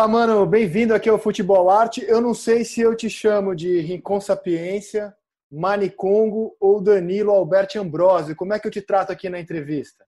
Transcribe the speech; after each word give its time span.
Fala, 0.00 0.12
mano, 0.12 0.46
bem-vindo 0.46 0.94
aqui 0.94 1.10
ao 1.10 1.18
Futebol 1.18 1.68
Arte. 1.68 2.02
Eu 2.08 2.22
não 2.22 2.32
sei 2.32 2.64
se 2.64 2.80
eu 2.80 2.96
te 2.96 3.10
chamo 3.10 3.54
de 3.54 3.80
Rincon 3.80 4.18
Sapiência, 4.18 5.14
Manicongo 5.52 6.56
ou 6.58 6.80
Danilo 6.80 7.32
Alberto 7.32 7.78
Ambrosio. 7.78 8.34
Como 8.34 8.54
é 8.54 8.58
que 8.58 8.66
eu 8.66 8.70
te 8.70 8.80
trato 8.80 9.12
aqui 9.12 9.28
na 9.28 9.38
entrevista? 9.38 10.06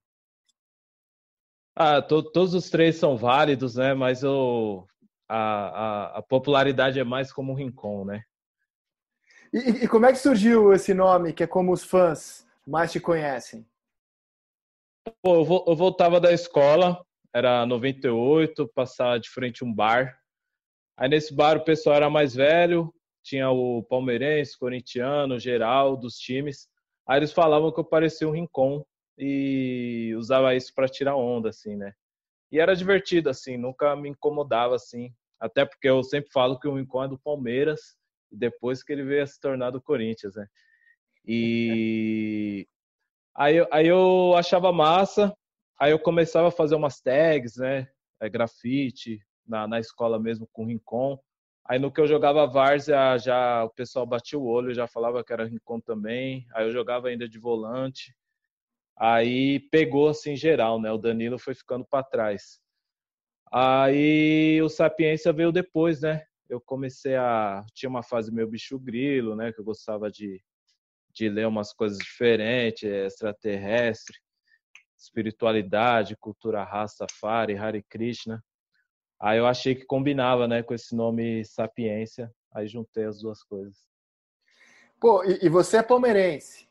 Ah, 1.75 2.01
to, 2.01 2.23
todos 2.23 2.55
os 2.55 2.71
três 2.71 2.95
são 2.95 3.15
válidos, 3.15 3.75
né? 3.75 3.93
Mas 3.93 4.23
eu, 4.23 4.87
a, 5.29 5.37
a, 5.37 6.17
a 6.17 6.21
popularidade 6.23 6.99
é 6.99 7.03
mais 7.03 7.31
como 7.31 7.53
Rincon, 7.53 8.03
né? 8.03 8.23
E, 9.53 9.83
e, 9.83 9.87
como 9.87 10.07
é 10.07 10.11
que 10.11 10.17
surgiu 10.17 10.73
esse 10.73 10.91
nome, 10.95 11.33
que 11.33 11.43
é 11.43 11.47
como 11.47 11.71
os 11.71 11.83
fãs 11.83 12.47
mais 12.65 12.91
te 12.91 12.99
conhecem? 12.99 13.63
Pô, 15.21 15.35
eu, 15.35 15.65
eu 15.67 15.75
voltava 15.75 16.19
da 16.19 16.33
escola, 16.33 16.99
era 17.33 17.65
98, 17.65 18.67
passar 18.69 19.19
de 19.19 19.29
frente 19.29 19.63
a 19.63 19.65
um 19.65 19.73
bar. 19.73 20.17
Aí 20.97 21.09
nesse 21.09 21.33
bar 21.33 21.57
o 21.57 21.63
pessoal 21.63 21.95
era 21.95 22.09
mais 22.09 22.35
velho, 22.35 22.93
tinha 23.23 23.49
o 23.49 23.83
palmeirense, 23.83 24.57
corintiano, 24.57 25.39
geral 25.39 25.97
dos 25.97 26.15
times. 26.17 26.67
Aí 27.07 27.17
eles 27.17 27.33
falavam 27.33 27.71
que 27.71 27.79
eu 27.79 27.85
parecia 27.85 28.27
um 28.27 28.31
rincon 28.31 28.85
e 29.17 30.13
usava 30.15 30.55
isso 30.55 30.73
para 30.75 30.87
tirar 30.87 31.15
onda, 31.15 31.49
assim, 31.49 31.75
né? 31.75 31.93
E 32.51 32.59
era 32.59 32.75
divertido, 32.75 33.29
assim, 33.29 33.57
nunca 33.57 33.95
me 33.95 34.09
incomodava, 34.09 34.75
assim. 34.75 35.11
Até 35.39 35.65
porque 35.65 35.89
eu 35.89 36.03
sempre 36.03 36.29
falo 36.31 36.59
que 36.59 36.67
o 36.67 36.75
rincon 36.75 37.03
é 37.03 37.07
do 37.07 37.17
Palmeiras 37.17 37.95
e 38.31 38.37
depois 38.37 38.83
que 38.83 38.93
ele 38.93 39.03
veio 39.03 39.23
a 39.23 39.27
se 39.27 39.39
tornar 39.39 39.71
do 39.71 39.81
Corinthians, 39.81 40.35
né? 40.35 40.47
E 41.25 42.67
aí, 43.35 43.65
aí 43.71 43.87
eu 43.87 44.35
achava 44.35 44.71
massa, 44.71 45.35
Aí 45.83 45.91
eu 45.91 45.99
começava 45.99 46.47
a 46.47 46.51
fazer 46.51 46.75
umas 46.75 47.01
tags, 47.01 47.57
né? 47.57 47.89
É, 48.21 48.29
grafite, 48.29 49.19
na, 49.45 49.67
na 49.67 49.81
escola 49.81 50.17
mesmo 50.17 50.47
com 50.53 50.67
Rincon. 50.67 51.19
Aí 51.65 51.77
no 51.77 51.91
que 51.91 51.99
eu 51.99 52.07
jogava 52.07 52.47
várzea, 52.47 53.17
já 53.17 53.65
o 53.65 53.69
pessoal 53.69 54.05
batia 54.05 54.39
o 54.39 54.45
olho, 54.45 54.73
já 54.73 54.87
falava 54.87 55.21
que 55.21 55.33
era 55.33 55.43
Rincon 55.43 55.81
também. 55.81 56.47
Aí 56.55 56.65
eu 56.65 56.71
jogava 56.71 57.09
ainda 57.09 57.27
de 57.27 57.37
volante. 57.37 58.15
Aí 58.95 59.59
pegou 59.71 60.07
assim 60.07 60.37
geral, 60.37 60.79
né? 60.79 60.89
O 60.89 60.97
Danilo 60.97 61.37
foi 61.37 61.53
ficando 61.53 61.83
para 61.83 62.01
trás. 62.01 62.61
Aí 63.51 64.61
o 64.61 64.69
Sapiência 64.69 65.33
veio 65.33 65.51
depois, 65.51 65.99
né? 65.99 66.25
Eu 66.47 66.61
comecei 66.61 67.17
a 67.17 67.65
tinha 67.73 67.89
uma 67.89 68.03
fase 68.03 68.33
meio 68.33 68.47
bicho 68.47 68.79
grilo, 68.79 69.35
né, 69.35 69.51
que 69.51 69.59
eu 69.59 69.65
gostava 69.65 70.09
de 70.09 70.41
de 71.13 71.27
ler 71.29 71.45
umas 71.45 71.73
coisas 71.73 71.97
diferentes, 71.99 72.83
extraterrestre 72.83 74.22
espiritualidade, 75.03 76.15
cultura 76.15 76.63
Rastafari, 76.63 77.57
Hare 77.57 77.83
Krishna. 77.83 78.43
Aí 79.19 79.37
eu 79.37 79.45
achei 79.45 79.75
que 79.75 79.85
combinava, 79.85 80.47
né, 80.47 80.63
com 80.63 80.73
esse 80.73 80.95
nome 80.95 81.43
Sapiência. 81.45 82.31
Aí 82.53 82.67
juntei 82.67 83.05
as 83.05 83.19
duas 83.19 83.43
coisas. 83.43 83.85
Pô, 84.99 85.23
e, 85.25 85.49
você 85.49 85.77
é 85.77 85.83
palmeirense? 85.83 86.69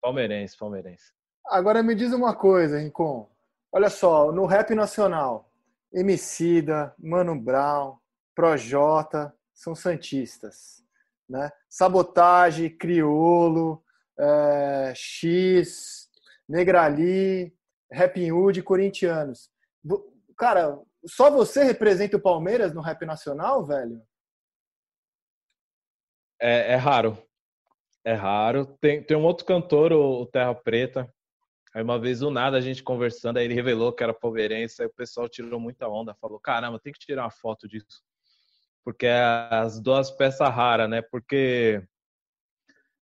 Palmeirense, 0.00 0.56
palmeirense. 0.56 1.12
Agora 1.46 1.82
me 1.82 1.94
diz 1.94 2.12
uma 2.12 2.34
coisa, 2.34 2.78
Rincon. 2.78 3.28
Olha 3.72 3.90
só, 3.90 4.30
no 4.30 4.46
rap 4.46 4.72
nacional, 4.74 5.50
Emicida, 5.92 6.94
Mano 6.98 7.38
Brown, 7.40 7.98
Projota, 8.34 9.34
são 9.52 9.74
santistas. 9.74 10.84
Né? 11.28 11.50
Sabotagem, 11.68 12.70
Criolo, 12.70 13.82
é, 14.18 14.92
X, 14.94 16.03
Negrali, 16.48 17.54
Rapping 17.92 18.32
Hood, 18.32 18.62
corintianos. 18.62 19.50
Cara, 20.36 20.78
só 21.06 21.30
você 21.30 21.64
representa 21.64 22.16
o 22.16 22.22
Palmeiras 22.22 22.74
no 22.74 22.80
rap 22.80 23.04
nacional, 23.04 23.64
velho? 23.64 24.02
É, 26.40 26.72
é 26.72 26.76
raro. 26.76 27.16
É 28.04 28.12
raro. 28.12 28.66
Tem, 28.80 29.02
tem 29.02 29.16
um 29.16 29.24
outro 29.24 29.46
cantor, 29.46 29.92
o 29.92 30.26
Terra 30.26 30.54
Preta. 30.54 31.12
Aí 31.74 31.82
uma 31.82 31.98
vez, 31.98 32.20
do 32.20 32.30
nada, 32.30 32.56
a 32.56 32.60
gente 32.60 32.84
conversando, 32.84 33.38
aí 33.38 33.46
ele 33.46 33.54
revelou 33.54 33.92
que 33.92 34.02
era 34.02 34.14
palmeirense, 34.14 34.80
aí 34.80 34.86
o 34.86 34.94
pessoal 34.94 35.28
tirou 35.28 35.58
muita 35.58 35.88
onda, 35.88 36.14
falou, 36.14 36.38
caramba, 36.38 36.78
tem 36.78 36.92
que 36.92 37.00
tirar 37.00 37.24
uma 37.24 37.30
foto 37.32 37.66
disso. 37.66 38.00
Porque 38.84 39.06
é 39.06 39.20
as 39.50 39.80
duas 39.80 40.10
peças 40.10 40.48
raras, 40.48 40.88
né? 40.88 41.02
Porque 41.02 41.82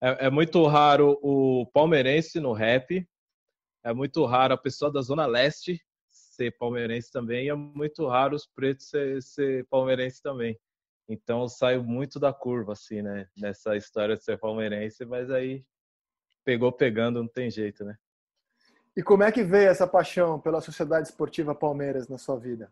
é, 0.03 0.27
é 0.27 0.31
muito 0.31 0.67
raro 0.67 1.19
o 1.23 1.65
palmeirense 1.73 2.41
no 2.41 2.53
rap 2.53 3.09
é 3.89 3.95
muito 3.95 4.25
raro 4.27 4.53
a 4.53 4.59
pessoa 4.59 4.93
da 4.93 5.01
Zona 5.01 5.25
Leste 5.25 5.83
ser 6.11 6.57
palmeirense 6.59 7.11
também, 7.11 7.47
e 7.47 7.49
é 7.49 7.55
muito 7.55 8.07
raro 8.07 8.37
os 8.37 8.47
pretos 8.47 8.89
ser, 8.89 9.23
ser 9.23 9.67
palmeirense 9.67 10.23
também. 10.23 10.59
Então 11.09 11.41
eu 11.41 11.49
saio 11.49 11.83
muito 11.83 12.21
da 12.21 12.33
curva, 12.33 12.75
assim, 12.75 13.01
né? 13.01 13.29
Nessa 13.37 13.77
história 13.77 14.15
de 14.17 14.23
ser 14.23 14.39
palmeirense, 14.39 15.05
mas 15.07 15.31
aí 15.31 15.65
pegou 16.45 16.71
pegando, 16.71 17.21
não 17.21 17.29
tem 17.29 17.51
jeito, 17.51 17.83
né? 17.83 17.97
E 18.95 19.03
como 19.03 19.23
é 19.23 19.33
que 19.33 19.43
veio 19.43 19.71
essa 19.71 19.87
paixão 19.87 20.39
pela 20.39 20.61
Sociedade 20.61 21.09
Esportiva 21.09 21.55
Palmeiras 21.55 22.09
na 22.09 22.19
sua 22.19 22.39
vida? 22.39 22.71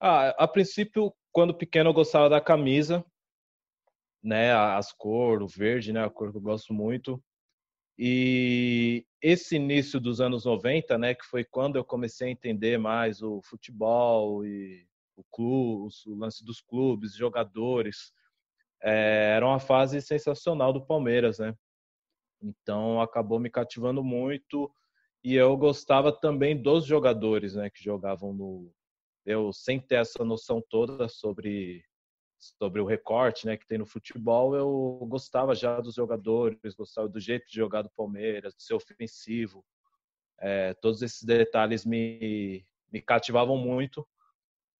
Ah, 0.00 0.30
a 0.30 0.48
princípio, 0.48 1.14
quando 1.30 1.54
pequeno, 1.54 1.90
eu 1.90 1.94
gostava 1.94 2.28
da 2.28 2.40
camisa, 2.40 3.04
né? 4.20 4.52
As 4.52 4.92
cores, 4.92 5.44
o 5.44 5.58
verde, 5.58 5.92
né? 5.92 6.04
A 6.04 6.10
cor 6.10 6.32
que 6.32 6.38
eu 6.38 6.42
gosto 6.42 6.74
muito. 6.74 7.22
E 8.04 9.06
esse 9.22 9.54
início 9.54 10.00
dos 10.00 10.20
anos 10.20 10.44
90, 10.44 10.98
né, 10.98 11.14
que 11.14 11.24
foi 11.24 11.44
quando 11.44 11.76
eu 11.76 11.84
comecei 11.84 12.26
a 12.26 12.30
entender 12.32 12.76
mais 12.76 13.22
o 13.22 13.40
futebol 13.42 14.44
e 14.44 14.84
o 15.14 15.22
clube, 15.30 15.88
o 16.08 16.14
lance 16.16 16.44
dos 16.44 16.60
clubes, 16.60 17.14
jogadores, 17.14 18.12
é, 18.82 19.34
era 19.36 19.46
uma 19.46 19.60
fase 19.60 20.02
sensacional 20.02 20.72
do 20.72 20.84
Palmeiras, 20.84 21.38
né? 21.38 21.54
Então 22.42 23.00
acabou 23.00 23.38
me 23.38 23.48
cativando 23.48 24.02
muito 24.02 24.68
e 25.22 25.36
eu 25.36 25.56
gostava 25.56 26.10
também 26.10 26.60
dos 26.60 26.84
jogadores, 26.84 27.54
né, 27.54 27.70
que 27.70 27.84
jogavam 27.84 28.32
no 28.34 28.74
eu 29.24 29.52
sem 29.52 29.78
ter 29.78 30.00
essa 30.00 30.24
noção 30.24 30.60
toda 30.68 31.08
sobre 31.08 31.84
sobre 32.42 32.80
o 32.80 32.84
recorte 32.84 33.46
né, 33.46 33.56
que 33.56 33.66
tem 33.66 33.78
no 33.78 33.86
futebol, 33.86 34.56
eu 34.56 35.06
gostava 35.08 35.54
já 35.54 35.80
dos 35.80 35.94
jogadores, 35.94 36.74
gostava 36.74 37.08
do 37.08 37.20
jeito 37.20 37.46
de 37.46 37.54
jogar 37.54 37.82
do 37.82 37.90
Palmeiras, 37.90 38.54
de 38.54 38.62
ser 38.64 38.74
ofensivo. 38.74 39.64
É, 40.40 40.74
todos 40.74 41.02
esses 41.02 41.22
detalhes 41.22 41.86
me, 41.86 42.66
me 42.92 43.00
cativavam 43.00 43.56
muito. 43.56 44.06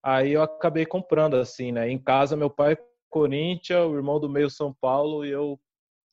Aí 0.02 0.32
eu 0.32 0.42
acabei 0.42 0.84
comprando, 0.84 1.36
assim, 1.36 1.70
né? 1.70 1.88
Em 1.88 1.98
casa, 1.98 2.36
meu 2.36 2.50
pai 2.50 2.72
é 2.72 2.84
Corinthians, 3.08 3.86
o 3.86 3.94
irmão 3.94 4.18
do 4.18 4.28
meio 4.28 4.50
São 4.50 4.72
Paulo 4.72 5.24
e 5.24 5.30
eu, 5.30 5.60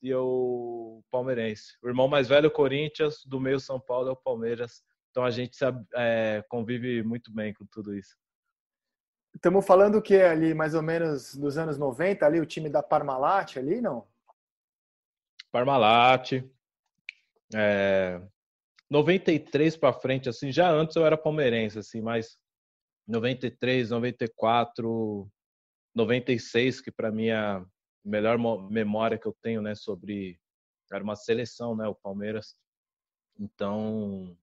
e 0.00 0.08
eu 0.08 1.02
palmeirense. 1.10 1.76
O 1.82 1.88
irmão 1.88 2.06
mais 2.06 2.28
velho 2.28 2.50
Corinthians, 2.50 3.24
do 3.24 3.40
meio 3.40 3.58
São 3.58 3.80
Paulo 3.80 4.08
é 4.08 4.12
o 4.12 4.16
Palmeiras. 4.16 4.84
Então 5.10 5.24
a 5.24 5.30
gente 5.30 5.58
é, 5.96 6.44
convive 6.48 7.02
muito 7.02 7.32
bem 7.32 7.52
com 7.52 7.66
tudo 7.66 7.92
isso. 7.92 8.16
Estamos 9.34 9.66
falando 9.66 10.02
que 10.02 10.14
é 10.14 10.28
ali 10.28 10.54
mais 10.54 10.74
ou 10.74 10.82
menos 10.82 11.34
dos 11.34 11.56
anos 11.56 11.78
90, 11.78 12.26
ali 12.26 12.40
o 12.40 12.46
time 12.46 12.68
da 12.68 12.82
Parmalat 12.82 13.56
ali, 13.56 13.80
não? 13.80 14.06
Parmalat. 15.50 16.44
É, 17.54 18.20
93 18.88 19.76
para 19.76 19.92
frente, 19.92 20.28
assim, 20.28 20.52
já 20.52 20.70
antes 20.70 20.96
eu 20.96 21.06
era 21.06 21.16
palmeirense, 21.16 21.78
assim, 21.78 22.00
mas 22.00 22.38
93, 23.06 23.90
94, 23.90 25.30
96, 25.94 26.80
que 26.80 26.90
para 26.90 27.10
mim 27.10 27.26
é 27.26 27.36
a 27.36 27.64
melhor 28.04 28.38
memória 28.70 29.18
que 29.18 29.26
eu 29.26 29.36
tenho, 29.42 29.62
né, 29.62 29.74
sobre 29.74 30.38
era 30.92 31.04
uma 31.04 31.14
seleção, 31.14 31.76
né, 31.76 31.86
o 31.86 31.94
Palmeiras. 31.94 32.56
Então, 33.38 34.36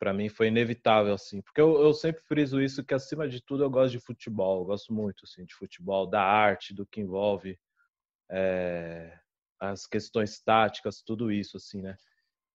para 0.00 0.14
mim 0.14 0.30
foi 0.30 0.48
inevitável 0.48 1.12
assim, 1.12 1.42
porque 1.42 1.60
eu, 1.60 1.78
eu, 1.82 1.92
sempre 1.92 2.22
friso 2.22 2.60
isso 2.60 2.82
que 2.82 2.94
acima 2.94 3.28
de 3.28 3.38
tudo 3.42 3.62
eu 3.62 3.70
gosto 3.70 3.92
de 3.92 4.00
futebol, 4.00 4.60
eu 4.60 4.64
gosto 4.64 4.94
muito 4.94 5.24
assim 5.24 5.44
de 5.44 5.54
futebol, 5.54 6.06
da 6.06 6.22
arte, 6.22 6.72
do 6.72 6.86
que 6.86 7.02
envolve 7.02 7.60
é, 8.30 9.12
as 9.60 9.86
questões 9.86 10.40
táticas, 10.40 11.02
tudo 11.02 11.30
isso 11.30 11.58
assim, 11.58 11.82
né? 11.82 11.98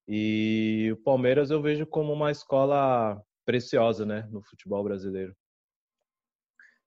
E 0.07 0.89
o 0.91 0.97
Palmeiras 0.97 1.51
eu 1.51 1.61
vejo 1.61 1.85
como 1.85 2.11
uma 2.11 2.31
escola 2.31 3.23
preciosa, 3.45 4.07
né, 4.07 4.27
no 4.31 4.41
futebol 4.41 4.83
brasileiro. 4.83 5.35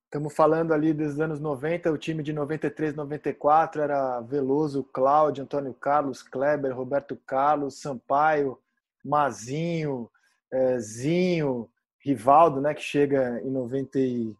Estamos 0.06 0.34
falando 0.34 0.72
ali 0.72 0.92
dos 0.92 1.20
anos 1.20 1.38
90, 1.38 1.92
o 1.92 1.98
time 1.98 2.22
de 2.22 2.32
93, 2.32 2.94
94 2.94 3.82
era 3.82 4.20
Veloso, 4.22 4.82
Cláudio, 4.82 5.44
Antônio 5.44 5.74
Carlos, 5.74 6.22
Kleber, 6.22 6.74
Roberto 6.74 7.14
Carlos, 7.26 7.78
Sampaio, 7.80 8.58
Mazinho, 9.04 10.10
é, 10.52 10.78
Zinho, 10.78 11.68
Rivaldo, 12.04 12.60
né, 12.60 12.74
que 12.74 12.82
chega 12.82 13.40
em 13.44 13.50
90 13.50 13.98
e, 13.98 14.34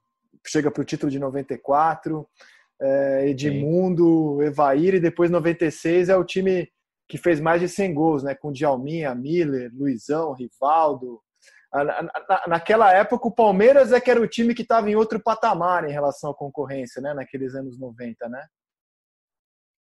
chega 0.47 0.71
para 0.71 0.81
o 0.81 0.85
título 0.85 1.11
de 1.11 1.19
94, 1.19 2.27
é, 2.81 3.29
Edmundo, 3.29 4.39
Sim. 4.41 4.47
Evair 4.47 4.95
e 4.95 5.01
depois 5.01 5.31
96 5.31 6.09
é 6.09 6.17
o 6.17 6.25
time 6.25 6.71
que 7.09 7.19
fez 7.19 7.41
mais 7.41 7.61
de 7.61 7.69
100 7.69 7.95
gols, 7.95 8.23
né, 8.23 8.35
com 8.35 8.53
Djalminha, 8.53 9.15
Miller, 9.15 9.71
Luizão, 9.75 10.33
Rivaldo, 10.33 11.21
naquela 12.47 12.93
época 12.95 13.29
o 13.29 13.35
Palmeiras 13.35 13.93
é 13.93 14.01
que 14.01 14.11
era 14.11 14.21
o 14.21 14.29
time 14.29 14.55
que 14.55 14.63
estava 14.63 14.91
em 14.91 14.95
outro 14.95 15.21
patamar 15.21 15.89
em 15.89 15.93
relação 15.93 16.31
à 16.31 16.35
concorrência, 16.35 17.01
né? 17.03 17.13
Naqueles 17.13 17.55
anos 17.55 17.79
90, 17.79 18.29
né? 18.29 18.47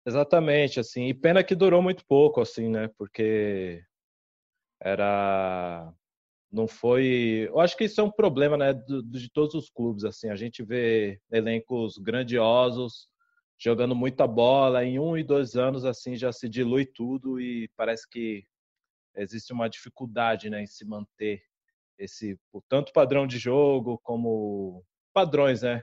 Exatamente, 0.05 0.81
assim. 0.81 1.06
E 1.06 1.14
pena 1.14 1.44
que 1.44 1.55
durou 1.55 1.81
muito 1.81 2.05
pouco, 2.06 2.40
assim, 2.40 2.69
né? 2.69 2.90
Porque 2.99 3.82
era 4.81 5.93
não 6.56 6.67
foi. 6.67 7.47
Eu 7.49 7.61
acho 7.61 7.76
que 7.76 7.85
isso 7.85 8.00
é 8.00 8.05
um 8.05 8.11
problema, 8.11 8.56
né, 8.56 8.73
de 8.73 9.31
todos 9.31 9.55
os 9.55 9.69
clubes. 9.69 10.05
Assim, 10.05 10.31
a 10.31 10.35
gente 10.37 10.64
vê 10.64 11.20
elencos 11.31 11.99
grandiosos 11.99 13.08
jogando 13.58 13.94
muita 13.94 14.26
bola 14.26 14.85
em 14.85 14.99
um 14.99 15.17
e 15.17 15.23
dois 15.23 15.55
anos, 15.55 15.85
assim, 15.85 16.17
já 16.17 16.32
se 16.32 16.49
dilui 16.49 16.87
tudo 16.87 17.41
e 17.41 17.69
parece 17.76 18.08
que 18.08 18.44
existe 19.17 19.53
uma 19.53 19.69
dificuldade, 19.69 20.50
né, 20.50 20.62
em 20.62 20.67
se 20.67 20.85
manter 20.85 21.43
esse 21.99 22.38
tanto 22.69 22.93
padrão 22.93 23.26
de 23.26 23.38
jogo 23.38 23.99
como 24.03 24.85
padrões, 25.14 25.62
né? 25.62 25.82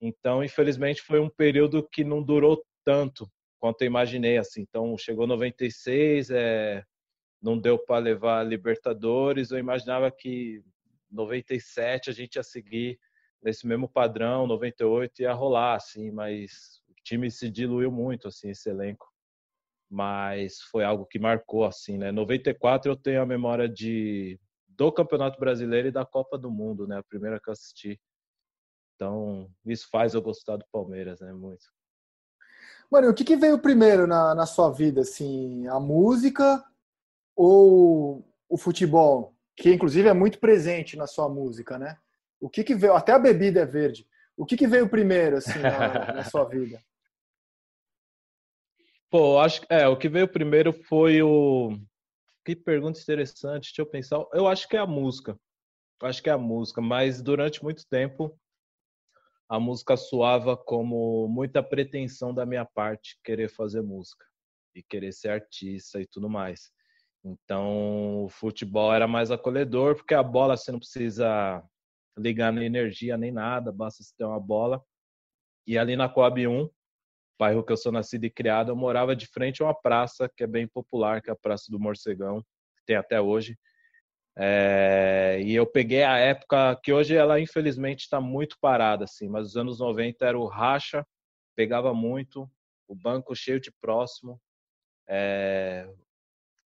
Então, 0.00 0.44
infelizmente, 0.44 1.02
foi 1.02 1.20
um 1.20 1.28
período 1.28 1.88
que 1.88 2.04
não 2.04 2.22
durou 2.22 2.62
tanto 2.84 3.28
quanto 3.60 3.82
eu 3.82 3.86
imaginei, 3.86 4.38
assim. 4.38 4.62
Então, 4.62 4.96
chegou 4.98 5.26
96, 5.26 6.30
é, 6.30 6.84
não 7.42 7.58
deu 7.58 7.78
para 7.78 7.98
levar 7.98 8.40
a 8.40 8.44
Libertadores. 8.44 9.50
Eu 9.50 9.58
imaginava 9.58 10.10
que 10.10 10.62
97 11.10 12.08
a 12.08 12.12
gente 12.12 12.36
ia 12.36 12.42
seguir 12.42 12.98
nesse 13.42 13.66
mesmo 13.66 13.88
padrão, 13.88 14.46
98 14.46 15.22
ia 15.22 15.32
rolar, 15.32 15.74
assim, 15.74 16.12
mas 16.12 16.80
o 16.88 16.94
time 17.02 17.28
se 17.30 17.50
diluiu 17.50 17.90
muito, 17.90 18.28
assim, 18.28 18.50
esse 18.50 18.70
elenco. 18.70 19.10
Mas 19.90 20.60
foi 20.70 20.84
algo 20.84 21.04
que 21.04 21.18
marcou, 21.18 21.64
assim, 21.64 21.98
né? 21.98 22.12
94 22.12 22.90
eu 22.90 22.96
tenho 22.96 23.20
a 23.20 23.26
memória 23.26 23.68
de 23.68 24.40
do 24.68 24.90
Campeonato 24.90 25.38
Brasileiro 25.38 25.88
e 25.88 25.92
da 25.92 26.06
Copa 26.06 26.38
do 26.38 26.50
Mundo, 26.50 26.86
né? 26.86 26.98
A 26.98 27.02
primeira 27.02 27.38
que 27.38 27.50
eu 27.50 27.52
assisti. 27.52 28.00
Então, 28.94 29.50
isso 29.66 29.86
faz 29.90 30.14
eu 30.14 30.22
gostar 30.22 30.56
do 30.56 30.64
Palmeiras, 30.72 31.20
né? 31.20 31.32
Muito. 31.32 31.66
Mano, 32.90 33.10
o 33.10 33.14
que, 33.14 33.24
que 33.24 33.36
veio 33.36 33.58
primeiro 33.58 34.06
na, 34.06 34.34
na 34.34 34.46
sua 34.46 34.70
vida, 34.70 35.02
assim? 35.02 35.66
A 35.66 35.78
música 35.78 36.64
ou 37.36 38.24
o 38.48 38.56
futebol? 38.56 39.34
Que, 39.56 39.72
inclusive, 39.72 40.08
é 40.08 40.12
muito 40.12 40.38
presente 40.38 40.96
na 40.96 41.06
sua 41.06 41.28
música, 41.28 41.78
né? 41.78 41.98
O 42.40 42.48
que 42.48 42.64
que 42.64 42.74
veio? 42.74 42.94
Até 42.94 43.12
a 43.12 43.18
bebida 43.18 43.60
é 43.60 43.66
verde. 43.66 44.06
O 44.36 44.46
que 44.46 44.56
que 44.56 44.66
veio 44.66 44.88
primeiro, 44.88 45.36
assim, 45.36 45.58
na, 45.58 46.12
na 46.14 46.24
sua 46.24 46.44
vida? 46.44 46.82
Pô, 49.10 49.38
acho 49.38 49.60
que 49.60 49.66
é, 49.68 49.86
o 49.86 49.96
que 49.96 50.08
veio 50.08 50.26
primeiro 50.26 50.72
foi 50.72 51.22
o 51.22 51.78
que 52.44 52.56
pergunta 52.56 52.98
interessante, 52.98 53.64
deixa 53.64 53.82
eu 53.82 53.86
pensar. 53.86 54.24
Eu 54.32 54.48
acho 54.48 54.66
que 54.68 54.76
é 54.76 54.80
a 54.80 54.86
música. 54.86 55.38
Eu 56.00 56.08
acho 56.08 56.22
que 56.22 56.30
é 56.30 56.32
a 56.32 56.38
música, 56.38 56.80
mas 56.80 57.22
durante 57.22 57.62
muito 57.62 57.86
tempo 57.86 58.36
a 59.48 59.60
música 59.60 59.98
soava 59.98 60.56
como 60.56 61.28
muita 61.28 61.62
pretensão 61.62 62.32
da 62.32 62.46
minha 62.46 62.64
parte 62.64 63.18
querer 63.22 63.50
fazer 63.50 63.82
música 63.82 64.24
e 64.74 64.82
querer 64.82 65.12
ser 65.12 65.28
artista 65.28 66.00
e 66.00 66.06
tudo 66.06 66.28
mais. 66.28 66.72
Então, 67.24 68.24
o 68.24 68.28
futebol 68.28 68.92
era 68.92 69.06
mais 69.06 69.30
acolhedor, 69.30 69.94
porque 69.94 70.14
a 70.14 70.22
bola 70.22 70.56
você 70.56 70.72
não 70.72 70.78
precisa 70.78 71.62
ligar 72.18 72.52
na 72.52 72.64
energia 72.64 73.16
nem 73.16 73.30
nada, 73.30 73.72
basta 73.72 74.02
você 74.02 74.12
ter 74.16 74.24
uma 74.24 74.40
bola. 74.40 74.82
E 75.66 75.78
ali 75.78 75.94
na 75.96 76.08
Coab 76.08 76.46
1, 76.46 76.68
bairro 77.38 77.64
que 77.64 77.72
eu 77.72 77.76
sou 77.76 77.92
nascido 77.92 78.24
e 78.24 78.30
criado, 78.30 78.70
eu 78.70 78.76
morava 78.76 79.14
de 79.14 79.26
frente 79.26 79.62
a 79.62 79.66
uma 79.66 79.74
praça 79.74 80.28
que 80.36 80.42
é 80.42 80.46
bem 80.46 80.66
popular, 80.66 81.22
que 81.22 81.30
é 81.30 81.32
a 81.32 81.36
Praça 81.36 81.70
do 81.70 81.78
Morcegão, 81.78 82.42
que 82.76 82.84
tem 82.86 82.96
até 82.96 83.20
hoje. 83.20 83.56
É, 84.36 85.40
e 85.44 85.54
eu 85.54 85.66
peguei 85.66 86.02
a 86.02 86.16
época 86.18 86.76
que 86.82 86.92
hoje 86.92 87.14
ela 87.14 87.38
infelizmente 87.38 88.00
está 88.00 88.20
muito 88.20 88.56
parada, 88.60 89.04
assim, 89.04 89.28
mas 89.28 89.48
os 89.48 89.56
anos 89.56 89.78
90 89.78 90.24
era 90.24 90.38
o 90.38 90.46
racha, 90.46 91.06
pegava 91.54 91.92
muito, 91.92 92.50
o 92.88 92.94
banco 92.94 93.34
cheio 93.34 93.60
de 93.60 93.70
próximo, 93.80 94.40
é, 95.08 95.86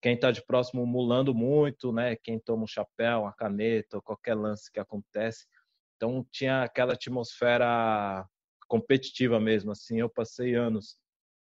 quem 0.06 0.14
está 0.14 0.30
de 0.30 0.40
próximo 0.40 0.86
mulando 0.86 1.34
muito, 1.34 1.92
né? 1.92 2.14
Quem 2.14 2.38
toma 2.38 2.62
um 2.62 2.66
chapéu, 2.68 3.22
uma 3.22 3.32
caneta, 3.32 4.00
qualquer 4.00 4.36
lance 4.36 4.70
que 4.70 4.78
acontece. 4.78 5.48
Então 5.96 6.24
tinha 6.30 6.62
aquela 6.62 6.92
atmosfera 6.92 8.24
competitiva 8.68 9.40
mesmo, 9.40 9.72
assim. 9.72 9.98
Eu 9.98 10.08
passei 10.08 10.54
anos 10.54 10.96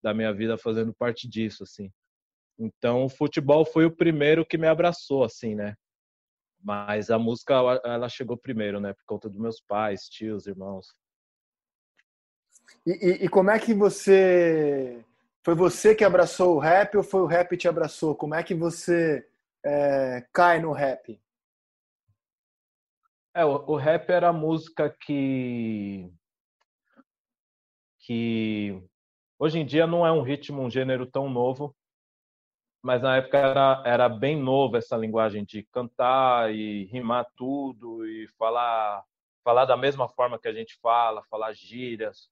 da 0.02 0.12
minha 0.12 0.30
vida 0.30 0.58
fazendo 0.58 0.92
parte 0.92 1.26
disso, 1.26 1.62
assim. 1.62 1.90
Então, 2.58 3.06
o 3.06 3.08
futebol 3.08 3.64
foi 3.64 3.86
o 3.86 3.96
primeiro 3.96 4.44
que 4.44 4.58
me 4.58 4.66
abraçou, 4.66 5.24
assim, 5.24 5.54
né? 5.54 5.74
Mas 6.62 7.10
a 7.10 7.18
música, 7.18 7.54
ela 7.82 8.10
chegou 8.10 8.36
primeiro, 8.36 8.78
né? 8.78 8.92
Por 8.92 9.04
conta 9.06 9.30
dos 9.30 9.40
meus 9.40 9.58
pais, 9.62 10.06
tios, 10.06 10.46
irmãos. 10.46 10.94
E, 12.84 12.90
e, 12.90 13.24
e 13.24 13.28
como 13.30 13.50
é 13.50 13.58
que 13.58 13.72
você... 13.72 15.02
Foi 15.42 15.54
você 15.54 15.94
que 15.94 16.04
abraçou 16.04 16.56
o 16.56 16.58
rap 16.58 16.96
ou 16.96 17.02
foi 17.02 17.22
o 17.22 17.26
rap 17.26 17.48
que 17.48 17.56
te 17.56 17.68
abraçou? 17.68 18.14
Como 18.14 18.34
é 18.34 18.42
que 18.42 18.54
você 18.54 19.26
é, 19.64 20.26
cai 20.32 20.60
no 20.60 20.72
rap? 20.72 21.18
É, 23.34 23.44
o, 23.44 23.70
o 23.70 23.76
rap 23.76 24.10
era 24.10 24.28
a 24.28 24.32
música 24.32 24.90
que 24.90 26.12
que 28.00 28.82
hoje 29.38 29.58
em 29.58 29.64
dia 29.64 29.86
não 29.86 30.06
é 30.06 30.10
um 30.10 30.22
ritmo, 30.22 30.62
um 30.62 30.70
gênero 30.70 31.06
tão 31.06 31.28
novo, 31.28 31.76
mas 32.82 33.02
na 33.02 33.16
época 33.16 33.38
era, 33.38 33.82
era 33.86 34.08
bem 34.08 34.36
novo 34.36 34.76
essa 34.76 34.96
linguagem 34.96 35.44
de 35.44 35.62
cantar 35.64 36.52
e 36.52 36.84
rimar 36.86 37.26
tudo 37.36 38.06
e 38.06 38.26
falar 38.38 39.04
falar 39.42 39.64
da 39.64 39.76
mesma 39.76 40.08
forma 40.08 40.38
que 40.38 40.48
a 40.48 40.52
gente 40.52 40.78
fala, 40.82 41.22
falar 41.24 41.52
gírias, 41.54 42.30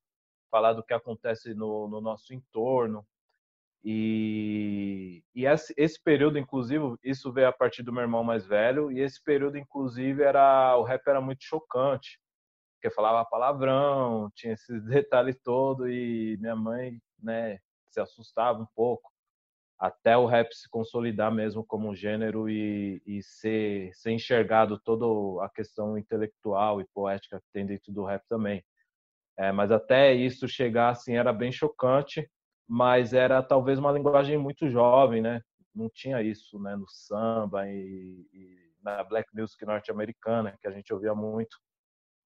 falar 0.51 0.73
do 0.73 0.83
que 0.83 0.95
acontece 0.95 1.55
no, 1.55 1.89
no 1.89 2.01
nosso 2.01 2.35
entorno. 2.35 3.07
E, 3.85 5.23
e 5.35 5.47
esse, 5.47 5.73
esse, 5.77 6.03
período, 6.03 6.39
inclusive, 6.39 6.97
isso 7.03 7.33
veio 7.33 7.49
a 7.49 7.53
partir 7.53 7.83
do 7.83 7.93
meu 7.93 8.03
irmão 8.03 8.25
mais 8.25 8.45
velho, 8.45 8.91
e 8.91 9.01
esse 9.01 9.23
período, 9.23 9.57
inclusive, 9.57 10.23
era 10.23 10.77
o 10.77 10.83
rap 10.83 11.07
era 11.07 11.21
muito 11.21 11.45
chocante 11.45 12.19
porque 12.79 12.95
falava 12.95 13.29
palavrão, 13.29 14.31
tinha 14.35 14.55
esses 14.55 14.85
detalhes 14.87 15.37
todo 15.43 15.89
e 15.89 16.37
minha 16.41 16.55
mãe, 16.57 17.01
né, 17.21 17.59
se 17.91 18.01
assustava 18.01 18.61
um 18.61 18.67
pouco 18.75 19.11
até 19.79 20.17
o 20.17 20.27
rap 20.27 20.53
se 20.53 20.69
consolidar 20.69 21.33
mesmo 21.33 21.65
como 21.65 21.95
gênero 21.95 22.49
e, 22.49 23.01
e 23.07 23.23
ser, 23.23 23.95
ser 23.95 24.11
enxergado 24.11 24.79
toda 24.79 25.45
a 25.45 25.49
questão 25.49 25.97
intelectual 25.97 26.81
e 26.81 26.87
poética 26.93 27.41
que 27.41 27.47
tem 27.53 27.65
dentro 27.65 27.93
do 27.93 28.05
rap 28.05 28.25
também. 28.29 28.65
É, 29.39 29.53
mas 29.53 29.71
até 29.71 30.13
isso 30.13 30.49
chegar 30.49 30.91
assim 30.91 31.15
era 31.17 31.33
bem 31.33 31.53
chocante, 31.53 32.29
mas 32.67 33.13
era 33.15 33.43
talvez 33.43 33.79
uma 33.79 33.93
linguagem 33.93 34.37
muito 34.37 34.69
jovem, 34.69 35.23
né? 35.23 35.41
Não 35.75 35.89
tinha 35.89 36.21
isso, 36.21 36.59
né? 36.59 36.75
No 36.75 36.89
samba 36.89 37.69
e, 37.69 38.27
e 38.33 38.73
na 38.83 39.05
black 39.05 39.29
music 39.35 39.65
norte-americana 39.65 40.57
que 40.61 40.67
a 40.67 40.73
gente 40.73 40.93
ouvia 40.93 41.15
muito 41.15 41.57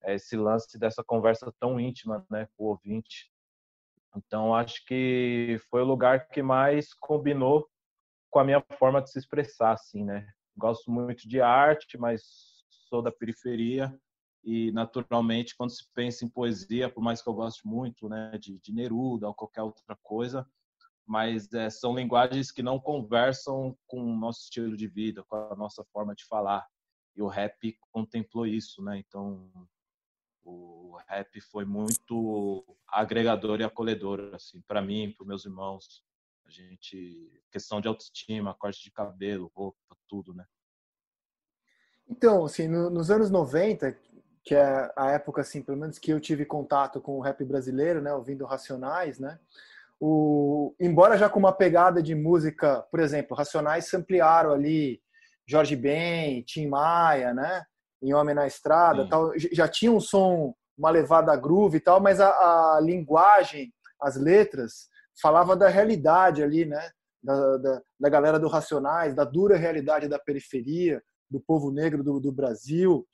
esse 0.04 0.36
lance 0.36 0.78
dessa 0.78 1.04
conversa 1.04 1.52
tão 1.60 1.78
íntima, 1.78 2.26
né, 2.30 2.48
com 2.56 2.64
o 2.64 2.68
ouvinte. 2.68 3.30
Então, 4.16 4.54
acho 4.54 4.84
que 4.84 5.58
foi 5.70 5.82
o 5.82 5.86
lugar 5.86 6.28
que 6.28 6.42
mais 6.42 6.92
combinou 6.94 7.68
com 8.30 8.38
a 8.40 8.44
minha 8.44 8.60
forma 8.78 9.00
de 9.00 9.10
se 9.10 9.18
expressar, 9.18 9.72
assim, 9.72 10.04
né? 10.04 10.26
Gosto 10.56 10.90
muito 10.90 11.28
de 11.28 11.40
arte, 11.40 11.96
mas 11.96 12.22
sou 12.88 13.00
da 13.00 13.12
periferia 13.12 13.94
e, 14.44 14.72
naturalmente, 14.72 15.54
quando 15.56 15.70
se 15.70 15.86
pensa 15.94 16.24
em 16.24 16.28
poesia, 16.28 16.88
por 16.88 17.00
mais 17.00 17.22
que 17.22 17.28
eu 17.28 17.34
goste 17.34 17.66
muito, 17.66 18.08
né, 18.08 18.36
de, 18.38 18.58
de 18.58 18.72
Neruda 18.72 19.28
ou 19.28 19.34
qualquer 19.34 19.62
outra 19.62 19.96
coisa, 20.02 20.46
mas 21.06 21.52
é, 21.52 21.70
são 21.70 21.94
linguagens 21.94 22.50
que 22.50 22.62
não 22.62 22.78
conversam 22.78 23.76
com 23.86 24.02
o 24.02 24.16
nosso 24.16 24.44
estilo 24.44 24.76
de 24.76 24.88
vida, 24.88 25.22
com 25.24 25.36
a 25.36 25.56
nossa 25.56 25.84
forma 25.92 26.14
de 26.14 26.24
falar. 26.24 26.66
E 27.14 27.22
o 27.22 27.28
rap 27.28 27.76
contemplou 27.90 28.46
isso, 28.46 28.82
né? 28.82 28.98
Então, 28.98 29.50
o 30.44 30.96
rap 31.06 31.40
foi 31.40 31.64
muito 31.64 32.64
agregador 32.88 33.60
e 33.60 33.64
acolhedor, 33.64 34.34
assim, 34.34 34.60
para 34.62 34.82
mim, 34.82 35.12
para 35.16 35.26
meus 35.26 35.44
irmãos. 35.44 36.04
A 36.46 36.50
gente, 36.50 37.42
questão 37.50 37.80
de 37.80 37.88
autoestima, 37.88 38.54
corte 38.54 38.82
de 38.82 38.90
cabelo, 38.90 39.52
roupa, 39.54 39.78
tudo, 40.08 40.34
né? 40.34 40.44
Então, 42.08 42.44
assim, 42.44 42.68
no, 42.68 42.90
nos 42.90 43.10
anos 43.10 43.30
90, 43.30 43.98
que 44.44 44.54
é 44.54 44.90
a 44.96 45.10
época, 45.10 45.40
assim, 45.40 45.62
pelo 45.62 45.78
menos 45.78 45.98
que 45.98 46.10
eu 46.10 46.20
tive 46.20 46.44
contato 46.44 47.00
com 47.00 47.16
o 47.16 47.20
rap 47.20 47.44
brasileiro, 47.44 48.00
né, 48.00 48.12
ouvindo 48.12 48.44
Racionais, 48.44 49.18
né, 49.18 49.38
o, 50.00 50.74
embora 50.80 51.16
já 51.16 51.28
com 51.28 51.38
uma 51.38 51.52
pegada 51.52 52.02
de 52.02 52.14
música, 52.14 52.82
por 52.90 52.98
exemplo, 52.98 53.36
Racionais 53.36 53.92
ampliaram 53.94 54.52
ali 54.52 55.00
Jorge 55.46 55.76
Ben, 55.76 56.42
Tim 56.42 56.66
Maia, 56.66 57.32
né, 57.32 57.62
em 58.02 58.12
Homem 58.12 58.34
na 58.34 58.46
Estrada, 58.46 59.08
tal, 59.08 59.32
já 59.36 59.68
tinha 59.68 59.92
um 59.92 60.00
som, 60.00 60.54
uma 60.76 60.90
levada 60.90 61.36
groove 61.36 61.76
e 61.76 61.80
tal, 61.80 62.00
mas 62.00 62.20
a, 62.20 62.28
a 62.28 62.80
linguagem, 62.80 63.72
as 64.00 64.16
letras, 64.16 64.88
falava 65.20 65.54
da 65.54 65.68
realidade 65.68 66.42
ali, 66.42 66.64
né? 66.64 66.90
Da, 67.22 67.56
da, 67.56 67.82
da, 68.00 68.08
galera 68.08 68.38
do 68.38 68.48
Racionais, 68.48 69.14
da 69.14 69.24
dura 69.24 69.56
realidade 69.56 70.08
da 70.08 70.18
periferia, 70.18 71.00
do 71.30 71.40
povo 71.40 71.70
negro 71.70 72.02
do, 72.02 72.18
do 72.18 72.32
Brasil. 72.32 73.06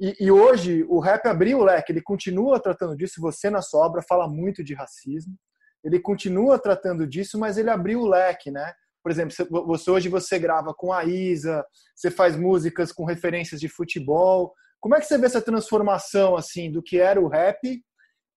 E, 0.00 0.16
e, 0.18 0.30
hoje 0.30 0.82
o 0.88 0.98
rap 0.98 1.26
abriu 1.26 1.58
o 1.58 1.64
leque, 1.64 1.92
ele 1.92 2.00
continua 2.00 2.58
tratando 2.58 2.96
disso. 2.96 3.20
Você 3.20 3.50
na 3.50 3.60
sua 3.60 3.84
obra 3.84 4.02
fala 4.02 4.26
muito 4.26 4.64
de 4.64 4.72
racismo, 4.72 5.36
ele 5.84 6.00
continua 6.00 6.58
tratando 6.58 7.06
disso, 7.06 7.38
mas 7.38 7.58
ele 7.58 7.68
abriu 7.68 8.00
o 8.00 8.08
leque, 8.08 8.50
né? 8.50 8.72
Por 9.02 9.12
exemplo, 9.12 9.34
você 9.66 9.90
hoje 9.90 10.08
você 10.08 10.38
grava 10.38 10.74
com 10.74 10.92
a 10.92 11.04
Isa, 11.04 11.64
você 11.94 12.10
faz 12.10 12.34
músicas 12.34 12.92
com 12.92 13.04
referências 13.04 13.60
de 13.60 13.68
futebol. 13.68 14.54
Como 14.78 14.94
é 14.94 15.00
que 15.00 15.06
você 15.06 15.18
vê 15.18 15.26
essa 15.26 15.42
transformação 15.42 16.34
assim 16.34 16.72
do 16.72 16.82
que 16.82 16.98
era 16.98 17.20
o 17.20 17.28
rap 17.28 17.82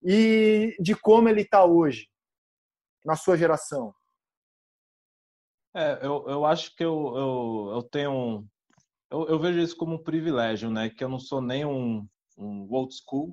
e 0.05 0.75
de 0.79 0.95
como 0.95 1.29
ele 1.29 1.41
está 1.41 1.63
hoje 1.63 2.07
na 3.05 3.15
sua 3.15 3.37
geração? 3.37 3.93
É, 5.75 5.99
eu, 6.05 6.25
eu 6.27 6.45
acho 6.45 6.75
que 6.75 6.83
eu, 6.83 7.13
eu, 7.15 7.71
eu 7.75 7.83
tenho 7.83 8.45
eu, 9.13 9.27
eu, 9.27 9.39
vejo 9.39 9.59
isso 9.59 9.77
como 9.77 9.95
um 9.95 10.03
privilégio, 10.03 10.71
né? 10.71 10.89
Que 10.89 11.03
eu 11.03 11.09
não 11.09 11.19
sou 11.19 11.39
nem 11.39 11.63
um, 11.63 12.07
um 12.35 12.67
old 12.71 12.91
school 12.95 13.31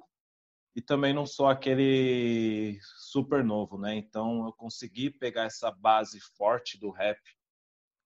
e 0.77 0.83
também 0.83 1.15
não 1.15 1.25
sou 1.25 1.49
aquele 1.49 2.79
super 2.99 3.43
novo, 3.43 3.79
né? 3.79 3.97
Então 3.97 4.45
eu 4.45 4.53
consegui 4.53 5.11
pegar 5.11 5.45
essa 5.45 5.71
base 5.71 6.21
forte 6.37 6.79
do 6.79 6.91
rap 6.91 7.19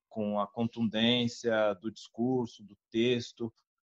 com 0.09 0.39
a 0.39 0.47
contundência 0.47 1.75
do 1.83 1.91
discurso, 1.91 2.63
do 2.63 2.77
texto. 2.93 3.53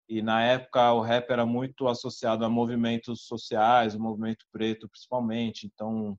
E 0.09 0.23
na 0.23 0.42
época 0.42 0.92
o 0.95 1.02
rap 1.02 1.30
era 1.30 1.45
muito 1.45 1.87
associado 1.87 2.47
a 2.47 2.49
movimentos 2.49 3.26
sociais, 3.26 3.95
o 3.95 4.00
movimento 4.00 4.47
preto 4.50 4.88
principalmente. 4.88 5.66
Então 5.66 6.18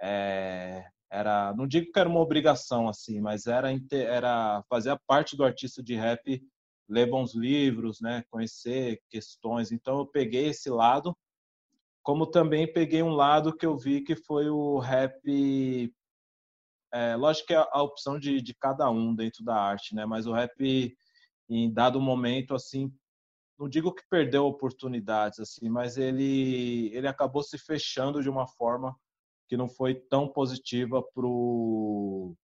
é, 0.00 0.86
era, 1.10 1.52
não 1.54 1.66
digo 1.66 1.90
que 1.90 1.98
era 1.98 2.08
uma 2.08 2.20
obrigação 2.20 2.88
assim, 2.88 3.20
mas 3.20 3.46
era 3.46 3.70
era 3.92 4.62
fazia 4.68 4.96
parte 5.08 5.36
do 5.36 5.44
artista 5.44 5.82
de 5.82 5.96
rap 5.96 6.40
ler 6.88 7.08
bons 7.08 7.34
livros, 7.34 8.00
né, 8.00 8.24
conhecer 8.30 9.00
questões. 9.08 9.72
Então 9.72 9.98
eu 9.98 10.06
peguei 10.06 10.46
esse 10.48 10.70
lado 10.70 11.16
como 12.04 12.26
também 12.26 12.70
peguei 12.70 13.02
um 13.02 13.14
lado 13.14 13.56
que 13.56 13.64
eu 13.64 13.78
vi 13.78 14.02
que 14.02 14.14
foi 14.14 14.50
o 14.50 14.78
rap. 14.78 15.90
É, 16.92 17.16
lógico 17.16 17.48
que 17.48 17.54
é 17.54 17.56
a 17.56 17.82
opção 17.82 18.18
de, 18.18 18.42
de 18.42 18.54
cada 18.54 18.88
um 18.90 19.14
dentro 19.14 19.42
da 19.42 19.56
arte, 19.56 19.94
né? 19.94 20.04
Mas 20.04 20.26
o 20.26 20.32
rap, 20.32 20.94
em 21.48 21.72
dado 21.72 21.98
momento, 22.00 22.54
assim, 22.54 22.92
não 23.58 23.68
digo 23.70 23.92
que 23.92 24.02
perdeu 24.10 24.44
oportunidades, 24.44 25.40
assim, 25.40 25.68
mas 25.70 25.96
ele, 25.96 26.90
ele 26.94 27.08
acabou 27.08 27.42
se 27.42 27.56
fechando 27.56 28.22
de 28.22 28.28
uma 28.28 28.46
forma 28.46 28.94
que 29.48 29.56
não 29.56 29.68
foi 29.68 29.94
tão 29.94 30.28
positiva 30.28 31.02
pro 31.14 32.34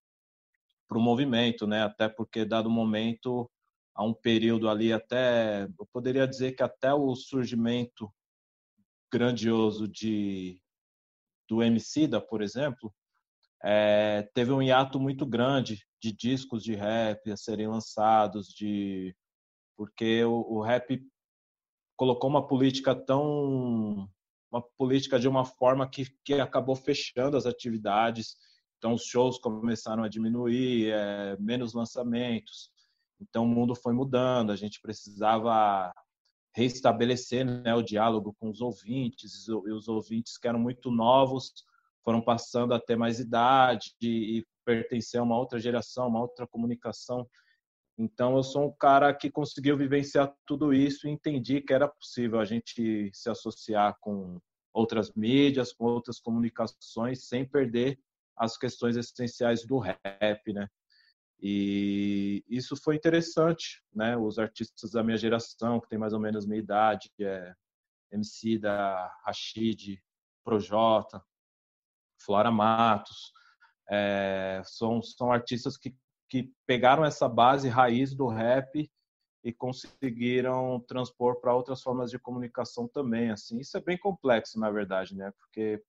pro 0.88 1.00
movimento, 1.00 1.66
né? 1.66 1.82
Até 1.85 2.09
porque 2.09 2.44
dado 2.44 2.68
momento 2.70 3.49
há 3.94 4.04
um 4.04 4.14
período 4.14 4.68
ali 4.68 4.92
até 4.92 5.64
eu 5.64 5.87
poderia 5.92 6.26
dizer 6.26 6.52
que 6.52 6.62
até 6.62 6.92
o 6.92 7.14
surgimento 7.14 8.12
grandioso 9.12 9.88
de 9.88 10.61
do 11.49 11.62
Emicida, 11.62 12.20
por 12.20 12.42
exemplo, 12.42 12.94
é, 13.62 14.23
teve 14.35 14.52
um 14.52 14.62
hiato 14.62 15.00
muito 15.00 15.26
grande 15.26 15.85
de 16.00 16.12
discos 16.12 16.62
de 16.62 16.75
rap 16.75 17.30
a 17.30 17.37
serem 17.37 17.66
lançados, 17.66 18.49
de 18.49 19.14
porque 19.76 20.23
o, 20.25 20.59
o 20.59 20.62
rap 20.62 21.02
colocou 21.97 22.30
uma 22.30 22.47
política 22.47 22.94
tão 22.94 24.09
uma 24.50 24.62
política 24.76 25.18
de 25.18 25.28
uma 25.28 25.44
forma 25.44 25.88
que, 25.88 26.04
que 26.25 26.35
acabou 26.35 26.75
fechando 26.75 27.37
as 27.37 27.47
atividades. 27.47 28.37
Então, 28.78 28.94
os 28.94 29.04
shows 29.04 29.38
começaram 29.38 30.02
a 30.02 30.09
diminuir, 30.09 30.90
é, 30.90 31.37
menos 31.38 31.73
lançamentos. 31.73 32.70
Então, 33.21 33.45
o 33.45 33.49
mundo 33.49 33.75
foi 33.75 33.93
mudando. 33.93 34.50
A 34.50 34.57
gente 34.57 34.81
precisava 34.81 35.93
restabelecer 36.55 37.45
né, 37.45 37.75
o 37.75 37.83
diálogo 37.83 38.35
com 38.39 38.49
os 38.49 38.61
ouvintes, 38.61 39.47
e 39.47 39.53
os 39.53 39.89
ouvintes 39.89 40.37
que 40.37 40.49
eram 40.49 40.59
muito 40.59 40.91
novos 40.91 41.53
foram 42.03 42.21
passando 42.21 42.75
a 42.75 42.81
ter 42.81 42.97
mais 42.97 43.21
idade 43.21 43.95
e 44.00 44.45
pertencer 44.65 45.21
a 45.21 45.23
uma 45.23 45.39
outra 45.39 45.59
geração, 45.59 46.09
uma 46.09 46.21
outra 46.21 46.47
comunicação. 46.47 47.29
Então, 47.99 48.37
eu 48.37 48.43
sou 48.43 48.67
um 48.67 48.73
cara 48.73 49.12
que 49.15 49.31
conseguiu 49.31 49.77
vivenciar 49.77 50.35
tudo 50.47 50.73
isso 50.73 51.07
e 51.07 51.11
entendi 51.11 51.61
que 51.61 51.73
era 51.73 51.87
possível 51.87 52.41
a 52.41 52.45
gente 52.45 53.11
se 53.12 53.29
associar 53.29 53.97
com 54.00 54.41
outras 54.73 55.12
mídias, 55.15 55.73
com 55.73 55.85
outras 55.85 56.19
comunicações, 56.19 57.27
sem 57.27 57.47
perder 57.47 57.99
as 58.37 58.57
questões 58.57 58.97
essenciais 58.97 59.67
do 59.67 59.79
rap, 59.79 60.53
né? 60.53 60.67
E 61.42 62.44
isso 62.49 62.76
foi 62.76 62.97
interessante, 62.97 63.82
né? 63.94 64.16
Os 64.16 64.38
artistas 64.38 64.90
da 64.90 65.02
minha 65.02 65.16
geração, 65.16 65.80
que 65.80 65.88
tem 65.88 65.99
mais 65.99 66.12
ou 66.12 66.20
menos 66.20 66.47
minha 66.47 66.61
idade, 66.61 67.11
é 67.18 67.54
MC 68.12 68.59
da 68.59 69.11
Rashid, 69.25 70.02
Projota, 70.44 71.23
Flora 72.18 72.50
Matos, 72.50 73.32
é, 73.88 74.61
são, 74.64 75.02
são 75.02 75.32
artistas 75.32 75.76
que, 75.76 75.97
que 76.28 76.52
pegaram 76.66 77.04
essa 77.04 77.28
base 77.28 77.68
raiz 77.68 78.14
do 78.14 78.26
rap 78.26 78.90
e 79.42 79.52
conseguiram 79.52 80.80
transpor 80.87 81.40
para 81.40 81.54
outras 81.54 81.82
formas 81.82 82.11
de 82.11 82.18
comunicação 82.18 82.87
também. 82.87 83.30
Assim, 83.30 83.59
isso 83.59 83.76
é 83.78 83.80
bem 83.80 83.97
complexo, 83.97 84.61
na 84.61 84.70
verdade, 84.70 85.16
né? 85.16 85.32
Porque 85.38 85.82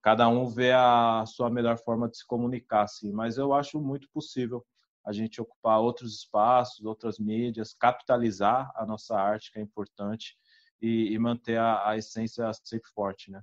cada 0.00 0.28
um 0.28 0.46
vê 0.46 0.72
a 0.72 1.24
sua 1.26 1.50
melhor 1.50 1.76
forma 1.78 2.08
de 2.08 2.18
se 2.18 2.26
comunicar, 2.26 2.82
assim. 2.82 3.12
Mas 3.12 3.36
eu 3.36 3.52
acho 3.52 3.80
muito 3.80 4.08
possível 4.12 4.64
a 5.06 5.12
gente 5.12 5.40
ocupar 5.40 5.80
outros 5.80 6.14
espaços, 6.14 6.84
outras 6.84 7.18
mídias, 7.18 7.72
capitalizar 7.72 8.72
a 8.74 8.84
nossa 8.84 9.16
arte, 9.16 9.52
que 9.52 9.58
é 9.58 9.62
importante, 9.62 10.36
e, 10.82 11.12
e 11.14 11.18
manter 11.18 11.58
a, 11.58 11.90
a, 11.90 11.96
essência 11.96 12.52
sempre 12.52 12.90
forte, 12.90 13.30
né? 13.30 13.40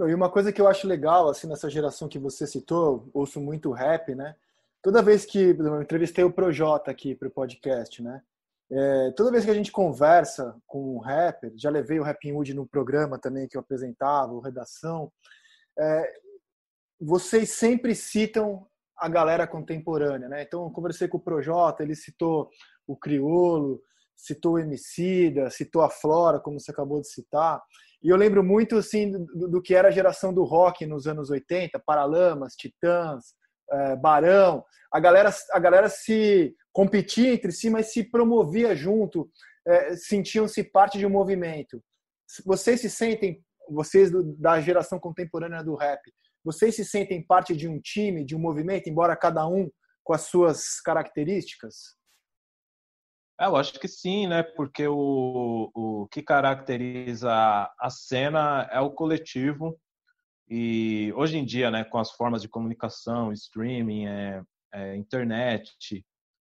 e 0.00 0.14
uma 0.14 0.30
coisa 0.30 0.52
que 0.52 0.60
eu 0.60 0.68
acho 0.68 0.86
legal, 0.86 1.28
assim, 1.28 1.48
nessa 1.48 1.68
geração 1.68 2.08
que 2.08 2.18
você 2.18 2.46
citou, 2.46 3.08
ouço 3.12 3.40
muito 3.40 3.72
rap, 3.72 4.14
né? 4.14 4.36
Toda 4.80 5.02
vez 5.02 5.24
que 5.24 5.38
eu 5.38 5.82
entrevistei 5.82 6.22
o 6.22 6.32
Projota 6.32 6.88
aqui 6.88 7.16
para 7.16 7.26
o 7.26 7.30
podcast, 7.32 8.00
né? 8.00 8.22
É, 8.70 9.10
toda 9.16 9.32
vez 9.32 9.44
que 9.44 9.50
a 9.50 9.54
gente 9.54 9.72
conversa 9.72 10.54
com 10.66 10.96
um 10.96 10.98
rapper, 10.98 11.52
já 11.56 11.68
levei 11.68 11.98
o 11.98 12.04
Rapping 12.04 12.32
Wood 12.32 12.54
no 12.54 12.66
programa 12.66 13.18
também 13.18 13.48
que 13.48 13.56
eu 13.56 13.60
apresentava, 13.60 14.32
o 14.32 14.40
Redação, 14.40 15.10
é, 15.76 16.12
vocês 17.00 17.52
sempre 17.52 17.94
citam 17.94 18.68
a 18.98 19.08
galera 19.08 19.46
contemporânea, 19.46 20.28
né? 20.28 20.42
Então, 20.42 20.64
eu 20.64 20.70
conversei 20.70 21.08
com 21.08 21.18
o 21.18 21.22
Projota, 21.22 21.82
ele 21.82 21.94
citou 21.94 22.48
o 22.86 22.96
Criolo, 22.96 23.80
citou 24.16 24.54
o 24.54 24.58
Emicida, 24.58 25.50
citou 25.50 25.82
a 25.82 25.90
Flora, 25.90 26.40
como 26.40 26.58
você 26.58 26.70
acabou 26.70 27.00
de 27.00 27.08
citar. 27.08 27.62
E 28.02 28.08
eu 28.08 28.16
lembro 28.16 28.42
muito, 28.42 28.76
assim, 28.76 29.10
do, 29.10 29.48
do 29.48 29.62
que 29.62 29.74
era 29.74 29.88
a 29.88 29.92
geração 29.92 30.32
do 30.32 30.44
rock 30.44 30.86
nos 30.86 31.06
anos 31.06 31.30
80, 31.30 31.80
Paralamas, 31.86 32.54
Titãs, 32.54 33.34
é, 33.70 33.96
Barão. 33.96 34.64
A 34.92 35.00
galera, 35.00 35.30
a 35.52 35.58
galera 35.58 35.88
se 35.88 36.54
competia 36.72 37.32
entre 37.32 37.52
si, 37.52 37.70
mas 37.70 37.92
se 37.92 38.04
promovia 38.04 38.74
junto, 38.74 39.30
é, 39.66 39.96
sentiam-se 39.96 40.64
parte 40.64 40.98
de 40.98 41.06
um 41.06 41.10
movimento. 41.10 41.82
Vocês 42.44 42.80
se 42.80 42.90
sentem, 42.90 43.42
vocês 43.68 44.10
do, 44.10 44.22
da 44.36 44.60
geração 44.60 44.98
contemporânea 44.98 45.62
do 45.62 45.74
rap, 45.74 46.00
vocês 46.44 46.76
se 46.76 46.84
sentem 46.84 47.24
parte 47.24 47.56
de 47.56 47.68
um 47.68 47.80
time, 47.80 48.24
de 48.24 48.36
um 48.36 48.38
movimento, 48.38 48.88
embora 48.88 49.16
cada 49.16 49.46
um 49.46 49.70
com 50.02 50.12
as 50.12 50.22
suas 50.22 50.80
características? 50.80 51.96
É, 53.40 53.46
eu 53.46 53.56
acho 53.56 53.78
que 53.78 53.86
sim, 53.86 54.26
né? 54.26 54.42
Porque 54.42 54.86
o, 54.88 55.70
o 55.74 56.08
que 56.08 56.22
caracteriza 56.22 57.30
a 57.78 57.90
cena 57.90 58.68
é 58.72 58.80
o 58.80 58.90
coletivo. 58.90 59.78
E 60.48 61.12
hoje 61.14 61.36
em 61.36 61.44
dia, 61.44 61.70
né, 61.70 61.84
com 61.84 61.98
as 61.98 62.10
formas 62.12 62.40
de 62.40 62.48
comunicação, 62.48 63.32
streaming, 63.32 64.06
é, 64.06 64.42
é 64.72 64.96
internet, 64.96 65.76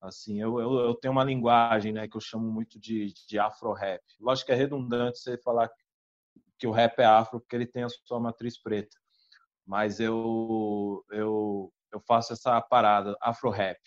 assim, 0.00 0.40
eu, 0.40 0.59
eu, 0.59 0.73
eu, 0.78 0.94
tenho 0.94 1.12
uma 1.12 1.23
linguagem, 1.23 1.92
né, 1.92 2.09
que 2.09 2.16
eu 2.16 2.20
chamo 2.20 2.50
muito 2.50 2.80
de, 2.80 3.12
de 3.28 3.38
afro-rap. 3.38 4.02
Lógico 4.18 4.47
que 4.47 4.52
é 4.52 4.56
redundante 4.56 5.18
você 5.18 5.37
falar 5.37 5.70
que 6.59 6.66
o 6.66 6.70
rap 6.70 6.99
é 6.99 7.04
afro 7.04 7.40
porque 7.40 7.54
ele 7.54 7.66
tem 7.66 7.85
a 7.85 7.88
sua 7.88 8.18
matriz 8.18 8.61
preta 8.61 8.97
mas 9.71 10.00
eu 10.00 11.05
eu 11.12 11.73
eu 11.93 12.00
faço 12.00 12.33
essa 12.33 12.61
parada 12.61 13.17
afro 13.23 13.50
rap. 13.50 13.79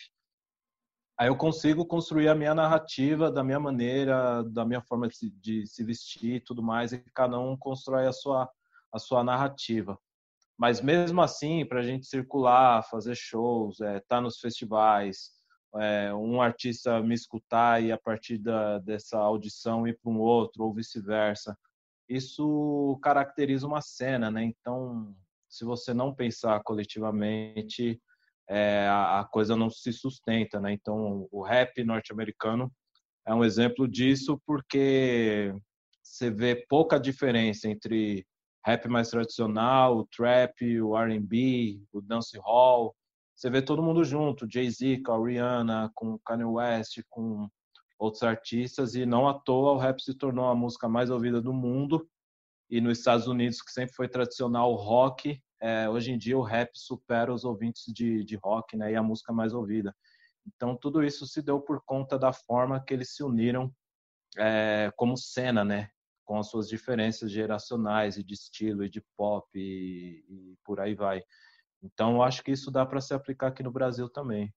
Aí 1.18 1.28
eu 1.28 1.36
consigo 1.36 1.86
construir 1.86 2.28
a 2.28 2.34
minha 2.34 2.54
narrativa 2.54 3.30
da 3.30 3.44
minha 3.44 3.60
maneira, 3.60 4.42
da 4.44 4.64
minha 4.64 4.80
forma 4.80 5.08
de 5.08 5.16
se, 5.16 5.30
de 5.30 5.66
se 5.66 5.84
vestir, 5.84 6.42
tudo 6.44 6.62
mais, 6.62 6.92
e 6.92 6.98
cada 7.14 7.38
um 7.38 7.56
constrói 7.56 8.06
a 8.06 8.12
sua 8.12 8.50
a 8.92 8.98
sua 8.98 9.22
narrativa. 9.22 9.98
Mas 10.56 10.80
mesmo 10.80 11.20
assim, 11.20 11.66
para 11.66 11.80
a 11.80 11.82
gente 11.82 12.06
circular, 12.06 12.82
fazer 12.84 13.14
shows, 13.16 13.74
estar 13.80 13.94
é, 13.94 14.00
tá 14.00 14.20
nos 14.20 14.38
festivais, 14.38 15.32
é, 15.76 16.14
um 16.14 16.40
artista 16.40 17.02
me 17.02 17.14
escutar 17.14 17.82
e 17.82 17.92
a 17.92 17.98
partir 17.98 18.38
da, 18.38 18.78
dessa 18.78 19.18
audição 19.18 19.86
ir 19.86 19.98
para 20.00 20.10
um 20.10 20.20
outro 20.20 20.64
ou 20.64 20.72
vice-versa, 20.72 21.58
isso 22.08 22.98
caracteriza 23.02 23.66
uma 23.66 23.80
cena, 23.82 24.30
né? 24.30 24.44
Então 24.44 25.14
se 25.54 25.64
você 25.64 25.94
não 25.94 26.12
pensar 26.12 26.60
coletivamente, 26.64 28.00
é, 28.48 28.88
a, 28.88 29.24
coisa 29.30 29.56
não 29.56 29.70
se 29.70 29.92
sustenta, 29.92 30.60
né? 30.60 30.72
Então, 30.72 31.28
o 31.30 31.42
rap 31.42 31.82
norte-americano 31.84 32.72
é 33.24 33.32
um 33.32 33.44
exemplo 33.44 33.86
disso 33.86 34.40
porque 34.44 35.54
você 36.02 36.28
vê 36.30 36.66
pouca 36.68 36.98
diferença 36.98 37.68
entre 37.68 38.26
rap 38.66 38.88
mais 38.88 39.10
tradicional, 39.10 39.98
o 39.98 40.06
trap, 40.06 40.80
o 40.80 40.96
R&B, 40.98 41.80
o 41.92 42.00
dancehall. 42.00 42.94
Você 43.36 43.48
vê 43.48 43.62
todo 43.62 43.82
mundo 43.82 44.04
junto, 44.04 44.50
Jay-Z 44.50 45.02
com 45.02 45.12
a 45.12 45.26
Rihanna, 45.26 45.90
com 45.94 46.18
Kanye 46.18 46.44
West, 46.44 47.00
com 47.08 47.48
outros 47.96 48.24
artistas 48.24 48.96
e 48.96 49.06
não 49.06 49.28
à 49.28 49.34
toa 49.34 49.72
o 49.72 49.78
rap 49.78 50.02
se 50.02 50.14
tornou 50.14 50.46
a 50.46 50.54
música 50.54 50.88
mais 50.88 51.10
ouvida 51.10 51.40
do 51.40 51.52
mundo 51.52 52.08
e 52.68 52.80
nos 52.80 52.98
Estados 52.98 53.26
Unidos 53.26 53.62
que 53.62 53.70
sempre 53.70 53.94
foi 53.94 54.08
tradicional 54.08 54.72
o 54.72 54.76
rock 54.76 55.40
é, 55.60 55.88
hoje 55.88 56.12
em 56.12 56.18
dia 56.18 56.36
o 56.36 56.42
rap 56.42 56.70
supera 56.74 57.32
os 57.32 57.44
ouvintes 57.44 57.84
de, 57.92 58.24
de 58.24 58.36
rock, 58.36 58.76
né? 58.76 58.92
E 58.92 58.96
a 58.96 59.02
música 59.02 59.32
mais 59.32 59.54
ouvida. 59.54 59.94
Então 60.46 60.76
tudo 60.76 61.02
isso 61.02 61.26
se 61.26 61.40
deu 61.40 61.60
por 61.60 61.82
conta 61.84 62.18
da 62.18 62.32
forma 62.32 62.82
que 62.82 62.92
eles 62.92 63.14
se 63.14 63.22
uniram 63.22 63.72
é, 64.36 64.92
como 64.96 65.16
cena, 65.16 65.64
né? 65.64 65.88
Com 66.24 66.38
as 66.38 66.48
suas 66.48 66.68
diferenças 66.68 67.30
geracionais 67.30 68.16
e 68.16 68.22
de 68.22 68.34
estilo 68.34 68.84
e 68.84 68.88
de 68.88 69.02
pop 69.16 69.48
e, 69.54 70.24
e 70.28 70.56
por 70.64 70.80
aí 70.80 70.94
vai. 70.94 71.22
Então 71.82 72.14
eu 72.14 72.22
acho 72.22 72.42
que 72.42 72.52
isso 72.52 72.70
dá 72.70 72.84
para 72.84 73.00
se 73.00 73.12
aplicar 73.12 73.48
aqui 73.48 73.62
no 73.62 73.70
Brasil 73.70 74.08
também. 74.08 74.52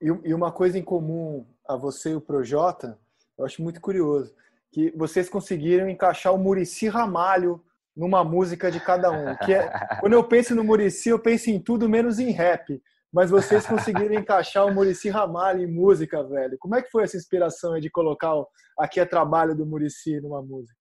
E, 0.00 0.32
uma 0.32 0.52
coisa 0.52 0.78
em 0.78 0.82
comum 0.82 1.44
a 1.66 1.74
você 1.74 2.10
e 2.10 2.14
o 2.14 2.20
Projota, 2.20 2.98
eu 3.36 3.44
acho 3.44 3.60
muito 3.60 3.80
curioso, 3.80 4.32
que 4.70 4.92
vocês 4.92 5.28
conseguiram 5.28 5.88
encaixar 5.88 6.32
o 6.32 6.38
Murici 6.38 6.88
Ramalho 6.88 7.62
numa 7.98 8.22
música 8.22 8.70
de 8.70 8.78
cada 8.78 9.10
um. 9.10 9.36
Que 9.44 9.52
é, 9.52 9.70
quando 10.00 10.12
eu 10.12 10.22
penso 10.22 10.54
no 10.54 10.62
Murici, 10.62 11.08
eu 11.08 11.18
penso 11.18 11.50
em 11.50 11.60
tudo 11.60 11.88
menos 11.88 12.20
em 12.20 12.30
rap. 12.30 12.80
Mas 13.12 13.30
vocês 13.30 13.66
conseguiram 13.66 14.14
encaixar 14.14 14.64
o 14.66 14.72
Murici 14.72 15.08
Ramalho 15.08 15.62
em 15.62 15.66
música, 15.66 16.22
velho. 16.22 16.56
Como 16.58 16.76
é 16.76 16.82
que 16.82 16.90
foi 16.90 17.02
essa 17.02 17.16
inspiração 17.16 17.78
de 17.80 17.90
colocar 17.90 18.34
o 18.34 18.46
Aqui 18.78 19.00
é 19.00 19.04
Trabalho 19.04 19.56
do 19.56 19.66
Murici 19.66 20.20
numa 20.20 20.40
música? 20.40 20.78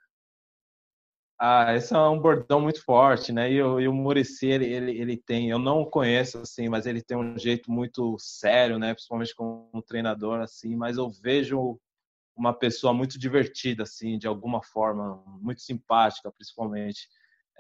Ah, 1.40 1.76
esse 1.76 1.94
é 1.94 2.00
um 2.00 2.20
bordão 2.20 2.60
muito 2.60 2.84
forte, 2.84 3.32
né? 3.32 3.52
E, 3.52 3.62
o, 3.62 3.80
e 3.80 3.88
o 3.88 3.94
Murici, 3.94 4.48
ele, 4.48 4.66
ele, 4.66 5.00
ele, 5.00 5.18
tem, 5.18 5.50
eu 5.50 5.60
não 5.60 5.86
conheço 5.86 6.40
assim, 6.40 6.68
mas 6.68 6.86
ele 6.86 7.02
tem 7.02 7.16
um 7.16 7.38
jeito 7.38 7.72
muito 7.72 8.16
sério, 8.20 8.78
né? 8.78 8.94
Principalmente 8.94 9.36
como 9.36 9.84
treinador, 9.88 10.42
assim. 10.42 10.76
Mas 10.76 10.98
eu 10.98 11.10
vejo 11.10 11.80
uma 12.38 12.54
pessoa 12.54 12.94
muito 12.94 13.18
divertida, 13.18 13.84
assim, 13.84 14.18
de 14.18 14.28
alguma 14.28 14.62
forma, 14.62 15.24
muito 15.42 15.62
simpática, 15.62 16.32
principalmente. 16.32 17.10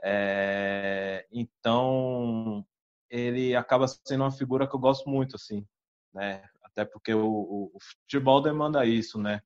É, 0.04 1.26
então, 1.32 2.66
ele 3.10 3.56
acaba 3.56 3.88
sendo 3.88 4.24
uma 4.24 4.32
figura 4.32 4.68
que 4.68 4.76
eu 4.76 4.80
gosto 4.80 5.10
muito, 5.10 5.36
assim, 5.36 5.66
né? 6.14 6.44
Até 6.64 6.86
porque 6.86 7.14
o, 7.14 7.26
o, 7.26 7.72
o 7.74 7.78
futebol 7.82 8.42
demanda 8.42 8.86
isso, 8.86 9.20
né? 9.20 9.42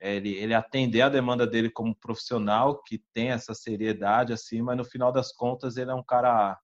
Ele, 0.00 0.30
ele 0.34 0.54
atender 0.54 1.02
a 1.02 1.08
demanda 1.08 1.46
dele 1.46 1.70
como 1.70 1.94
profissional, 1.94 2.82
que 2.82 2.98
tem 3.12 3.30
essa 3.30 3.54
seriedade, 3.54 4.32
assim, 4.32 4.62
mas 4.62 4.76
no 4.76 4.84
final 4.84 5.12
das 5.12 5.32
contas 5.32 5.76
ele 5.76 5.90
é 5.90 5.94
um 5.94 6.02
cara, 6.02 6.58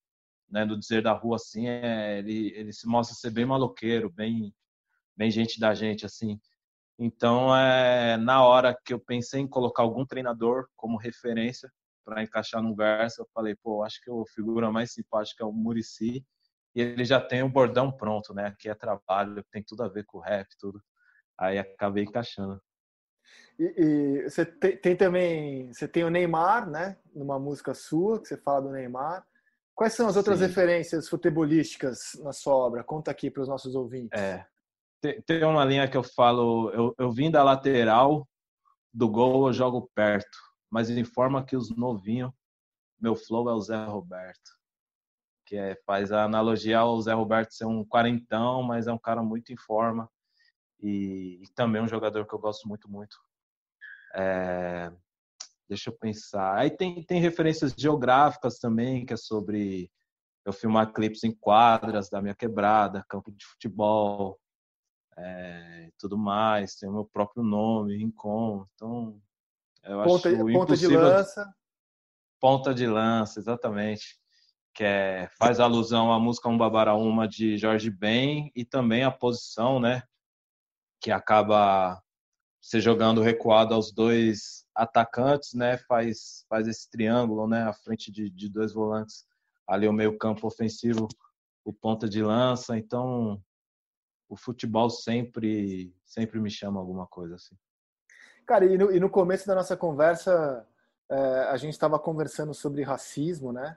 né, 0.50 0.64
no 0.64 0.78
dizer 0.78 1.02
da 1.02 1.12
rua, 1.12 1.36
assim, 1.36 1.68
é, 1.68 2.18
ele, 2.18 2.52
ele 2.56 2.72
se 2.72 2.88
mostra 2.88 3.14
ser 3.14 3.30
bem 3.30 3.44
maloqueiro, 3.46 4.10
bem, 4.10 4.52
bem 5.16 5.30
gente 5.30 5.60
da 5.60 5.74
gente, 5.74 6.04
assim. 6.06 6.40
Então, 6.98 7.54
é, 7.54 8.16
na 8.16 8.44
hora 8.44 8.76
que 8.84 8.92
eu 8.92 8.98
pensei 8.98 9.40
em 9.40 9.46
colocar 9.46 9.84
algum 9.84 10.04
treinador 10.04 10.66
como 10.74 10.98
referência 10.98 11.70
para 12.04 12.22
encaixar 12.22 12.60
no 12.60 12.74
verso, 12.74 13.22
eu 13.22 13.28
falei, 13.32 13.54
pô, 13.54 13.84
acho 13.84 14.00
que 14.02 14.10
a 14.10 14.14
figura 14.34 14.72
mais 14.72 14.92
simpática 14.92 15.44
é 15.44 15.46
o 15.46 15.52
Murici. 15.52 16.26
E 16.74 16.80
ele 16.80 17.04
já 17.04 17.20
tem 17.20 17.42
o 17.42 17.48
bordão 17.48 17.92
pronto, 17.92 18.34
né? 18.34 18.46
Aqui 18.46 18.68
é 18.68 18.74
trabalho, 18.74 19.44
tem 19.52 19.62
tudo 19.62 19.84
a 19.84 19.88
ver 19.88 20.04
com 20.06 20.18
o 20.18 20.20
rap, 20.20 20.48
tudo. 20.58 20.82
Aí 21.38 21.58
acabei 21.58 22.04
encaixando. 22.04 22.60
E, 23.58 23.74
e 23.76 24.22
você 24.28 24.44
tem, 24.44 24.76
tem, 24.76 24.96
também, 24.96 25.72
você 25.72 25.86
tem 25.86 26.02
o 26.04 26.10
Neymar, 26.10 26.68
né? 26.68 26.96
Numa 27.14 27.38
música 27.38 27.74
sua, 27.74 28.20
que 28.20 28.26
você 28.26 28.36
fala 28.36 28.62
do 28.62 28.70
Neymar. 28.70 29.24
Quais 29.74 29.92
são 29.94 30.08
as 30.08 30.16
outras 30.16 30.40
Sim. 30.40 30.46
referências 30.46 31.08
futebolísticas 31.08 32.14
na 32.24 32.32
sua 32.32 32.54
obra? 32.54 32.82
Conta 32.82 33.12
aqui 33.12 33.30
para 33.30 33.42
os 33.42 33.48
nossos 33.48 33.76
ouvintes. 33.76 34.20
É, 34.20 34.44
tem 35.00 35.44
uma 35.44 35.64
linha 35.64 35.88
que 35.88 35.96
eu 35.96 36.02
falo, 36.02 36.70
eu, 36.70 36.94
eu 36.98 37.10
vim 37.10 37.30
da 37.30 37.42
lateral 37.42 38.28
do 38.92 39.08
gol, 39.08 39.48
eu 39.48 39.52
jogo 39.52 39.90
perto, 39.94 40.38
mas 40.70 40.90
informa 40.90 41.44
que 41.44 41.56
os 41.56 41.74
novinhos, 41.76 42.32
meu 43.00 43.14
flow 43.14 43.48
é 43.48 43.52
o 43.52 43.60
Zé 43.60 43.84
Roberto, 43.84 44.50
que 45.46 45.56
é, 45.56 45.76
faz 45.86 46.10
a 46.12 46.24
analogia 46.24 46.80
ao 46.80 47.00
Zé 47.00 47.12
Roberto 47.12 47.52
ser 47.52 47.64
um 47.64 47.84
quarentão, 47.84 48.62
mas 48.62 48.86
é 48.86 48.92
um 48.92 48.98
cara 48.98 49.22
muito 49.22 49.52
em 49.52 49.56
forma 49.56 50.10
e, 50.80 51.42
e 51.42 51.48
também 51.54 51.82
um 51.82 51.88
jogador 51.88 52.26
que 52.26 52.34
eu 52.34 52.38
gosto 52.38 52.68
muito, 52.68 52.90
muito. 52.90 53.16
É, 54.14 54.92
deixa 55.68 55.90
eu 55.90 55.96
pensar. 55.96 56.56
Aí 56.56 56.70
tem, 56.70 57.02
tem 57.02 57.20
referências 57.20 57.74
geográficas 57.76 58.58
também, 58.58 59.04
que 59.04 59.12
é 59.12 59.16
sobre 59.16 59.90
eu 60.44 60.52
filmar 60.52 60.92
clipes 60.92 61.24
em 61.24 61.32
quadras 61.32 62.08
da 62.08 62.22
minha 62.22 62.34
quebrada, 62.34 63.04
campo 63.08 63.30
de 63.30 63.44
futebol, 63.44 64.38
é, 65.18 65.90
tudo 65.98 66.16
mais, 66.16 66.76
tem 66.76 66.88
o 66.88 66.92
meu 66.92 67.04
próprio 67.04 67.42
nome, 67.42 67.96
Rincon, 67.96 68.66
então 68.74 69.20
eu 69.88 70.02
ponta, 70.04 70.28
acho 70.28 70.52
ponta 70.52 70.76
de 70.76 70.86
lança. 70.86 71.54
Ponta 72.40 72.74
de 72.74 72.86
lança, 72.86 73.40
exatamente. 73.40 74.18
Que 74.74 74.84
é, 74.84 75.28
faz 75.38 75.58
alusão 75.58 76.12
à 76.12 76.20
música 76.20 76.48
Um 76.48 76.58
Babaraúma 76.58 77.26
de 77.26 77.56
Jorge 77.56 77.90
Ben 77.90 78.52
e 78.54 78.64
também 78.64 79.02
a 79.02 79.10
posição, 79.10 79.80
né? 79.80 80.02
Que 81.00 81.10
acaba 81.10 82.00
se 82.60 82.80
jogando 82.80 83.22
recuado 83.22 83.74
aos 83.74 83.92
dois 83.92 84.66
atacantes, 84.74 85.54
né? 85.54 85.78
Faz, 85.78 86.44
faz 86.48 86.68
esse 86.68 86.88
triângulo, 86.90 87.48
né? 87.48 87.62
À 87.62 87.72
frente 87.72 88.12
de, 88.12 88.30
de 88.30 88.48
dois 88.48 88.72
volantes, 88.72 89.24
ali 89.66 89.88
o 89.88 89.92
meio 89.92 90.16
campo 90.18 90.46
ofensivo, 90.46 91.08
o 91.64 91.72
ponta 91.72 92.08
de 92.08 92.22
lança. 92.22 92.76
Então, 92.76 93.42
o 94.28 94.36
futebol 94.36 94.90
sempre 94.90 95.94
sempre 96.04 96.38
me 96.40 96.50
chama 96.50 96.78
alguma 96.78 97.06
coisa 97.06 97.36
assim. 97.36 97.56
Cara, 98.46 98.64
e 98.64 98.78
no, 98.78 98.90
e 98.90 99.00
no 99.00 99.10
começo 99.10 99.46
da 99.46 99.54
nossa 99.54 99.76
conversa, 99.76 100.66
é, 101.10 101.16
a 101.50 101.56
gente 101.56 101.72
estava 101.72 101.98
conversando 101.98 102.54
sobre 102.54 102.82
racismo, 102.82 103.52
né? 103.52 103.76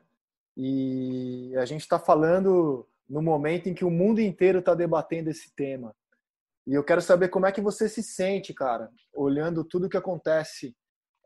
E 0.55 1.53
a 1.57 1.65
gente 1.65 1.81
está 1.81 1.99
falando 1.99 2.87
no 3.09 3.21
momento 3.21 3.67
em 3.67 3.73
que 3.73 3.83
o 3.83 3.91
mundo 3.91 4.21
inteiro 4.21 4.59
está 4.59 4.73
debatendo 4.73 5.29
esse 5.29 5.53
tema. 5.55 5.93
E 6.65 6.73
eu 6.73 6.83
quero 6.83 7.01
saber 7.01 7.29
como 7.29 7.45
é 7.45 7.51
que 7.51 7.61
você 7.61 7.89
se 7.89 8.03
sente, 8.03 8.53
cara, 8.53 8.89
olhando 9.13 9.63
tudo 9.63 9.89
que 9.89 9.97
acontece 9.97 10.75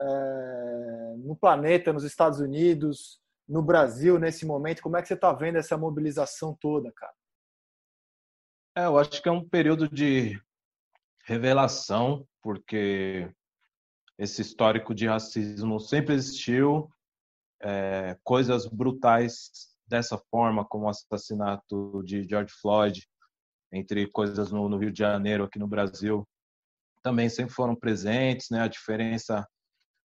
é, 0.02 1.16
no 1.18 1.36
planeta, 1.36 1.94
nos 1.94 2.04
Estados 2.04 2.40
Unidos, 2.40 3.20
no 3.48 3.62
Brasil 3.62 4.18
nesse 4.18 4.46
momento. 4.46 4.82
Como 4.82 4.98
é 4.98 5.02
que 5.02 5.08
você 5.08 5.14
está 5.14 5.32
vendo 5.34 5.58
essa 5.58 5.78
mobilização 5.78 6.58
toda, 6.60 6.92
cara? 6.92 7.14
É, 8.78 8.86
eu 8.86 8.98
acho 8.98 9.22
que 9.22 9.30
é 9.30 9.32
um 9.32 9.48
período 9.48 9.88
de 9.88 10.38
revelação, 11.24 12.28
porque 12.42 13.32
esse 14.18 14.42
histórico 14.42 14.94
de 14.94 15.08
racismo 15.08 15.80
sempre 15.80 16.14
existiu, 16.14 16.92
é, 17.62 18.18
coisas 18.22 18.68
brutais 18.68 19.50
dessa 19.88 20.18
forma, 20.30 20.66
como 20.66 20.86
o 20.86 20.90
assassinato 20.90 22.04
de 22.04 22.28
George 22.28 22.54
Floyd, 22.62 23.08
entre 23.72 24.08
coisas 24.12 24.52
no, 24.52 24.68
no, 24.68 24.78
Rio 24.78 24.92
de 24.92 25.00
Janeiro, 25.00 25.46
aqui 25.46 25.58
no 25.58 25.68
Brasil, 25.68 26.28
também 27.02 27.30
sempre 27.30 27.54
foram 27.54 27.78
presentes, 27.78 28.50
né? 28.50 28.62
A 28.62 28.68
diferença 28.68 29.48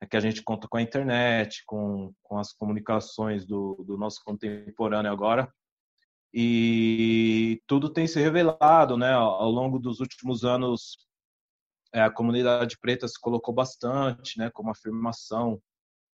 é 0.00 0.06
que 0.06 0.16
a 0.16 0.20
gente 0.20 0.40
conta 0.40 0.68
com 0.68 0.76
a 0.76 0.82
internet, 0.82 1.64
com, 1.66 2.12
com 2.22 2.38
as 2.38 2.52
comunicações 2.52 3.44
do, 3.44 3.82
do 3.84 3.96
nosso 3.98 4.22
contemporâneo 4.24 5.10
agora, 5.10 5.52
e 6.32 7.60
tudo 7.66 7.92
tem 7.92 8.06
se 8.06 8.20
revelado, 8.20 8.96
né? 8.96 9.12
Ao 9.12 9.50
longo 9.50 9.78
dos 9.78 10.00
últimos 10.00 10.44
anos, 10.44 10.96
é, 11.92 12.00
a 12.00 12.10
comunidade 12.10 12.78
preta 12.78 13.06
se 13.06 13.20
colocou 13.20 13.54
bastante, 13.54 14.38
né? 14.38 14.50
Como 14.50 14.70
afirmação 14.70 15.60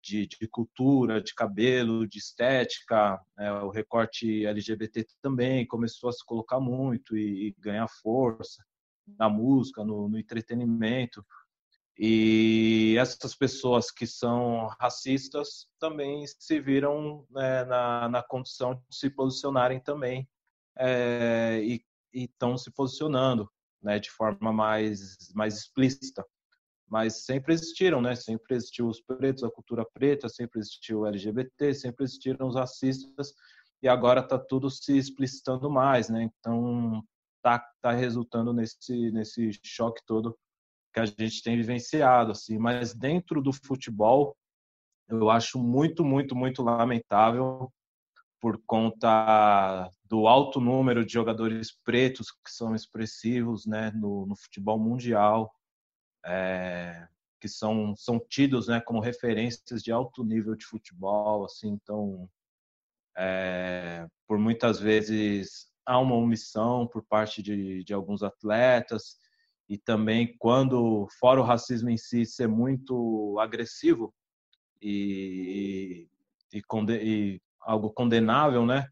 de, 0.03 0.27
de 0.27 0.47
cultura, 0.47 1.21
de 1.21 1.33
cabelo, 1.33 2.07
de 2.07 2.19
estética. 2.19 3.19
Né? 3.37 3.51
O 3.61 3.69
recorte 3.69 4.45
LGBT 4.45 5.07
também 5.21 5.65
começou 5.65 6.09
a 6.09 6.13
se 6.13 6.23
colocar 6.25 6.59
muito 6.59 7.17
e, 7.17 7.47
e 7.47 7.55
ganhar 7.57 7.87
força 7.87 8.63
na 9.17 9.29
música, 9.29 9.83
no, 9.83 10.09
no 10.09 10.19
entretenimento. 10.19 11.25
E 11.97 12.95
essas 12.97 13.35
pessoas 13.35 13.91
que 13.91 14.07
são 14.07 14.67
racistas 14.79 15.67
também 15.79 16.25
se 16.39 16.59
viram 16.59 17.25
né, 17.29 17.63
na, 17.65 18.09
na 18.09 18.23
condição 18.23 18.73
de 18.73 18.81
se 18.89 19.09
posicionarem 19.09 19.79
também 19.79 20.27
é, 20.77 21.61
e 21.63 21.83
estão 22.11 22.57
se 22.57 22.71
posicionando 22.71 23.49
né, 23.81 23.99
de 23.99 24.09
forma 24.09 24.51
mais, 24.51 25.17
mais 25.35 25.57
explícita. 25.57 26.25
Mas 26.87 27.25
sempre 27.25 27.53
existiram, 27.53 28.01
né? 28.01 28.15
Sempre 28.15 28.55
existiu 28.55 28.87
os 28.87 29.01
pretos, 29.01 29.43
a 29.43 29.49
cultura 29.49 29.85
preta, 29.93 30.29
sempre 30.29 30.59
existiu 30.59 30.99
o 30.99 31.07
LGBT, 31.07 31.73
sempre 31.73 32.03
existiram 32.03 32.47
os 32.47 32.55
racistas. 32.55 33.33
e 33.81 33.87
agora 33.87 34.21
está 34.21 34.37
tudo 34.37 34.69
se 34.69 34.97
explicitando 34.97 35.69
mais, 35.71 36.09
né? 36.09 36.23
Então 36.23 37.03
tá, 37.41 37.59
tá 37.81 37.91
resultando 37.91 38.53
nesse 38.53 39.11
nesse 39.11 39.51
choque 39.63 40.01
todo 40.05 40.37
que 40.93 40.99
a 40.99 41.05
gente 41.05 41.41
tem 41.41 41.57
vivenciado, 41.57 42.31
assim. 42.31 42.57
Mas 42.57 42.93
dentro 42.93 43.41
do 43.41 43.51
futebol, 43.51 44.37
eu 45.09 45.29
acho 45.29 45.59
muito, 45.59 46.05
muito, 46.05 46.35
muito 46.35 46.61
lamentável 46.61 47.71
por 48.39 48.61
conta 48.65 49.89
do 50.05 50.27
alto 50.27 50.59
número 50.59 51.05
de 51.05 51.13
jogadores 51.13 51.71
pretos 51.83 52.29
que 52.31 52.51
são 52.51 52.75
expressivos, 52.75 53.65
né, 53.65 53.91
no, 53.91 54.25
no 54.25 54.35
futebol 54.35 54.77
mundial, 54.77 55.53
é, 56.25 57.07
que 57.39 57.47
são 57.47 57.95
são 57.95 58.19
tidos, 58.19 58.67
né, 58.67 58.81
como 58.81 58.99
referências 58.99 59.81
de 59.81 59.91
alto 59.91 60.23
nível 60.23 60.55
de 60.55 60.65
futebol, 60.65 61.45
assim. 61.45 61.69
Então 61.69 62.29
é, 63.17 64.05
por 64.27 64.37
muitas 64.37 64.79
vezes 64.79 65.67
há 65.85 65.99
uma 65.99 66.15
omissão 66.15 66.87
por 66.87 67.03
parte 67.03 67.41
de, 67.41 67.83
de 67.83 67.93
alguns 67.93 68.23
atletas 68.23 69.17
e 69.67 69.77
também 69.77 70.35
quando, 70.37 71.07
fora 71.19 71.39
o 71.39 71.43
racismo 71.43 71.89
em 71.89 71.97
si 71.97 72.25
ser 72.25 72.47
muito 72.47 73.37
agressivo 73.39 74.13
e, 74.81 76.07
e, 76.53 76.61
e 76.61 77.41
algo 77.61 77.89
condenável, 77.91 78.65
né? 78.65 78.87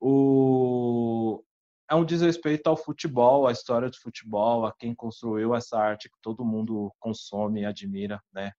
O, 0.00 1.42
é 1.90 1.94
um 1.94 2.04
desrespeito 2.04 2.68
ao 2.68 2.76
futebol, 2.76 3.46
à 3.46 3.52
história 3.52 3.90
do 3.90 3.96
futebol, 3.96 4.64
a 4.66 4.72
quem 4.72 4.94
construiu 4.94 5.54
essa 5.54 5.78
arte 5.78 6.08
que 6.08 6.18
todo 6.22 6.44
mundo 6.44 6.92
consome 6.98 7.62
e 7.62 7.66
admira, 7.66 8.22
né? 8.32 8.52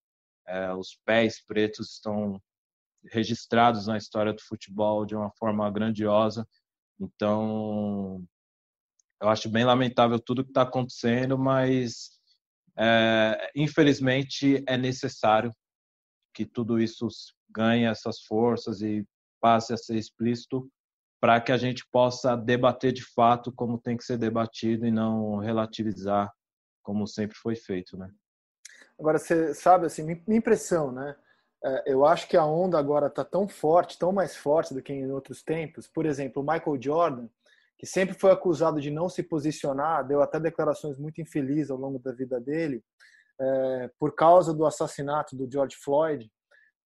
É, 0.47 0.73
os 0.73 0.99
pés 1.05 1.43
pretos 1.45 1.93
estão 1.93 2.41
registrados 3.11 3.87
na 3.87 3.97
história 3.97 4.33
do 4.33 4.41
futebol 4.41 5.05
de 5.05 5.15
uma 5.15 5.31
forma 5.31 5.69
grandiosa. 5.69 6.47
Então, 6.99 8.23
eu 9.21 9.29
acho 9.29 9.49
bem 9.49 9.65
lamentável 9.65 10.19
tudo 10.19 10.43
que 10.43 10.51
está 10.51 10.61
acontecendo, 10.61 11.37
mas 11.37 12.11
é, 12.77 13.51
infelizmente 13.55 14.63
é 14.67 14.77
necessário 14.77 15.51
que 16.33 16.45
tudo 16.45 16.79
isso 16.79 17.07
ganhe 17.49 17.85
essas 17.85 18.21
forças 18.21 18.81
e 18.81 19.05
passe 19.41 19.73
a 19.73 19.77
ser 19.77 19.97
explícito 19.97 20.69
para 21.19 21.41
que 21.41 21.51
a 21.51 21.57
gente 21.57 21.85
possa 21.91 22.35
debater 22.35 22.93
de 22.93 23.03
fato 23.03 23.51
como 23.51 23.77
tem 23.77 23.97
que 23.97 24.05
ser 24.05 24.17
debatido 24.17 24.85
e 24.85 24.91
não 24.91 25.37
relativizar 25.37 26.31
como 26.81 27.05
sempre 27.05 27.37
foi 27.37 27.55
feito, 27.55 27.97
né? 27.97 28.09
Agora 28.97 29.17
você 29.17 29.53
sabe 29.53 29.85
assim, 29.85 30.03
minha 30.03 30.39
impressão, 30.39 30.91
né? 30.91 31.15
É, 31.63 31.93
eu 31.93 32.05
acho 32.05 32.27
que 32.27 32.37
a 32.37 32.45
onda 32.45 32.79
agora 32.79 33.07
está 33.07 33.23
tão 33.23 33.47
forte, 33.47 33.99
tão 33.99 34.11
mais 34.11 34.35
forte 34.35 34.73
do 34.73 34.81
que 34.81 34.93
em 34.93 35.11
outros 35.11 35.43
tempos. 35.43 35.87
Por 35.87 36.05
exemplo, 36.05 36.41
o 36.41 36.45
Michael 36.45 36.81
Jordan, 36.81 37.29
que 37.79 37.85
sempre 37.85 38.13
foi 38.13 38.29
acusado 38.29 38.81
de 38.81 38.91
não 38.91 39.07
se 39.07 39.23
posicionar, 39.23 40.05
deu 40.05 40.21
até 40.21 40.37
declarações 40.37 40.99
muito 40.99 41.21
infelizes 41.21 41.71
ao 41.71 41.77
longo 41.77 41.97
da 41.97 42.11
vida 42.11 42.37
dele, 42.39 42.83
é, 43.39 43.89
por 43.97 44.13
causa 44.13 44.53
do 44.53 44.65
assassinato 44.65 45.33
do 45.33 45.49
George 45.49 45.77
Floyd, 45.77 46.29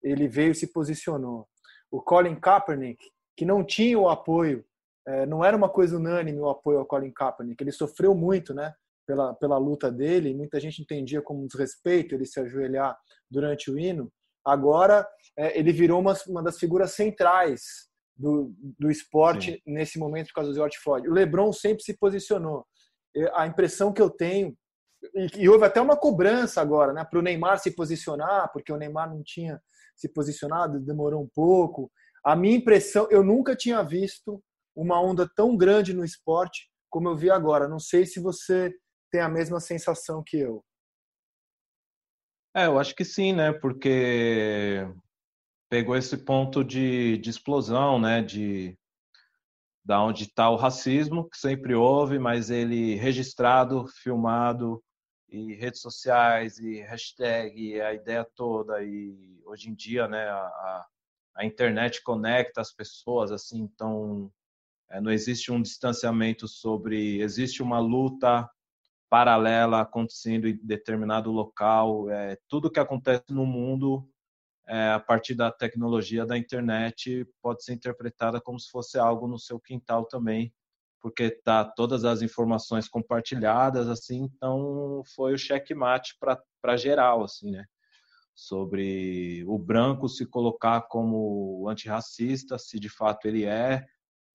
ele 0.00 0.28
veio 0.28 0.52
e 0.52 0.54
se 0.54 0.72
posicionou. 0.72 1.48
O 1.90 2.00
Colin 2.00 2.36
Kaepernick, 2.36 3.10
que 3.36 3.44
não 3.44 3.64
tinha 3.64 3.98
o 3.98 4.08
apoio, 4.08 4.64
é, 5.04 5.26
não 5.26 5.44
era 5.44 5.56
uma 5.56 5.68
coisa 5.68 5.96
unânime 5.96 6.38
o 6.38 6.48
apoio 6.48 6.78
ao 6.78 6.86
Colin 6.86 7.10
Kaepernick, 7.10 7.60
ele 7.60 7.72
sofreu 7.72 8.14
muito, 8.14 8.54
né? 8.54 8.72
Pela, 9.06 9.34
pela 9.34 9.58
luta 9.58 9.92
dele, 9.92 10.32
muita 10.32 10.58
gente 10.58 10.80
entendia 10.80 11.20
como 11.20 11.42
um 11.42 11.46
desrespeito 11.46 12.14
ele 12.14 12.24
se 12.24 12.40
ajoelhar 12.40 12.96
durante 13.30 13.70
o 13.70 13.78
hino, 13.78 14.10
agora 14.42 15.06
é, 15.36 15.58
ele 15.58 15.72
virou 15.72 16.00
uma, 16.00 16.14
uma 16.26 16.42
das 16.42 16.58
figuras 16.58 16.92
centrais 16.92 17.90
do, 18.16 18.54
do 18.78 18.90
esporte 18.90 19.52
Sim. 19.52 19.60
nesse 19.66 19.98
momento 19.98 20.28
por 20.28 20.34
causa 20.34 20.52
do 20.52 20.70
Floyd. 20.82 21.08
O 21.08 21.12
LeBron 21.12 21.52
sempre 21.52 21.82
se 21.82 21.96
posicionou. 21.96 22.66
A 23.34 23.46
impressão 23.46 23.92
que 23.92 24.02
eu 24.02 24.10
tenho 24.10 24.56
e, 25.14 25.42
e 25.42 25.48
houve 25.48 25.64
até 25.64 25.80
uma 25.80 25.96
cobrança 25.96 26.60
agora, 26.60 26.92
né, 26.92 27.04
para 27.04 27.18
o 27.18 27.22
Neymar 27.22 27.58
se 27.58 27.72
posicionar, 27.72 28.50
porque 28.52 28.72
o 28.72 28.76
Neymar 28.76 29.10
não 29.10 29.22
tinha 29.22 29.60
se 29.96 30.08
posicionado, 30.08 30.80
demorou 30.80 31.22
um 31.22 31.28
pouco. 31.34 31.90
A 32.24 32.34
minha 32.34 32.56
impressão, 32.56 33.06
eu 33.10 33.22
nunca 33.22 33.54
tinha 33.54 33.82
visto 33.82 34.42
uma 34.74 35.00
onda 35.00 35.28
tão 35.36 35.56
grande 35.56 35.92
no 35.92 36.04
esporte 36.04 36.70
como 36.90 37.08
eu 37.08 37.16
vi 37.16 37.30
agora. 37.30 37.68
Não 37.68 37.78
sei 37.78 38.06
se 38.06 38.20
você 38.20 38.72
tem 39.10 39.20
a 39.20 39.28
mesma 39.28 39.60
sensação 39.60 40.22
que 40.24 40.38
eu. 40.38 40.64
É, 42.56 42.66
eu 42.66 42.78
acho 42.78 42.94
que 42.94 43.04
sim, 43.04 43.32
né? 43.32 43.52
Porque 43.52 44.86
pegou 45.74 45.96
esse 45.96 46.16
ponto 46.16 46.62
de, 46.62 47.18
de 47.18 47.30
explosão, 47.30 47.98
né? 47.98 48.22
De 48.22 48.78
da 49.84 50.00
onde 50.00 50.22
está 50.22 50.48
o 50.48 50.54
racismo, 50.54 51.28
que 51.28 51.36
sempre 51.36 51.74
houve, 51.74 52.16
mas 52.16 52.48
ele 52.48 52.94
registrado, 52.94 53.84
filmado, 53.88 54.80
e 55.28 55.52
redes 55.54 55.80
sociais, 55.80 56.58
e 56.58 56.80
hashtag, 56.82 57.80
a 57.80 57.92
ideia 57.92 58.24
toda, 58.36 58.84
e 58.84 59.42
hoje 59.44 59.68
em 59.68 59.74
dia, 59.74 60.06
né, 60.06 60.24
a, 60.28 60.86
a 61.34 61.44
internet 61.44 62.02
conecta 62.04 62.60
as 62.60 62.72
pessoas, 62.72 63.32
assim, 63.32 63.60
então 63.60 64.32
é, 64.88 65.00
não 65.00 65.10
existe 65.10 65.50
um 65.50 65.60
distanciamento 65.60 66.46
sobre, 66.46 67.20
existe 67.20 67.64
uma 67.64 67.80
luta 67.80 68.48
paralela 69.10 69.80
acontecendo 69.80 70.46
em 70.48 70.56
determinado 70.62 71.32
local. 71.32 72.08
É, 72.08 72.38
tudo 72.48 72.70
que 72.70 72.80
acontece 72.80 73.24
no 73.30 73.44
mundo 73.44 74.08
é, 74.66 74.90
a 74.90 75.00
partir 75.00 75.34
da 75.34 75.50
tecnologia 75.50 76.24
da 76.24 76.38
internet 76.38 77.26
pode 77.42 77.64
ser 77.64 77.74
interpretada 77.74 78.40
como 78.40 78.58
se 78.58 78.70
fosse 78.70 78.98
algo 78.98 79.28
no 79.28 79.38
seu 79.38 79.60
quintal 79.60 80.06
também, 80.06 80.52
porque 81.00 81.30
tá 81.30 81.64
todas 81.64 82.04
as 82.04 82.22
informações 82.22 82.88
compartilhadas 82.88 83.88
assim, 83.88 84.24
então 84.24 85.02
foi 85.14 85.34
o 85.34 85.38
checkmate 85.38 86.16
para 86.18 86.76
geral 86.76 87.22
assim, 87.22 87.50
né? 87.50 87.64
Sobre 88.34 89.44
o 89.46 89.58
branco 89.58 90.08
se 90.08 90.26
colocar 90.26 90.80
como 90.82 91.68
antirracista, 91.68 92.58
se 92.58 92.80
de 92.80 92.88
fato 92.88 93.28
ele 93.28 93.44
é 93.44 93.84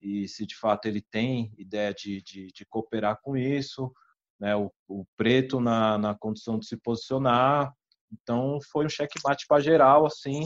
e 0.01 0.27
se 0.27 0.45
de 0.45 0.55
fato 0.55 0.85
ele 0.85 1.01
tem 1.01 1.51
ideia 1.57 1.93
de, 1.93 2.21
de, 2.21 2.47
de 2.53 2.65
cooperar 2.65 3.19
com 3.21 3.35
isso, 3.35 3.91
né? 4.39 4.55
O, 4.55 4.71
o 4.87 5.05
preto 5.17 5.59
na, 5.59 5.97
na 5.97 6.15
condição 6.15 6.59
de 6.59 6.67
se 6.67 6.77
posicionar, 6.77 7.73
então 8.11 8.59
foi 8.71 8.85
um 8.85 8.89
checkmate 8.89 9.45
para 9.47 9.61
geral, 9.61 10.05
assim. 10.05 10.45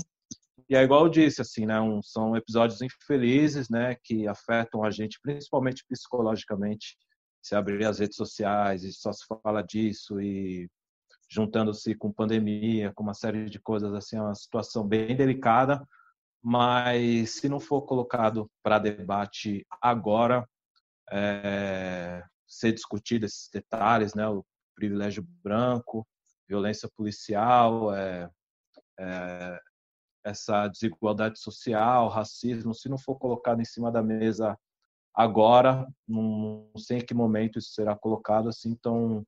E 0.70 0.76
é 0.76 0.84
igual 0.84 1.06
eu 1.06 1.10
disse, 1.10 1.42
assim, 1.42 1.66
né? 1.66 1.80
Um, 1.82 2.02
são 2.02 2.36
episódios 2.36 2.82
infelizes, 2.82 3.70
né? 3.70 3.96
Que 4.04 4.28
afetam 4.28 4.84
a 4.84 4.92
gente, 4.92 5.20
principalmente 5.22 5.86
psicologicamente. 5.88 6.98
Se 7.42 7.56
abrir 7.56 7.86
as 7.86 8.00
redes 8.00 8.16
sociais 8.16 8.84
e 8.84 8.94
só 8.94 9.12
se 9.12 9.26
fala 9.44 9.62
disso 9.62 10.22
e 10.22 10.70
juntando-se 11.30 11.96
com 11.96 12.12
pandemia, 12.12 12.94
com 12.94 13.04
uma 13.04 13.14
série 13.14 13.50
de 13.50 13.60
coisas 13.60 13.94
assim, 13.94 14.18
é 14.18 14.22
uma 14.22 14.36
situação 14.36 14.88
bem 14.88 15.16
delicada. 15.16 15.86
Mas 16.42 17.36
se 17.36 17.50
não 17.50 17.60
for 17.60 17.82
colocado 17.84 18.50
para 18.62 18.80
debate 18.80 19.66
agora, 19.82 20.48
é, 21.12 22.24
ser 22.48 22.74
discutido 22.74 23.26
esses 23.26 23.50
detalhes, 23.52 24.14
né? 24.14 24.28
O 24.28 24.46
privilégio 24.76 25.26
branco, 25.44 26.08
violência 26.54 26.88
policial, 26.96 27.94
é, 27.96 28.30
é, 29.00 29.60
essa 30.24 30.68
desigualdade 30.68 31.40
social, 31.40 32.08
racismo, 32.10 32.76
se 32.76 32.88
não 32.88 32.98
for 32.98 33.16
colocado 33.18 33.60
em 33.60 33.66
cima 33.66 33.92
da 33.92 34.04
mesa 34.04 34.58
agora, 35.16 35.88
não, 36.08 36.70
sei 36.78 37.00
em 37.00 37.06
que 37.06 37.14
momento 37.14 37.58
isso 37.58 37.74
será 37.74 37.96
colocado 37.96 38.50
assim, 38.50 38.70
então 38.70 39.26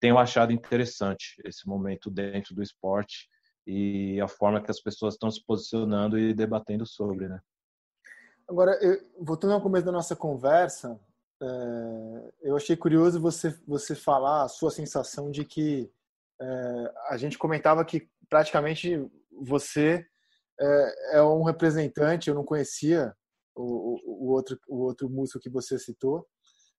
tenho 0.00 0.18
achado 0.18 0.52
interessante 0.52 1.34
esse 1.44 1.66
momento 1.68 2.10
dentro 2.10 2.54
do 2.54 2.62
esporte 2.62 3.28
e 3.66 4.20
a 4.20 4.28
forma 4.28 4.62
que 4.62 4.70
as 4.70 4.80
pessoas 4.80 5.14
estão 5.14 5.30
se 5.30 5.44
posicionando 5.44 6.18
e 6.18 6.34
debatendo 6.34 6.86
sobre, 6.86 7.28
né? 7.28 7.40
Agora, 8.48 8.72
eu, 8.82 8.98
voltando 9.20 9.54
ao 9.54 9.62
começo 9.62 9.86
da 9.86 9.92
nossa 9.92 10.16
conversa, 10.16 10.98
é, 11.40 12.32
eu 12.42 12.56
achei 12.56 12.76
curioso 12.76 13.20
você 13.20 13.50
você 13.66 13.94
falar 13.94 14.42
a 14.42 14.48
sua 14.48 14.70
sensação 14.70 15.30
de 15.30 15.44
que 15.44 15.90
é, 16.40 16.92
a 17.10 17.16
gente 17.16 17.38
comentava 17.38 17.84
que 17.84 18.08
praticamente 18.28 18.98
você 19.40 20.04
é, 20.60 21.16
é, 21.18 21.22
um 21.22 21.42
representante, 21.42 22.28
eu 22.28 22.34
não 22.34 22.44
conhecia 22.44 23.14
o, 23.54 23.98
o, 24.04 24.32
outro, 24.32 24.58
o 24.68 24.82
outro 24.82 25.10
músico 25.10 25.40
que 25.40 25.50
você 25.50 25.78
citou, 25.78 26.26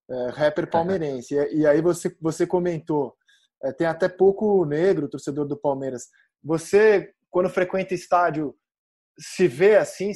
é, 0.10 0.30
rapper 0.30 0.70
palmeirense. 0.70 1.36
E, 1.36 1.60
e, 1.60 1.68
aí 1.68 1.82
você, 1.82 2.16
você 2.22 2.48
comentou, 2.48 3.16
é, 3.64 3.72
tem 3.72 3.88
até 3.88 4.08
pouco 4.08 4.66
negro, 4.66 5.10
torcedor 5.10 5.48
do 5.48 5.58
Palmeiras. 5.58 6.08
Você, 6.44 7.14
quando 7.30 7.50
frequenta 7.50 7.94
estádio, 7.94 8.56
se 9.20 9.48
vê 9.48 9.76
assim? 9.76 10.12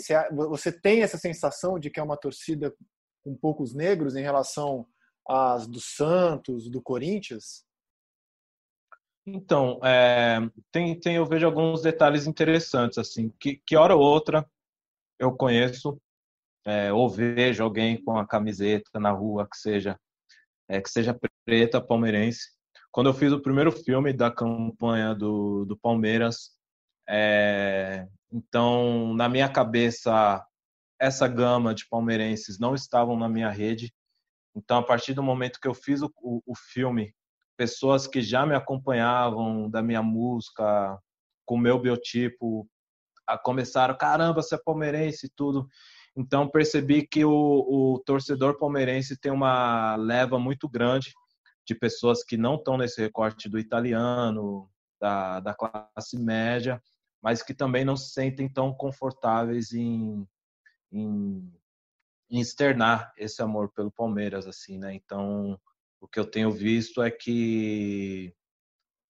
Você 0.49 0.71
tem 0.71 1.03
essa 1.03 1.17
sensação 1.17 1.77
de 1.77 1.89
que 1.89 1.99
é 1.99 2.03
uma 2.03 2.17
torcida 2.17 2.73
com 3.23 3.35
poucos 3.35 3.73
negros 3.73 4.15
em 4.15 4.23
relação 4.23 4.87
às 5.27 5.67
do 5.67 5.79
Santos, 5.79 6.69
do 6.69 6.81
Corinthians? 6.81 7.66
Então, 9.29 9.77
é, 9.83 10.39
tem, 10.71 10.97
tem, 10.97 11.17
eu 11.17 11.25
vejo 11.25 11.45
alguns 11.45 11.81
detalhes 11.81 12.25
interessantes, 12.25 12.97
assim, 12.97 13.29
que, 13.37 13.57
que 13.65 13.75
hora 13.75 13.93
ou 13.93 14.01
outra 14.01 14.49
eu 15.19 15.35
conheço 15.35 16.01
é, 16.65 16.93
ou 16.93 17.09
vejo 17.09 17.61
alguém 17.61 18.01
com 18.01 18.17
a 18.17 18.25
camiseta 18.25 18.99
na 19.01 19.11
rua 19.11 19.45
que 19.49 19.57
seja 19.57 19.99
é, 20.69 20.81
que 20.81 20.89
seja 20.89 21.17
preta 21.45 21.81
palmeirense. 21.81 22.51
Quando 22.91 23.07
eu 23.09 23.13
fiz 23.13 23.33
o 23.33 23.41
primeiro 23.41 23.71
filme 23.71 24.13
da 24.13 24.31
campanha 24.31 25.13
do, 25.13 25.65
do 25.65 25.77
Palmeiras, 25.77 26.51
é, 27.07 28.07
então 28.31 29.13
na 29.13 29.27
minha 29.27 29.49
cabeça 29.49 30.45
essa 30.99 31.27
gama 31.27 31.75
de 31.75 31.87
palmeirenses 31.89 32.59
não 32.59 32.73
estavam 32.73 33.17
na 33.17 33.27
minha 33.27 33.49
rede. 33.49 33.93
Então 34.55 34.77
a 34.77 34.83
partir 34.83 35.13
do 35.13 35.23
momento 35.23 35.59
que 35.59 35.67
eu 35.67 35.73
fiz 35.73 36.01
o, 36.01 36.11
o, 36.21 36.41
o 36.45 36.55
filme, 36.55 37.13
pessoas 37.57 38.07
que 38.07 38.21
já 38.21 38.45
me 38.45 38.55
acompanhavam 38.55 39.69
da 39.69 39.81
minha 39.81 40.03
música, 40.03 40.97
com 41.45 41.55
o 41.55 41.59
meu 41.59 41.79
biotipo, 41.79 42.69
começaram, 43.43 43.97
caramba, 43.97 44.41
você 44.41 44.55
é 44.55 44.61
palmeirense 44.63 45.25
e 45.25 45.29
tudo. 45.29 45.67
Então 46.15 46.47
percebi 46.47 47.05
que 47.05 47.25
o, 47.25 47.31
o 47.31 47.99
torcedor 48.05 48.57
palmeirense 48.57 49.19
tem 49.19 49.31
uma 49.31 49.95
leva 49.95 50.39
muito 50.39 50.69
grande 50.69 51.13
de 51.65 51.75
pessoas 51.75 52.23
que 52.23 52.37
não 52.37 52.55
estão 52.55 52.77
nesse 52.77 53.01
recorte 53.01 53.49
do 53.49 53.59
italiano, 53.59 54.69
da, 54.99 55.39
da 55.39 55.53
classe 55.53 56.17
média, 56.17 56.81
mas 57.21 57.43
que 57.43 57.53
também 57.53 57.83
não 57.83 57.97
se 57.97 58.11
sentem 58.11 58.47
tão 58.47 58.73
confortáveis 58.73 59.73
em, 59.73 60.25
em, 60.91 61.53
em 62.29 62.39
externar 62.39 63.11
esse 63.17 63.41
amor 63.41 63.71
pelo 63.73 63.91
Palmeiras, 63.91 64.47
assim, 64.47 64.77
né? 64.77 64.93
Então, 64.93 65.59
o 65.99 66.07
que 66.07 66.19
eu 66.19 66.25
tenho 66.25 66.51
visto 66.51 67.01
é 67.01 67.09
que 67.09 68.33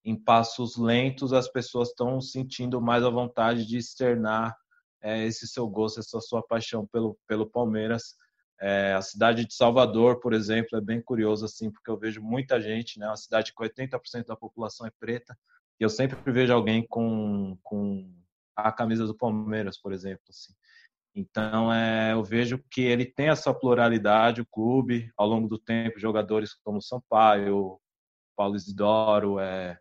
em 0.03 0.15
passos 0.15 0.77
lentos 0.77 1.33
as 1.33 1.49
pessoas 1.49 1.89
estão 1.89 2.21
sentindo 2.21 2.81
mais 2.81 3.03
a 3.03 3.09
vontade 3.09 3.65
de 3.65 3.77
externar 3.77 4.55
é, 5.01 5.25
esse 5.25 5.47
seu 5.47 5.67
gosto, 5.67 5.99
essa 5.99 6.19
sua 6.21 6.41
paixão 6.41 6.87
pelo, 6.87 7.17
pelo 7.27 7.49
Palmeiras. 7.49 8.15
É, 8.59 8.93
a 8.93 9.01
cidade 9.01 9.45
de 9.45 9.53
Salvador, 9.53 10.19
por 10.19 10.33
exemplo, 10.33 10.77
é 10.77 10.81
bem 10.81 11.01
curioso 11.01 11.45
assim, 11.45 11.69
porque 11.71 11.91
eu 11.91 11.97
vejo 11.97 12.21
muita 12.21 12.59
gente, 12.59 12.97
né? 12.97 13.07
Uma 13.07 13.17
cidade 13.17 13.53
que 13.53 13.63
80% 13.63 14.25
da 14.25 14.35
população 14.35 14.87
é 14.87 14.91
preta, 14.99 15.37
e 15.79 15.83
eu 15.83 15.89
sempre 15.89 16.31
vejo 16.31 16.53
alguém 16.53 16.85
com, 16.87 17.57
com 17.61 18.11
a 18.55 18.71
camisa 18.71 19.05
do 19.05 19.15
Palmeiras, 19.15 19.77
por 19.77 19.93
exemplo, 19.93 20.23
assim. 20.29 20.53
Então, 21.17 21.73
é, 21.73 22.13
eu 22.13 22.23
vejo 22.23 22.63
que 22.69 22.81
ele 22.81 23.03
tem 23.03 23.29
essa 23.29 23.51
pluralidade, 23.51 24.39
o 24.39 24.45
clube, 24.45 25.11
ao 25.17 25.27
longo 25.27 25.47
do 25.47 25.57
tempo, 25.57 25.99
jogadores 25.99 26.53
como 26.63 26.79
Sampaio, 26.79 27.79
Paulo 28.35 28.55
Isidoro, 28.55 29.39
é, 29.39 29.79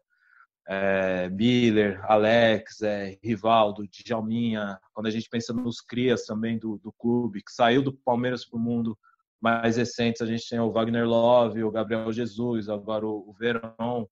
é, 0.67 1.29
Miller, 1.29 2.03
Alex, 2.11 2.81
é, 2.81 3.19
Rivaldo, 3.23 3.87
Djalminha, 3.87 4.81
quando 4.95 5.09
a 5.09 5.11
gente 5.11 5.29
pensa 5.29 5.53
nos 5.53 5.83
crias 5.83 6.25
também 6.25 6.59
do, 6.59 6.79
do 6.79 6.91
clube, 6.93 7.43
que 7.43 7.53
saiu 7.53 7.83
do 7.83 7.93
Palmeiras 7.93 8.47
para 8.47 8.57
o 8.57 8.63
mundo 8.63 8.99
mais 9.39 9.77
recentes, 9.77 10.23
a 10.23 10.27
gente 10.27 10.49
tem 10.49 10.59
o 10.59 10.73
Wagner 10.73 11.07
Love, 11.07 11.63
o 11.63 11.71
Gabriel 11.71 12.11
Jesus, 12.15 12.71
agora 12.71 13.07
o, 13.07 13.29
o 13.29 13.35
Verão. 13.35 14.09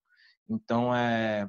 Então, 0.47 0.95
é, 0.95 1.49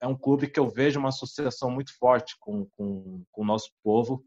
é 0.00 0.06
um 0.06 0.16
clube 0.16 0.46
que 0.46 0.60
eu 0.60 0.70
vejo 0.70 1.00
uma 1.00 1.08
associação 1.08 1.72
muito 1.72 1.92
forte 1.98 2.36
com, 2.38 2.68
com, 2.76 3.24
com 3.32 3.42
o 3.42 3.44
nosso 3.44 3.72
povo, 3.82 4.24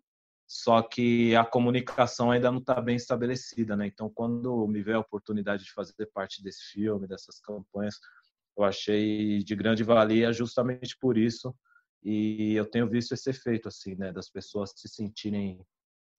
só 0.54 0.82
que 0.82 1.34
a 1.34 1.46
comunicação 1.46 2.30
ainda 2.30 2.52
não 2.52 2.60
está 2.60 2.82
bem 2.82 2.98
estabelecida, 2.98 3.78
né? 3.78 3.88
Então, 3.88 4.10
quando 4.10 4.68
me 4.68 4.84
vê 4.84 4.92
a 4.92 5.00
oportunidade 5.00 5.64
de 5.64 5.72
fazer 5.72 6.08
parte 6.08 6.44
desse 6.44 6.74
filme, 6.74 7.08
dessas 7.08 7.40
campanhas, 7.40 7.98
eu 8.58 8.66
achei 8.66 9.42
de 9.46 9.56
grande 9.56 9.82
valia 9.82 10.34
justamente 10.34 10.98
por 11.00 11.18
isso 11.18 11.56
e 12.04 12.54
eu 12.54 12.66
tenho 12.66 12.90
visto 12.90 13.14
esse 13.14 13.30
efeito 13.30 13.70
assim, 13.70 13.96
né, 13.96 14.12
das 14.12 14.30
pessoas 14.30 14.74
se 14.76 14.90
sentirem 14.90 15.66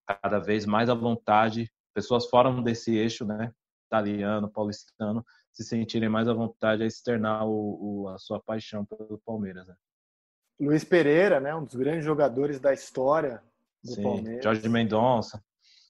cada 0.07 0.38
vez 0.38 0.64
mais 0.64 0.88
à 0.88 0.95
vontade, 0.95 1.71
pessoas 1.92 2.27
fora 2.27 2.51
desse 2.62 2.97
eixo, 2.97 3.27
né, 3.27 3.53
italiano, 3.87 4.51
paulistano, 4.51 5.23
se 5.53 5.62
sentirem 5.62 6.09
mais 6.09 6.27
à 6.27 6.33
vontade 6.33 6.83
a 6.83 6.87
externar 6.87 7.47
o, 7.47 8.05
o, 8.05 8.09
a 8.09 8.16
sua 8.16 8.40
paixão 8.40 8.83
pelo 8.87 9.21
Palmeiras. 9.27 9.68
Né? 9.68 9.75
Luiz 10.59 10.85
Pereira, 10.85 11.38
né, 11.38 11.55
um 11.55 11.66
dos 11.66 11.75
grandes 11.75 12.07
jogadores 12.07 12.59
da 12.59 12.73
história 12.73 13.42
do 13.83 13.95
Sim, 13.95 14.03
Palmeiras. 14.03 14.45
Jorge 14.45 14.68
Mendonça. 14.68 15.45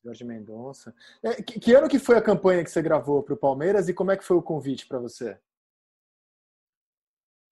Jorge 0.05 0.25
Mendonça. 0.25 0.95
É, 1.23 1.43
que, 1.43 1.61
que, 1.61 1.75
ano 1.75 1.89
que 1.89 1.99
foi 1.99 2.17
a 2.17 2.23
campanha 2.23 2.65
que 2.65 2.71
você 2.71 2.83
gravou 2.83 3.23
para 3.23 3.35
o 3.35 3.39
Palmeiras 3.39 3.89
e 3.89 3.95
como 3.95 4.11
é 4.11 4.17
que 4.17 4.25
foi 4.25 4.37
o 4.37 4.43
convite 4.43 4.87
para 4.87 4.99
você? 4.99 5.39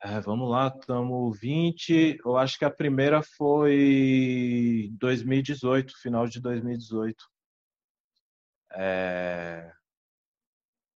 É, 0.02 0.18
vamos 0.20 0.50
lá, 0.50 0.68
estamos 0.68 1.38
20. 1.38 2.18
Eu 2.24 2.36
acho 2.36 2.58
que 2.58 2.64
a 2.64 2.70
primeira 2.70 3.22
foi 3.22 4.90
2018, 4.98 5.94
final 6.00 6.26
de 6.26 6.40
2018. 6.40 7.16
É... 8.72 9.70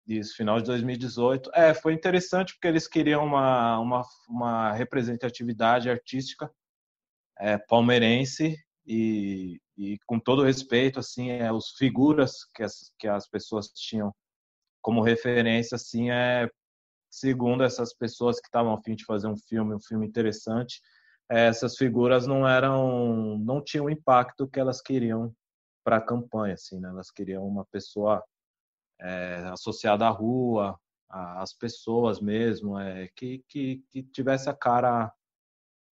Isso, 0.08 0.36
final 0.36 0.60
de 0.60 0.65
2018. 0.65 1.51
É, 1.54 1.73
foi 1.73 1.93
interessante 1.93 2.54
porque 2.54 2.67
eles 2.67 2.88
queriam 2.88 3.25
uma, 3.25 3.80
uma, 3.80 4.01
uma 4.30 4.71
representatividade 4.73 5.89
artística 5.89 6.51
é, 7.39 7.58
palmeirense 7.58 8.56
e, 8.86 9.60
e 9.78 9.98
com 10.06 10.20
todo 10.20 10.44
respeito, 10.44 11.00
assim, 11.00 11.30
é, 11.32 11.52
os 11.52 11.72
figuras 11.78 12.46
que 12.56 12.63
as, 12.63 12.91
que 13.00 13.08
as 13.08 13.28
pessoas 13.28 13.67
tinham 13.67 14.13
como 14.82 15.02
referência, 15.02 15.76
assim, 15.76 16.10
é 16.12 16.50
segundo 17.12 17.63
essas 17.63 17.94
pessoas 17.94 18.39
que 18.39 18.48
estavam 18.48 18.74
a 18.74 18.82
fim 18.82 18.96
de 18.96 19.06
fazer 19.06 19.28
um 19.28 19.38
filme, 19.38 19.76
um 19.76 19.82
filme 19.82 20.08
interessante, 20.08 20.82
eh, 21.30 21.48
essas 21.48 21.76
figuras 21.76 22.26
não 22.26 22.48
eram, 22.48 23.38
não 23.39 23.62
tinham 23.62 23.86
o 23.86 23.89
impacto 23.89 24.48
que 24.48 24.60
elas 24.60 24.82
queriam 24.82 25.34
para 25.84 25.98
a 25.98 26.02
campanha, 26.02 26.54
assim, 26.54 26.80
né? 26.80 26.89
Elas 26.89 27.12
queriam 27.12 27.46
uma 27.46 27.65
pessoa 27.65 28.24
é, 29.00 29.38
associada 29.52 30.06
à 30.06 30.10
rua, 30.10 30.80
às 31.10 31.54
pessoas 31.54 32.22
mesmo, 32.22 32.80
é, 32.80 33.10
que, 33.15 33.44
que, 33.50 33.84
que 33.89 34.04
tivesse 34.04 34.50
a 34.50 34.54
cara, 34.54 35.12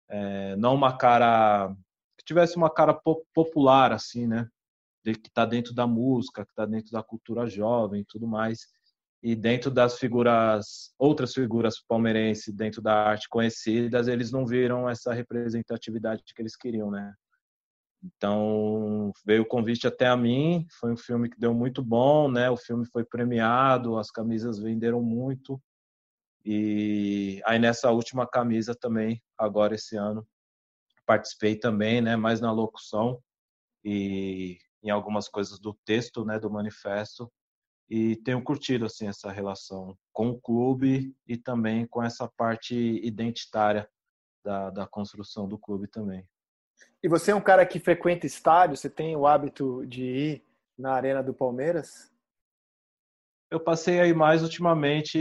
é, 0.08 0.56
não 0.56 0.74
uma 0.74 0.96
cara, 0.96 1.74
tivesse 2.28 2.56
uma 2.56 2.70
cara 2.70 2.94
popular, 3.34 3.92
assim, 3.92 4.26
né? 4.26 4.48
De, 5.04 5.14
que 5.14 5.28
está 5.28 5.44
dentro 5.44 5.74
da 5.74 5.86
música, 5.86 6.44
que 6.44 6.52
está 6.52 6.64
dentro 6.66 6.92
da 6.92 7.02
cultura 7.02 7.46
jovem 7.46 8.02
e 8.02 8.04
tudo 8.04 8.26
mais 8.26 8.66
e 9.22 9.34
dentro 9.34 9.70
das 9.70 9.98
figuras, 9.98 10.92
outras 10.98 11.32
figuras 11.32 11.80
palmeirenses 11.80 12.54
dentro 12.54 12.80
da 12.80 12.94
arte 12.94 13.28
conhecidas, 13.28 14.06
eles 14.06 14.30
não 14.30 14.46
viram 14.46 14.88
essa 14.88 15.12
representatividade 15.12 16.22
que 16.24 16.40
eles 16.40 16.56
queriam, 16.56 16.90
né? 16.90 17.12
Então, 18.02 19.12
veio 19.26 19.42
o 19.42 19.46
convite 19.46 19.88
até 19.88 20.06
a 20.06 20.16
mim, 20.16 20.64
foi 20.78 20.92
um 20.92 20.96
filme 20.96 21.28
que 21.28 21.38
deu 21.38 21.52
muito 21.52 21.82
bom, 21.82 22.30
né? 22.30 22.48
O 22.48 22.56
filme 22.56 22.86
foi 22.86 23.04
premiado, 23.04 23.98
as 23.98 24.08
camisas 24.08 24.60
venderam 24.60 25.02
muito. 25.02 25.60
E 26.44 27.42
aí 27.44 27.58
nessa 27.58 27.90
última 27.90 28.24
camisa 28.24 28.72
também, 28.72 29.20
agora 29.36 29.74
esse 29.74 29.96
ano, 29.96 30.24
participei 31.08 31.56
também, 31.56 32.02
né, 32.02 32.16
mais 32.16 32.38
na 32.38 32.52
locução 32.52 33.18
e 33.82 34.58
em 34.82 34.90
algumas 34.90 35.26
coisas 35.26 35.58
do 35.58 35.72
texto, 35.86 36.22
né, 36.22 36.38
do 36.38 36.50
manifesto 36.50 37.32
e 37.88 38.16
tenho 38.16 38.44
curtido 38.44 38.84
assim 38.84 39.08
essa 39.08 39.32
relação 39.32 39.96
com 40.12 40.28
o 40.28 40.38
clube 40.38 41.16
e 41.26 41.38
também 41.38 41.86
com 41.86 42.02
essa 42.02 42.28
parte 42.28 42.74
identitária 43.02 43.88
da, 44.44 44.68
da 44.68 44.86
construção 44.86 45.48
do 45.48 45.58
clube 45.58 45.88
também. 45.88 46.28
E 47.02 47.08
você 47.08 47.30
é 47.30 47.34
um 47.34 47.40
cara 47.40 47.64
que 47.64 47.80
frequenta 47.80 48.26
estádio? 48.26 48.76
Você 48.76 48.90
tem 48.90 49.16
o 49.16 49.26
hábito 49.26 49.86
de 49.86 50.04
ir 50.04 50.44
na 50.76 50.92
arena 50.92 51.22
do 51.22 51.32
Palmeiras? 51.32 52.12
Eu 53.50 53.58
passei 53.58 53.98
aí 53.98 54.12
mais 54.12 54.42
ultimamente 54.42 55.18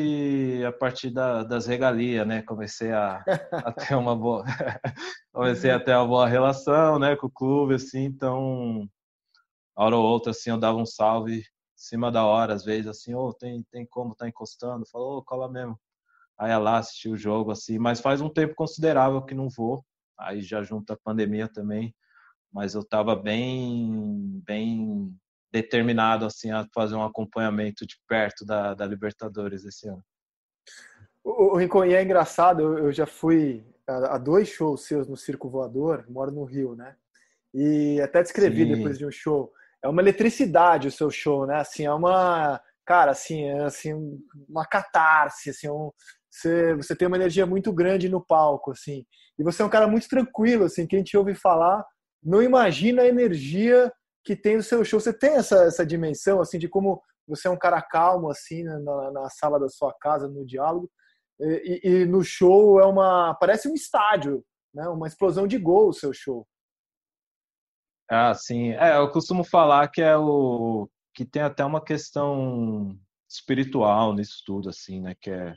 a 0.68 0.72
partir 0.74 1.10
da, 1.12 1.44
das 1.44 1.66
regalias, 1.66 2.28
né? 2.28 2.42
Comecei 2.42 2.92
a, 2.92 3.24
a 3.52 3.72
ter 3.72 3.96
uma 3.96 4.16
boa, 4.16 4.44
comecei 5.32 5.72
a 5.72 5.80
ter 5.80 5.96
uma 5.96 6.06
boa 6.06 6.28
relação, 6.28 7.00
né, 7.00 7.16
com 7.16 7.28
o 7.28 7.32
clube, 7.32 7.76
assim. 7.76 8.04
Então, 8.04 8.86
hora 9.76 9.96
ou 9.96 10.04
outra, 10.06 10.32
assim, 10.32 10.50
eu 10.50 10.58
dava 10.58 10.78
um 10.78 10.86
salve 10.86 11.44
cima 11.78 12.12
da 12.12 12.26
hora, 12.26 12.54
às 12.54 12.66
vezes, 12.66 12.88
assim, 12.88 13.14
ô, 13.14 13.28
oh, 13.28 13.34
tem, 13.34 13.64
tem 13.72 13.86
como 13.86 14.16
tá 14.16 14.28
encostando? 14.28 14.86
Falou, 14.92 15.20
oh, 15.20 15.24
cola 15.24 15.50
mesmo. 15.50 15.80
Aí 16.38 16.52
é 16.52 16.58
lá 16.58 16.78
assistir 16.80 17.10
o 17.10 17.18
jogo, 17.18 17.52
assim, 17.52 17.80
mas 17.80 18.02
faz 18.02 18.20
um 18.20 18.30
tempo 18.30 18.56
considerável 18.56 19.22
que 19.24 19.36
não 19.36 19.48
vou. 19.50 19.86
Aí 20.20 20.42
já 20.42 20.64
junta 20.64 20.94
a 20.94 20.98
pandemia 20.98 21.48
também, 21.48 21.96
mas 22.52 22.74
eu 22.76 22.84
tava 22.84 23.16
bem, 23.16 24.42
bem 24.46 25.16
determinado, 25.52 26.26
assim, 26.26 26.52
a 26.52 26.66
fazer 26.74 26.96
um 26.96 27.04
acompanhamento 27.04 27.86
de 27.86 27.96
perto 28.08 28.46
da, 28.46 28.74
da 28.74 28.86
Libertadores 28.86 29.66
esse 29.66 29.88
ano. 29.88 30.04
O, 31.24 31.54
o 31.54 31.58
Rincon, 31.58 31.86
e 31.86 31.94
é 31.94 32.04
engraçado, 32.04 32.62
eu, 32.62 32.78
eu 32.86 32.92
já 32.92 33.06
fui 33.06 33.66
a, 33.88 34.16
a, 34.16 34.18
dois 34.18 34.48
shows 34.48 34.86
seus 34.86 35.08
no 35.08 35.18
Circo 35.18 35.50
Voador, 35.50 36.06
moro 36.10 36.32
no 36.32 36.44
Rio, 36.44 36.76
né? 36.76 36.96
E 37.54 38.00
até 38.02 38.22
descrevi 38.22 38.66
Sim. 38.66 38.76
depois 38.76 38.98
de 38.98 39.06
um 39.06 39.12
show 39.12 39.52
é 39.84 39.88
uma 39.88 40.02
eletricidade 40.02 40.88
o 40.88 40.92
seu 40.92 41.10
show, 41.10 41.46
né? 41.46 41.58
Assim, 41.58 41.86
é 41.86 41.94
uma, 41.94 42.60
cara, 42.86 43.12
assim, 43.12 43.46
é 43.46 43.64
assim, 43.64 43.94
uma 44.50 44.66
catarse, 44.66 45.50
assim, 45.50 45.70
um, 45.70 45.92
você, 46.30 46.76
você 46.76 46.96
tem 46.96 47.08
uma 47.08 47.18
energia 47.18 47.46
muito 47.46 47.72
grande 47.72 48.10
no 48.10 48.24
palco, 48.24 48.72
assim. 48.72 49.06
E 49.38 49.44
você 49.44 49.62
é 49.62 49.66
um 49.66 49.70
cara 49.70 49.88
muito 49.88 50.08
tranquilo, 50.08 50.66
assim, 50.66 50.86
que 50.86 50.96
a 50.96 51.00
gente 51.00 51.16
ouve 51.16 51.36
falar, 51.36 51.86
não 52.24 52.42
imagina 52.42 53.04
a 53.04 53.08
energia 53.08 53.92
que 54.28 54.36
tem 54.36 54.58
o 54.58 54.64
seu 54.64 54.84
show. 54.84 55.00
Você 55.00 55.14
tem 55.14 55.36
essa, 55.36 55.64
essa 55.64 55.86
dimensão, 55.86 56.42
assim, 56.42 56.60
de 56.60 56.68
como 56.68 57.02
você 57.26 57.48
é 57.48 57.52
um 57.52 57.58
cara 57.58 57.82
calmo, 57.82 58.30
assim, 58.30 58.62
né, 58.62 58.78
na, 58.80 59.12
na 59.12 59.30
sala 59.30 59.58
da 59.58 59.70
sua 59.70 59.94
casa, 59.94 60.28
no 60.28 60.46
diálogo, 60.46 60.92
e, 61.40 61.80
e, 61.82 62.06
no 62.06 62.22
show 62.26 62.78
é 62.82 62.86
uma. 62.86 63.34
parece 63.36 63.70
um 63.70 63.74
estádio, 63.74 64.44
né? 64.74 64.86
Uma 64.90 65.08
explosão 65.08 65.48
de 65.48 65.58
gol 65.58 65.90
o 65.90 65.94
seu 65.94 66.12
show. 66.12 66.46
Ah, 68.10 68.34
sim. 68.34 68.72
É, 68.74 68.98
eu 68.98 69.10
costumo 69.12 69.44
falar 69.46 69.88
que 69.90 70.02
é 70.02 70.18
o 70.18 70.90
que 71.14 71.24
tem 71.24 71.42
até 71.42 71.64
uma 71.64 71.84
questão 71.84 72.98
espiritual 73.30 74.14
nisso 74.14 74.42
tudo, 74.46 74.70
assim, 74.70 75.00
né? 75.00 75.16
Que 75.22 75.30
é 75.30 75.56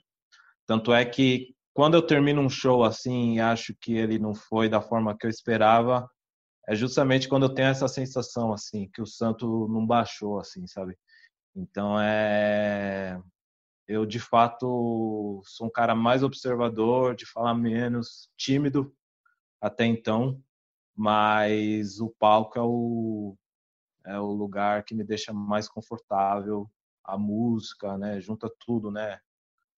tanto 0.67 0.93
é 0.93 1.05
que 1.05 1.55
quando 1.75 1.95
eu 1.95 2.07
termino 2.07 2.41
um 2.43 2.51
show 2.51 2.85
assim 2.85 3.37
e 3.37 3.41
acho 3.41 3.75
que 3.81 3.95
ele 3.95 4.19
não 4.19 4.35
foi 4.35 4.69
da 4.69 4.81
forma 4.83 5.17
que 5.17 5.27
eu 5.27 5.31
esperava, 5.31 6.07
é 6.71 6.75
justamente 6.77 7.29
quando 7.29 7.47
eu 7.47 7.55
tenho 7.55 7.67
essa 7.67 7.89
sensação 7.89 8.53
assim 8.53 8.89
que 8.95 9.03
o 9.03 9.07
santo 9.07 9.67
não 9.67 9.85
baixou, 9.85 10.39
assim, 10.39 10.69
sabe? 10.69 10.97
Então 11.55 12.01
é 12.01 13.21
eu 13.89 14.07
de 14.07 14.21
fato 14.21 15.43
sou 15.45 15.67
um 15.67 15.71
cara 15.71 15.97
mais 15.97 16.23
observador, 16.23 17.17
de 17.17 17.27
falar 17.27 17.55
menos, 17.55 18.31
tímido 18.37 18.95
até 19.61 19.85
então, 19.85 20.41
mas 20.95 21.99
o 21.99 22.09
palco 22.21 22.57
é 22.57 22.63
o 22.63 23.37
é 24.07 24.21
o 24.21 24.27
lugar 24.33 24.85
que 24.85 24.95
me 24.95 25.03
deixa 25.03 25.33
mais 25.33 25.69
confortável, 25.69 26.71
a 27.03 27.19
música, 27.19 27.99
né, 27.99 28.21
junta 28.21 28.49
tudo, 28.65 28.93
né? 28.93 29.19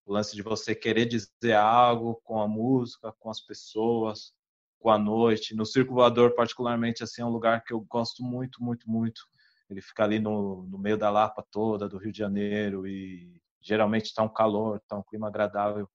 O 0.04 0.12
lance 0.12 0.36
de 0.36 0.42
você 0.42 0.74
querer 0.74 1.06
dizer 1.06 1.54
algo 1.54 2.20
com 2.22 2.38
a 2.38 2.46
música, 2.46 3.12
com 3.18 3.30
as 3.30 3.40
pessoas, 3.40 4.34
com 4.82 4.90
a 4.90 4.98
noite. 4.98 5.54
No 5.54 5.64
Circo 5.64 5.94
Voador, 5.94 6.34
particularmente, 6.34 7.04
assim, 7.04 7.22
é 7.22 7.24
um 7.24 7.30
lugar 7.30 7.62
que 7.62 7.72
eu 7.72 7.80
gosto 7.80 8.22
muito, 8.22 8.62
muito, 8.62 8.90
muito. 8.90 9.22
Ele 9.70 9.80
fica 9.80 10.02
ali 10.02 10.18
no, 10.18 10.66
no 10.66 10.76
meio 10.76 10.98
da 10.98 11.08
Lapa 11.08 11.46
toda, 11.50 11.88
do 11.88 11.96
Rio 11.96 12.12
de 12.12 12.18
Janeiro, 12.18 12.86
e 12.86 13.40
geralmente 13.60 14.06
está 14.06 14.22
um 14.22 14.28
calor, 14.28 14.78
está 14.78 14.96
um 14.96 15.02
clima 15.02 15.28
agradável. 15.28 15.88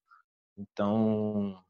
Então, 0.58 1.62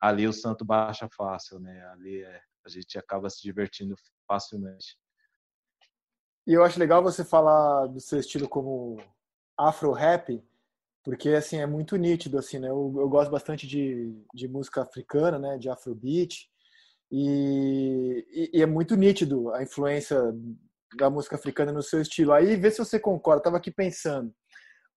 ali 0.00 0.26
o 0.26 0.32
santo 0.32 0.64
baixa 0.64 1.08
fácil, 1.14 1.60
né? 1.60 1.86
Ali 1.88 2.22
é, 2.22 2.40
a 2.64 2.68
gente 2.68 2.98
acaba 2.98 3.28
se 3.28 3.42
divertindo 3.42 3.94
facilmente. 4.26 4.98
E 6.46 6.54
eu 6.54 6.64
acho 6.64 6.80
legal 6.80 7.02
você 7.02 7.24
falar 7.24 7.86
do 7.86 8.00
seu 8.00 8.18
estilo 8.18 8.48
como 8.48 9.00
afro 9.56 9.92
rap, 9.92 10.42
porque 11.04 11.28
assim 11.30 11.58
é 11.58 11.66
muito 11.66 11.96
nítido 11.96 12.38
assim, 12.38 12.58
né? 12.58 12.68
Eu, 12.68 12.92
eu 12.96 13.08
gosto 13.08 13.30
bastante 13.30 13.66
de, 13.66 14.24
de 14.34 14.48
música 14.48 14.82
africana, 14.82 15.38
né? 15.38 15.58
De 15.58 15.68
afrobeat 15.68 16.50
e, 17.12 18.26
e, 18.32 18.58
e, 18.58 18.62
é 18.62 18.66
muito 18.66 18.96
nítido 18.96 19.52
a 19.52 19.62
influência 19.62 20.18
da 20.96 21.10
música 21.10 21.36
africana 21.36 21.70
no 21.70 21.82
seu 21.82 22.00
estilo. 22.00 22.32
Aí 22.32 22.56
vê 22.56 22.70
se 22.70 22.78
você 22.78 22.98
concorda. 22.98 23.42
tava 23.42 23.58
aqui 23.58 23.70
pensando. 23.70 24.32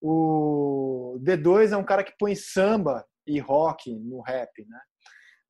O 0.01 1.19
D2 1.21 1.73
é 1.73 1.78
um 1.78 1.84
cara 1.84 2.06
que 2.06 2.13
põe 2.17 2.34
samba 2.34 3.06
e 3.28 3.38
rock 3.39 3.93
no 3.93 4.21
rap, 4.21 4.49
né? 4.65 4.80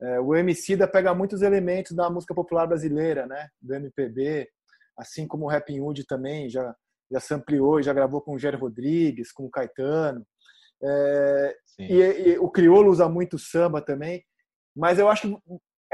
É, 0.01 0.19
o 0.19 0.35
MC 0.35 0.75
da 0.75 0.87
pega 0.87 1.13
muitos 1.13 1.43
elementos 1.43 1.91
da 1.93 2.09
música 2.09 2.33
popular 2.33 2.65
brasileira, 2.65 3.27
né? 3.27 3.47
Do 3.61 3.75
MPB, 3.75 4.49
assim 4.97 5.27
como 5.27 5.45
o 5.45 5.49
Rapping 5.49 5.79
Hood 5.79 6.05
também 6.05 6.49
já 6.49 6.75
já 7.11 7.19
sampleou, 7.19 7.83
já 7.83 7.93
gravou 7.93 8.19
com 8.19 8.33
o 8.33 8.39
Jerry 8.39 8.57
Rodrigues, 8.57 9.31
com 9.31 9.45
o 9.45 9.49
Caetano. 9.51 10.25
É, 10.83 11.55
e, 11.79 11.93
e, 11.93 12.39
o 12.39 12.49
crioulo 12.49 12.89
usa 12.89 13.07
muito 13.07 13.37
samba 13.37 13.79
também, 13.79 14.23
mas 14.75 14.97
eu 14.97 15.07
acho 15.07 15.21
que 15.21 15.37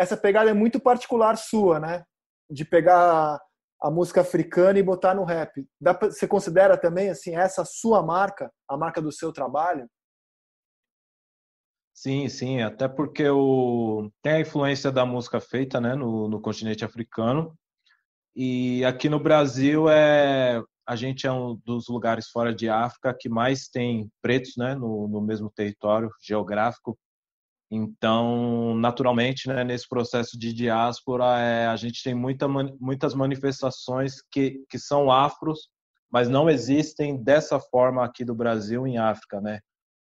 essa 0.02 0.18
pegada 0.18 0.50
é 0.50 0.54
muito 0.54 0.80
particular 0.80 1.38
sua, 1.38 1.80
né? 1.80 2.04
De 2.50 2.66
pegar 2.66 3.40
a 3.82 3.92
música 3.92 4.22
africana 4.22 4.80
e 4.80 4.84
botar 4.84 5.14
no 5.14 5.24
rap. 5.24 5.66
Pra, 5.80 5.94
você 5.94 6.28
considera 6.28 6.76
também 6.76 7.10
assim 7.10 7.36
essa 7.36 7.64
sua 7.64 8.02
marca, 8.02 8.52
a 8.68 8.76
marca 8.76 9.02
do 9.02 9.12
seu 9.12 9.32
trabalho? 9.32 9.88
Sim, 11.94 12.28
sim, 12.30 12.62
até 12.62 12.88
porque 12.88 13.30
o, 13.30 14.10
tem 14.24 14.34
a 14.34 14.40
influência 14.40 14.92
da 14.92 15.06
música 15.06 15.40
feita 15.40 15.80
né, 15.80 15.94
no, 15.94 16.28
no 16.28 16.42
continente 16.42 16.84
africano. 16.84 17.56
E 18.36 18.84
aqui 18.86 19.08
no 19.08 19.20
Brasil 19.20 19.88
é 19.88 20.64
a 20.88 20.96
gente 20.96 21.28
é 21.28 21.32
um 21.32 21.56
dos 21.64 21.88
lugares 21.88 22.28
fora 22.30 22.54
de 22.54 22.68
África 22.68 23.16
que 23.18 23.30
mais 23.30 23.68
tem 23.68 24.10
pretos 24.22 24.54
né, 24.58 24.74
no, 24.74 25.08
no 25.08 25.22
mesmo 25.22 25.50
território 25.50 26.10
geográfico. 26.22 26.98
Então, 27.74 28.76
naturalmente, 28.76 29.48
né, 29.48 29.64
nesse 29.64 29.88
processo 29.88 30.38
de 30.38 30.52
diáspora, 30.52 31.40
é, 31.40 31.68
a 31.68 31.76
gente 31.78 32.04
tem 32.04 32.14
muita, 32.14 32.46
muitas 32.48 33.14
manifestações 33.14 34.22
que, 34.30 34.66
que 34.70 34.78
são 34.78 35.10
afros, 35.10 35.70
mas 36.12 36.28
não 36.28 36.50
existem 36.50 37.24
dessa 37.24 37.62
forma 37.62 38.04
aqui 38.04 38.26
do 38.26 38.36
Brasil 38.36 38.86
em 38.86 38.98
África, 38.98 39.40
né? 39.40 39.62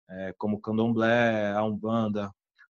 É, 0.09 0.35
como 0.39 0.57
o 0.57 0.61
candomblé, 0.61 1.53
a 1.53 1.63
umbanda, 1.63 2.33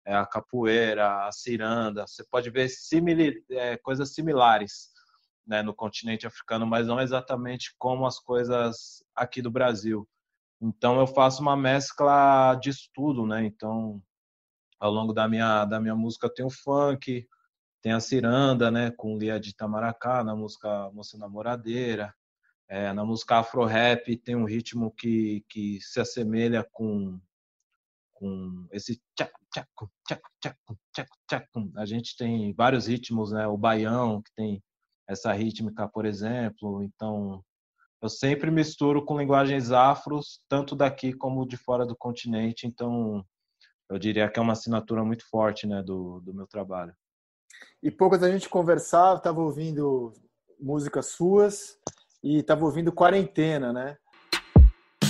é, 0.08 0.15
a 0.15 0.25
capoeira, 0.25 1.28
a 1.28 1.32
ciranda. 1.32 2.08
Você 2.08 2.23
pode 2.32 2.49
ver 2.49 2.67
simili, 2.67 3.43
é, 3.52 3.78
coisas 3.78 4.15
similares 4.15 4.89
né, 5.45 5.62
no 5.62 5.73
continente 5.73 6.25
africano, 6.25 6.65
mas 6.65 6.88
não 6.88 6.99
exatamente 6.99 7.75
como 7.78 8.08
as 8.08 8.17
coisas 8.17 9.04
aqui 9.15 9.39
do 9.39 9.52
Brasil. 9.52 10.08
Então 10.60 10.99
eu 10.99 11.06
faço 11.06 11.43
uma 11.43 11.56
mescla 11.56 12.56
de 12.56 12.71
tudo, 12.91 13.28
né? 13.28 13.45
Então 13.45 14.02
ao 14.80 14.92
longo 14.92 15.13
da 15.13 15.28
minha 15.28 15.65
da 15.65 15.80
minha 15.80 15.96
música 15.96 16.30
tem 16.34 16.46
o 16.46 16.50
funk, 16.50 17.28
tem 17.82 17.92
a 17.94 18.00
ciranda, 18.00 18.72
né, 18.72 18.92
com 18.92 19.18
Lia 19.18 19.39
de 19.39 19.50
Itamaracá, 19.52 20.24
na 20.24 20.36
música 20.36 20.89
Moça 20.92 21.18
Namoradeira. 21.18 22.13
É, 22.68 22.94
na 22.94 23.04
música 23.04 23.38
Afro 23.38 23.65
Rap 23.65 24.15
tem 24.18 24.36
um 24.36 24.46
ritmo 24.46 24.92
que, 24.92 25.44
que 25.50 25.80
se 25.82 26.00
assemelha 26.00 26.63
com 26.72 27.20
com 28.20 28.68
esse. 28.72 29.02
A 31.78 31.86
gente 31.86 32.15
tem 32.18 32.54
vários 32.54 32.88
ritmos, 32.88 33.32
né? 33.32 33.48
O 33.48 33.58
baião 33.58 34.22
que 34.22 34.32
tem 34.36 34.63
essa 35.08 35.32
rítmica, 35.34 35.88
por 35.88 36.06
exemplo. 36.06 36.84
Então, 36.84 37.44
eu 38.02 38.10
sempre 38.10 38.52
misturo 38.52 39.04
com 39.04 39.18
linguagens 39.18 39.72
afros, 39.72 40.42
tanto 40.48 40.76
daqui 40.76 41.13
como 41.13 41.48
de 41.48 41.58
fora 41.58 41.86
do 41.86 41.96
continente. 41.96 42.68
Então, 42.68 43.26
eu 43.89 43.97
diria 43.97 44.30
que 44.30 44.39
é 44.39 44.41
uma 44.41 44.54
assinatura 44.54 45.04
muito 45.04 45.28
forte 45.28 45.65
né, 45.65 45.82
do, 45.82 46.19
do 46.21 46.34
meu 46.34 46.45
trabalho. 46.45 46.93
E 47.82 47.89
poucas 47.89 48.21
a 48.21 48.32
gente 48.32 48.47
conversava, 48.47 49.17
estava 49.17 49.41
ouvindo 49.41 50.13
músicas 50.60 51.08
suas 51.08 51.78
e 52.23 52.38
estava 52.38 52.63
ouvindo 52.65 52.91
Quarentena, 52.91 53.73
né? 53.73 53.97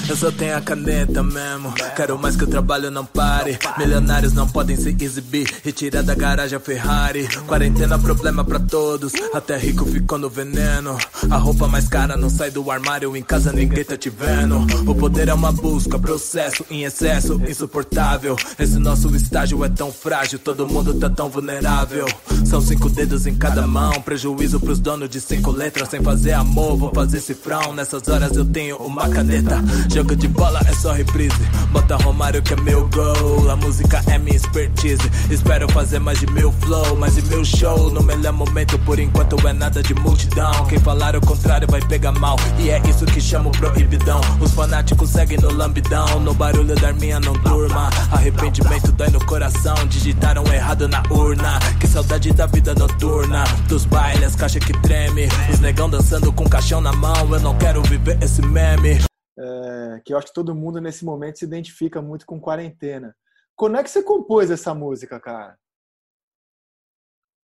Eu 0.10 0.16
só 0.16 0.32
tenho 0.32 0.58
a 0.58 0.62
caneta 0.62 1.22
mesmo. 1.22 1.72
Quero 1.96 2.18
mais 2.18 2.36
que 2.36 2.44
o 2.44 2.48
trabalho 2.48 2.90
não 2.90 3.06
pare. 3.06 3.60
Milionários 3.78 4.34
não 4.34 4.48
podem 4.48 4.76
se 4.76 4.96
exibir. 5.00 5.48
Retirar 5.64 6.02
da 6.02 6.16
garagem 6.16 6.58
a 6.58 6.60
Ferrari. 6.60 7.28
Quarentena, 7.46 8.00
problema 8.00 8.44
pra 8.44 8.60
todos. 8.60 9.14
Até 9.32 9.56
rico 9.56 9.86
ficou 9.86 10.18
no 10.18 10.28
veneno. 10.28 10.98
A 11.30 11.38
roupa 11.38 11.68
mais 11.68 11.88
cara 11.88 12.18
não 12.18 12.28
sai 12.28 12.50
do 12.50 12.72
armário. 12.72 13.16
Em 13.16 13.22
casa 13.22 13.54
ninguém 13.54 13.86
tá 13.86 13.96
te 13.96 14.10
vendo. 14.10 14.66
O 14.90 14.96
poder 14.96 15.28
é 15.28 15.34
uma 15.34 15.52
busca, 15.52 16.00
processo 16.00 16.66
em 16.72 16.86
excesso, 16.86 17.40
insuportável. 17.48 18.36
Esse 18.58 18.80
nosso 18.80 19.16
estágio 19.16 19.64
é 19.64 19.70
tão 19.70 19.92
frágil. 19.92 20.40
Todo 20.40 20.68
mundo 20.68 20.96
tá 20.96 21.08
tão 21.08 21.30
vulnerável. 21.30 22.08
São 22.48 22.60
cinco 22.62 22.90
dedos 22.90 23.28
em 23.28 23.36
cada 23.36 23.68
mão. 23.68 24.02
Prejuízo 24.02 24.60
pros 24.60 24.80
donos 24.80 25.08
de 25.08 25.22
cinco 25.22 25.52
letras. 25.52 25.90
Sem 25.90 26.02
fazer 26.02 26.34
amor, 26.34 26.78
vou 26.78 26.92
fazer 26.92 27.20
cifrão. 27.20 27.74
Nessas 27.74 28.08
horas 28.08 28.36
eu 28.36 28.44
tenho 28.44 28.78
uma 28.78 29.08
caneta. 29.08 29.64
Jogo 30.00 30.16
de 30.16 30.30
bola 30.30 30.62
é 30.66 30.72
só 30.72 30.94
reprise. 30.94 31.36
Bota 31.74 31.98
Romário 31.98 32.42
que 32.42 32.54
é 32.54 32.56
meu 32.62 32.88
gol. 32.88 33.52
A 33.52 33.56
música 33.58 34.02
é 34.08 34.18
minha 34.18 34.38
expertise. 34.38 35.02
Espero 35.30 35.70
fazer 35.74 36.00
mais 36.00 36.22
de 36.22 36.28
mil 36.28 36.54
flow, 36.54 36.96
mais 36.96 37.16
de 37.16 37.22
mil 37.24 37.44
show. 37.44 37.92
No 37.92 38.02
melhor 38.02 38.32
momento, 38.32 38.80
por 38.80 38.98
enquanto 38.98 39.36
é 39.46 39.52
nada 39.52 39.84
de 39.84 39.94
multidão. 39.94 40.66
Quem 40.68 40.80
falar 40.80 41.18
o 41.18 41.20
contrário 41.20 41.68
vai 41.70 41.82
pegar 41.82 42.14
mal. 42.14 42.38
E 42.60 42.70
é 42.70 42.82
isso 42.88 43.06
que 43.08 43.20
chamo 43.20 43.52
proibidão. 43.52 44.22
Os 44.40 44.54
fanáticos 44.54 45.10
seguem 45.10 45.38
no 45.38 45.52
lambidão. 45.52 46.22
No 46.22 46.34
barulho 46.34 46.76
da 46.76 46.94
minha 46.94 47.20
não 47.20 47.34
durma. 47.34 47.90
Arrependimento 48.10 48.94
dói 48.94 49.10
no 49.10 49.20
coração. 49.26 49.76
Digitaram 49.90 50.46
errado 50.46 50.88
na 50.88 51.04
urna. 51.10 51.60
Que 51.78 51.88
saudade 51.88 52.32
da 52.32 52.46
vida 52.46 52.74
noturna. 52.74 53.44
Dos 53.68 53.84
bailes, 53.84 54.34
caixa 54.34 54.62
que 54.62 54.72
treme. 54.80 55.28
Os 55.52 55.60
negão 55.60 55.90
dançando 55.90 56.32
com 56.32 56.48
caixão 56.48 56.80
na 56.80 56.94
mão. 56.94 57.28
Eu 57.34 57.42
não 57.42 57.58
quero 57.58 57.82
viver 57.82 58.18
esse 58.22 58.42
meme 58.42 59.09
é, 59.40 60.02
que 60.04 60.14
eu 60.14 60.18
acho 60.18 60.28
que 60.28 60.34
todo 60.34 60.56
mundo 60.56 60.82
nesse 60.82 61.06
momento 61.06 61.40
se 61.40 61.46
identifica 61.46 62.02
muito 62.02 62.26
com 62.26 62.42
quarentena. 62.42 63.16
Como 63.56 63.78
é 63.78 63.84
que 63.84 63.90
você 63.90 64.04
compôs 64.04 64.52
essa 64.52 64.74
música, 64.74 65.20
cara? 65.20 65.58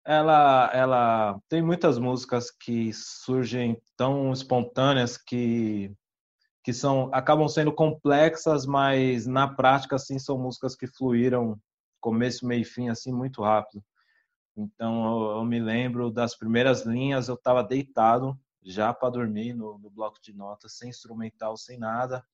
Ela, 0.06 0.70
ela 0.74 1.40
tem 1.50 1.62
muitas 1.62 1.98
músicas 1.98 2.52
que 2.52 2.92
surgem 2.94 3.82
tão 3.98 4.32
espontâneas 4.32 5.18
que 5.18 5.92
que 6.62 6.74
são 6.74 7.10
acabam 7.14 7.48
sendo 7.48 7.74
complexas, 7.74 8.66
mas 8.66 9.26
na 9.26 9.48
prática 9.48 9.96
assim 9.96 10.20
são 10.20 10.38
músicas 10.38 10.76
que 10.76 10.88
fluíram 10.88 11.58
começo, 12.02 12.46
meio 12.46 12.62
e 12.62 12.66
fim 12.66 12.90
assim 12.90 13.14
muito 13.14 13.42
rápido. 13.42 13.84
Então 14.58 15.06
eu, 15.06 15.38
eu 15.38 15.46
me 15.46 15.60
lembro 15.60 16.12
das 16.12 16.36
primeiras 16.36 16.86
linhas, 16.86 17.28
eu 17.28 17.36
estava 17.36 17.64
deitado 17.64 18.38
já 18.64 18.94
para 18.94 19.10
dormir 19.10 19.54
no, 19.54 19.78
no, 19.78 19.90
bloco 19.90 20.20
de 20.22 20.34
notas, 20.34 20.74
sem 20.74 20.90
instrumental, 20.90 21.58
sem 21.58 21.78
nada. 21.78 22.26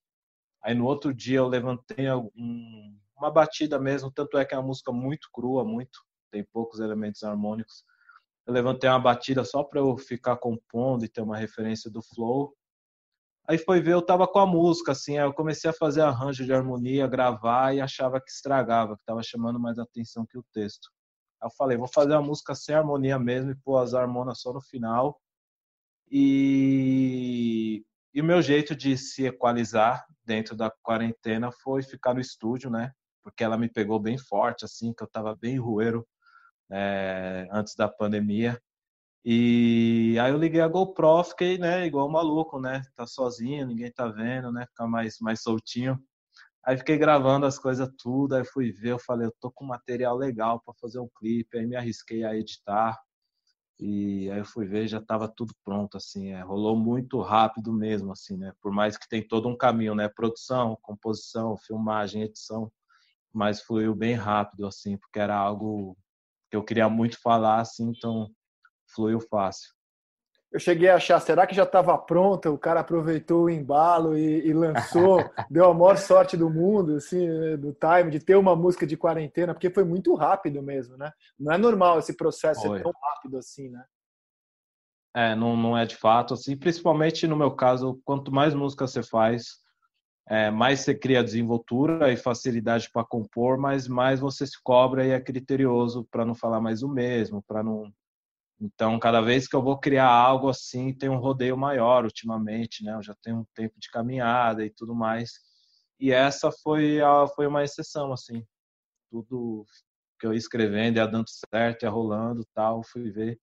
Aí 0.62 0.74
no 0.74 0.86
outro 0.86 1.14
dia 1.14 1.38
eu 1.38 1.48
levantei 1.48 2.12
um, 2.12 3.00
uma 3.16 3.32
batida 3.32 3.80
mesmo, 3.80 4.12
tanto 4.12 4.38
é 4.38 4.46
que 4.46 4.54
é 4.54 4.58
uma 4.58 4.68
música 4.68 4.92
muito 4.92 5.30
crua, 5.32 5.64
muito, 5.64 6.00
tem 6.32 6.44
poucos 6.44 6.80
elementos 6.80 7.24
harmônicos. 7.24 7.84
Eu 8.46 8.54
levantei 8.54 8.90
uma 8.90 9.00
batida 9.00 9.44
só 9.44 9.64
para 9.64 9.80
eu 9.80 9.98
ficar 9.98 10.38
compondo 10.38 11.06
e 11.06 11.10
ter 11.10 11.22
uma 11.22 11.38
referência 11.38 11.90
do 11.90 12.02
flow. 12.02 12.56
Aí 13.48 13.58
foi 13.60 13.80
ver, 13.80 13.94
eu 13.94 14.02
tava 14.02 14.28
com 14.28 14.40
a 14.40 14.46
música, 14.46 14.92
assim, 14.92 15.18
aí 15.18 15.26
eu 15.26 15.34
comecei 15.34 15.70
a 15.70 15.74
fazer 15.74 16.02
arranjo 16.02 16.44
de 16.44 16.54
harmonia, 16.54 17.08
gravar 17.08 17.76
e 17.76 17.82
achava 17.82 18.20
que 18.20 18.30
estragava, 18.30 18.98
que 18.98 19.06
tava 19.06 19.22
chamando 19.22 19.60
mais 19.60 19.78
atenção 19.78 20.26
que 20.26 20.38
o 20.38 20.44
texto. 20.52 20.90
Aí 21.42 21.48
eu 21.48 21.52
falei, 21.56 21.78
vou 21.78 21.88
fazer 21.88 22.16
a 22.16 22.22
música 22.22 22.56
sem 22.56 22.74
harmonia 22.74 23.20
mesmo 23.20 23.52
e 23.52 23.56
pôr 23.56 23.78
as 23.78 23.94
harmonas 23.94 24.42
só 24.42 24.52
no 24.52 24.62
final. 24.62 25.20
E, 26.12 27.84
e 28.14 28.22
o 28.22 28.24
meu 28.24 28.42
jeito 28.42 28.76
de 28.76 28.98
se 28.98 29.26
equalizar 29.26 30.06
dentro 30.24 30.56
da 30.56 30.72
quarentena 30.84 31.52
foi 31.52 31.84
ficar 31.84 32.14
no 32.14 32.20
estúdio, 32.20 32.70
né? 32.70 32.92
Porque 33.24 33.44
ela 33.44 33.58
me 33.58 33.70
pegou 33.70 34.00
bem 34.00 34.18
forte, 34.18 34.66
assim, 34.66 34.94
que 34.94 35.04
eu 35.04 35.08
tava 35.08 35.36
bem 35.36 35.58
rueiro 35.58 36.08
é, 36.72 37.48
antes 37.52 37.76
da 37.76 37.88
pandemia. 37.88 38.60
E 39.24 40.18
aí 40.22 40.32
eu 40.32 40.38
liguei 40.38 40.62
a 40.62 40.68
GoPro, 40.68 41.24
fiquei, 41.24 41.58
né, 41.58 41.86
igual 41.88 42.10
maluco, 42.10 42.60
né? 42.60 42.84
Tá 42.96 43.08
sozinho, 43.08 43.66
ninguém 43.66 43.92
tá 43.92 44.08
vendo, 44.08 44.52
né? 44.52 44.68
Ficar 44.68 44.88
mais, 44.88 45.18
mais 45.20 45.42
soltinho. 45.42 46.00
Aí 46.64 46.78
fiquei 46.78 46.98
gravando 46.98 47.46
as 47.46 47.60
coisas 47.60 47.90
tudo, 47.98 48.36
aí 48.36 48.46
fui 48.46 48.72
ver, 48.72 48.92
eu 48.92 49.00
falei, 49.00 49.28
eu 49.28 49.34
tô 49.40 49.52
com 49.52 49.66
material 49.66 50.16
legal 50.18 50.62
para 50.62 50.74
fazer 50.80 51.00
um 51.00 51.10
clipe, 51.16 51.58
aí 51.58 51.66
me 51.66 51.76
arrisquei 51.76 52.24
a 52.24 52.36
editar. 52.36 53.00
E 53.80 54.30
aí 54.32 54.40
eu 54.40 54.46
fui 54.46 54.66
ver, 54.66 54.88
já 54.88 55.02
tava 55.02 55.28
tudo 55.28 55.54
pronto, 55.64 55.98
assim, 55.98 56.30
é, 56.32 56.42
rolou 56.42 56.78
muito 56.78 57.20
rápido 57.22 57.74
mesmo, 57.74 58.12
assim, 58.12 58.38
né? 58.38 58.54
Por 58.62 58.72
mais 58.72 58.98
que 58.98 59.08
tem 59.10 59.28
todo 59.28 59.50
um 59.50 59.58
caminho, 59.58 59.94
né? 59.96 60.08
Produção, 60.08 60.78
composição, 60.82 61.58
filmagem, 61.58 62.24
edição, 62.24 62.72
mas 63.34 63.62
fluiu 63.62 63.94
bem 63.94 64.16
rápido, 64.16 64.66
assim, 64.66 64.98
porque 64.98 65.20
era 65.20 65.36
algo 65.38 65.98
que 66.50 66.56
eu 66.58 66.64
queria 66.64 66.90
muito 66.90 67.20
falar, 67.22 67.60
assim, 67.62 67.90
então 67.90 68.32
fluiu 68.88 69.20
fácil. 69.20 69.75
Eu 70.56 70.60
cheguei 70.60 70.88
a 70.88 70.96
achar, 70.96 71.20
será 71.20 71.46
que 71.46 71.54
já 71.54 71.64
estava 71.64 71.98
pronta? 71.98 72.50
O 72.50 72.58
cara 72.58 72.80
aproveitou 72.80 73.44
o 73.44 73.50
embalo 73.50 74.18
e, 74.18 74.48
e 74.48 74.54
lançou, 74.54 75.18
deu 75.52 75.66
a 75.66 75.74
maior 75.74 75.98
sorte 75.98 76.38
do 76.38 76.50
mundo, 76.50 76.96
assim, 76.96 77.28
né, 77.28 77.58
do 77.58 77.74
time, 77.74 78.10
de 78.10 78.22
ter 78.22 78.38
uma 78.38 78.56
música 78.56 78.88
de 78.88 78.96
quarentena, 78.96 79.54
porque 79.54 79.70
foi 79.70 79.84
muito 79.84 80.16
rápido 80.16 80.64
mesmo, 80.64 80.96
né? 80.96 81.12
Não 81.38 81.52
é 81.52 81.58
normal 81.58 82.00
esse 82.00 82.16
processo 82.16 82.62
ser 82.62 82.82
tão 82.82 82.94
rápido 83.04 83.38
assim, 83.38 83.70
né? 83.70 83.84
É, 85.14 85.36
não, 85.36 85.58
não 85.58 85.78
é 85.78 85.86
de 85.86 85.98
fato 85.98 86.34
assim, 86.34 86.56
principalmente 86.56 87.28
no 87.28 87.36
meu 87.36 87.52
caso, 87.52 88.00
quanto 88.06 88.32
mais 88.32 88.54
música 88.54 88.88
você 88.88 89.04
faz, 89.04 89.58
é, 90.30 90.50
mais 90.50 90.80
você 90.80 90.96
cria 90.96 91.22
desenvoltura 91.22 92.14
e 92.14 92.16
facilidade 92.16 92.90
para 92.94 93.04
compor, 93.04 93.58
mas 93.58 93.90
mais 93.90 94.22
você 94.22 94.48
se 94.48 94.58
cobra 94.64 95.06
e 95.06 95.10
é 95.10 95.20
criterioso 95.20 96.08
para 96.10 96.24
não 96.24 96.34
falar 96.34 96.62
mais 96.62 96.82
o 96.82 96.88
mesmo, 96.88 97.44
para 97.46 97.62
não 97.62 97.92
então, 98.60 98.98
cada 99.00 99.22
vez 99.22 99.48
que 99.48 99.56
eu 99.56 99.62
vou 99.62 99.78
criar 99.78 100.10
algo 100.10 100.48
assim, 100.48 100.94
tem 100.94 101.10
um 101.10 101.18
rodeio 101.18 101.58
maior 101.58 102.06
ultimamente, 102.06 102.84
né? 102.84 102.94
Eu 102.96 103.04
já 103.04 103.14
tenho 103.22 103.40
um 103.40 103.46
tempo 103.54 103.78
de 103.78 103.90
caminhada 103.90 104.66
e 104.66 104.70
tudo 104.70 104.96
mais. 104.96 105.34
E 106.00 106.12
essa 106.12 106.52
foi 106.52 107.02
a, 107.02 107.28
foi 107.28 107.48
uma 107.48 107.64
exceção, 107.64 108.14
assim. 108.14 108.46
Tudo 109.12 109.66
que 110.20 110.26
eu 110.26 110.32
ia 110.32 110.38
escrevendo 110.38 110.98
ia 110.98 111.06
dando 111.06 111.28
certo, 111.30 111.84
ia 111.84 111.90
rolando 111.90 112.46
tal, 112.54 112.82
fui 112.84 113.12
ver. 113.12 113.40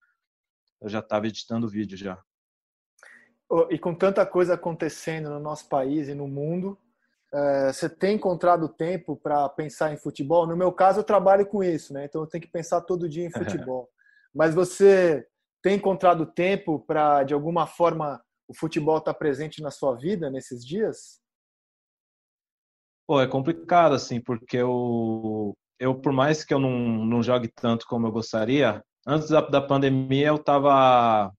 Eu 0.81 0.89
já 0.89 1.01
estava 1.01 1.27
editando 1.27 1.67
o 1.67 1.71
vídeo 1.71 1.97
já. 1.97 2.19
E 3.71 3.79
com 3.79 3.95
tanta 3.95 4.25
coisa 4.25 4.55
acontecendo 4.55 5.29
no 5.29 5.39
nosso 5.39 5.69
país 5.69 6.09
e 6.09 6.15
no 6.15 6.27
mundo, 6.27 6.79
é, 7.33 7.71
você 7.71 7.87
tem 7.87 8.17
encontrado 8.17 8.67
tempo 8.67 9.15
para 9.15 9.47
pensar 9.51 9.93
em 9.93 9.99
futebol? 9.99 10.47
No 10.47 10.57
meu 10.57 10.73
caso, 10.73 11.01
eu 11.01 11.05
trabalho 11.05 11.45
com 11.45 11.63
isso, 11.63 11.93
né? 11.93 12.07
Então 12.07 12.23
eu 12.23 12.27
tenho 12.27 12.41
que 12.41 12.51
pensar 12.51 12.81
todo 12.81 13.09
dia 13.09 13.27
em 13.27 13.31
futebol. 13.71 13.91
Mas 14.35 14.55
você 14.55 15.26
tem 15.62 15.76
encontrado 15.76 16.26
tempo 16.26 16.80
para, 16.80 17.22
de 17.22 17.35
alguma 17.35 17.66
forma, 17.66 18.22
o 18.49 18.55
futebol 18.55 18.99
estar 18.99 19.12
tá 19.12 19.18
presente 19.18 19.62
na 19.62 19.70
sua 19.70 19.97
vida 19.97 20.30
nesses 20.30 20.64
dias? 20.64 21.20
Pô, 23.07 23.20
é 23.20 23.26
complicado, 23.26 23.95
assim, 23.95 24.20
porque 24.20 24.57
eu, 24.57 25.57
eu 25.78 25.95
por 26.01 26.12
mais 26.12 26.45
que 26.45 26.55
eu 26.55 26.59
não, 26.59 27.05
não 27.05 27.22
jogue 27.22 27.49
tanto 27.49 27.87
como 27.87 28.07
eu 28.07 28.12
gostaria, 28.12 28.83
antes 29.07 29.28
da, 29.28 29.41
da 29.41 29.61
pandemia 29.61 30.28
eu 30.28 30.39
tava, 30.39 31.33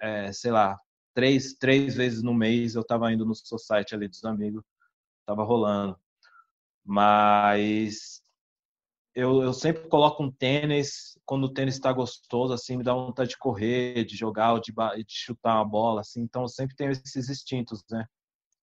é, 0.00 0.32
sei 0.32 0.50
lá, 0.50 0.78
três, 1.14 1.54
três 1.54 1.94
vezes 1.94 2.22
no 2.22 2.34
mês 2.34 2.74
eu 2.74 2.84
tava 2.84 3.12
indo 3.12 3.24
no 3.24 3.34
society 3.34 3.94
ali 3.94 4.08
dos 4.08 4.24
amigos, 4.24 4.62
tava 5.26 5.44
rolando. 5.44 5.98
Mas 6.84 8.20
eu, 9.14 9.42
eu 9.42 9.52
sempre 9.52 9.88
coloco 9.88 10.22
um 10.22 10.30
tênis, 10.30 11.18
quando 11.24 11.44
o 11.44 11.52
tênis 11.52 11.74
está 11.74 11.92
gostoso, 11.92 12.52
assim, 12.52 12.76
me 12.76 12.82
dá 12.84 12.92
vontade 12.92 13.30
de 13.30 13.38
correr, 13.38 14.04
de 14.04 14.16
jogar, 14.16 14.58
de, 14.60 14.72
de 14.72 15.04
chutar 15.08 15.56
uma 15.56 15.64
bola, 15.64 16.00
assim, 16.00 16.20
então 16.22 16.42
eu 16.42 16.48
sempre 16.48 16.74
tenho 16.74 16.90
esses 16.90 17.28
instintos, 17.28 17.82
né? 17.90 18.04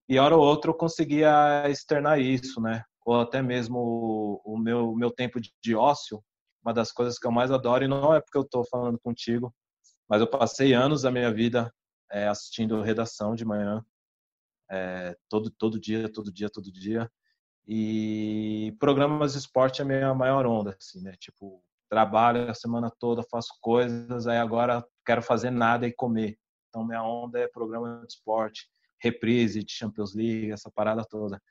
E 0.09 0.19
hora 0.19 0.35
ou 0.35 0.43
outra 0.43 0.69
eu 0.71 0.75
conseguia 0.75 1.69
externar 1.69 2.19
isso, 2.19 2.59
né? 2.59 2.83
Ou 3.05 3.19
até 3.21 3.41
mesmo 3.41 3.77
o, 3.79 4.41
o 4.43 4.57
meu, 4.57 4.93
meu 4.93 5.09
tempo 5.11 5.39
de, 5.39 5.53
de 5.63 5.73
ócio, 5.75 6.21
uma 6.63 6.73
das 6.73 6.91
coisas 6.91 7.17
que 7.17 7.25
eu 7.25 7.31
mais 7.31 7.49
adoro, 7.51 7.83
e 7.85 7.87
não 7.87 8.13
é 8.13 8.19
porque 8.19 8.37
eu 8.37 8.43
estou 8.43 8.65
falando 8.69 8.99
contigo, 8.99 9.53
mas 10.09 10.19
eu 10.21 10.27
passei 10.27 10.73
anos 10.73 11.03
da 11.03 11.11
minha 11.11 11.33
vida 11.33 11.73
é, 12.11 12.27
assistindo 12.27 12.81
redação 12.81 13.35
de 13.35 13.45
manhã, 13.45 13.83
é, 14.69 15.15
todo, 15.29 15.49
todo 15.51 15.79
dia, 15.79 16.11
todo 16.11 16.31
dia, 16.31 16.49
todo 16.49 16.71
dia. 16.71 17.09
E 17.67 18.75
programas 18.79 19.33
de 19.33 19.39
esporte 19.39 19.81
é 19.81 19.83
a 19.83 19.87
minha 19.87 20.13
maior 20.13 20.45
onda, 20.45 20.75
assim, 20.79 21.01
né? 21.01 21.13
Tipo, 21.19 21.63
trabalho 21.89 22.49
a 22.49 22.53
semana 22.53 22.91
toda, 22.99 23.23
faço 23.29 23.53
coisas, 23.61 24.25
aí 24.27 24.37
agora 24.37 24.83
quero 25.05 25.21
fazer 25.21 25.51
nada 25.51 25.87
e 25.87 25.93
comer. 25.93 26.37
Então, 26.69 26.85
minha 26.85 27.03
onda 27.03 27.39
é 27.39 27.47
programa 27.47 28.03
de 28.07 28.13
esporte, 28.13 28.67
reprise 29.01 29.63
de 29.63 29.73
Champions 29.73 30.15
League, 30.15 30.51
essa 30.51 30.71
parada 30.73 31.03
toda. 31.03 31.41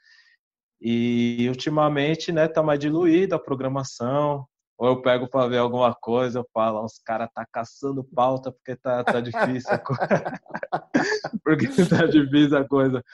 E 0.80 1.46
ultimamente, 1.48 2.32
né, 2.32 2.48
tá 2.48 2.62
mais 2.62 2.78
diluída 2.80 3.36
a 3.36 3.38
programação. 3.38 4.46
Ou 4.78 4.88
eu 4.88 5.02
pego 5.02 5.28
para 5.28 5.46
ver 5.46 5.58
alguma 5.58 5.94
coisa, 5.94 6.38
eu 6.38 6.48
falo, 6.54 6.82
os 6.82 6.98
caras 7.04 7.28
tá 7.34 7.44
caçando 7.52 8.02
pauta 8.02 8.50
porque 8.50 8.74
tá, 8.76 9.04
tá 9.04 9.20
difícil 9.20 9.74
a 9.74 9.78
coisa. 9.78 10.00
porque 11.44 11.68
tá 11.86 12.06
difícil 12.06 12.56
a 12.56 12.66
coisa. 12.66 13.04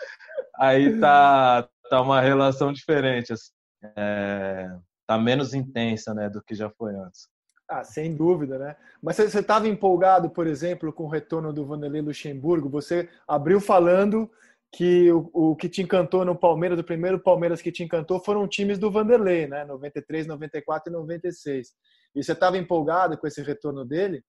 Aí 0.56 1.00
tá, 1.00 1.68
tá 1.88 2.00
uma 2.00 2.20
relação 2.20 2.72
diferente, 2.72 3.32
assim. 3.32 3.50
É, 3.96 4.68
tá 5.06 5.18
menos 5.18 5.54
intensa, 5.54 6.12
né, 6.14 6.28
do 6.28 6.42
que 6.42 6.54
já 6.54 6.70
foi 6.70 6.94
antes. 6.94 7.28
Ah, 7.68 7.82
sem 7.82 8.14
dúvida, 8.14 8.58
né? 8.58 8.76
Mas 9.02 9.16
você 9.16 9.40
estava 9.40 9.66
empolgado, 9.66 10.30
por 10.30 10.46
exemplo, 10.46 10.92
com 10.92 11.04
o 11.04 11.08
retorno 11.08 11.52
do 11.52 11.66
Vanderlei 11.66 12.00
Luxemburgo? 12.00 12.68
Você 12.70 13.08
abriu 13.26 13.60
falando 13.60 14.30
que 14.72 15.10
o, 15.10 15.30
o, 15.32 15.56
que 15.56 15.68
te 15.68 15.82
encantou 15.82 16.24
no 16.24 16.36
Palmeiras, 16.36 16.76
do 16.76 16.84
primeiro 16.84 17.18
Palmeiras 17.18 17.60
que 17.60 17.72
te 17.72 17.82
encantou, 17.82 18.22
foram 18.22 18.46
times 18.46 18.78
do 18.78 18.90
Vanderlei, 18.90 19.48
né? 19.48 19.64
93, 19.64 20.26
94 20.26 20.92
e 20.92 20.96
96. 20.96 21.68
E 22.14 22.22
você 22.22 22.32
estava 22.32 22.56
empolgado 22.56 23.18
com 23.18 23.26
esse 23.26 23.42
retorno 23.42 23.84
dele? 23.84 24.22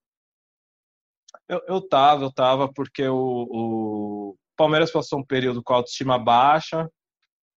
Eu, 1.48 1.62
eu 1.68 1.82
tava, 1.82 2.24
eu 2.24 2.34
tava, 2.34 2.72
porque 2.74 3.08
o, 3.08 3.48
o 3.52 4.36
Palmeiras 4.56 4.92
passou 4.92 5.20
um 5.20 5.26
período 5.26 5.62
com 5.62 5.74
autoestima 5.74 6.18
baixa, 6.18 6.90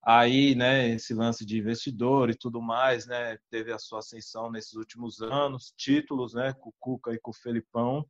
Aí, 0.03 0.55
né, 0.55 0.89
esse 0.91 1.13
lance 1.13 1.45
de 1.45 1.59
investidor 1.59 2.31
e 2.31 2.35
tudo 2.35 2.63
mais, 2.63 3.07
né, 3.07 3.37
teve 3.51 3.71
a 3.73 3.79
sua 3.79 3.99
ascensão 3.99 4.51
nesses 4.51 4.73
últimos 4.75 5.21
anos, 5.21 5.75
títulos, 5.77 6.33
né, 6.33 6.55
com 6.55 6.71
o 6.71 6.75
Cuca 6.79 7.13
e 7.13 7.21
com 7.21 7.31
o 7.31 7.35
Felipão. 7.35 8.07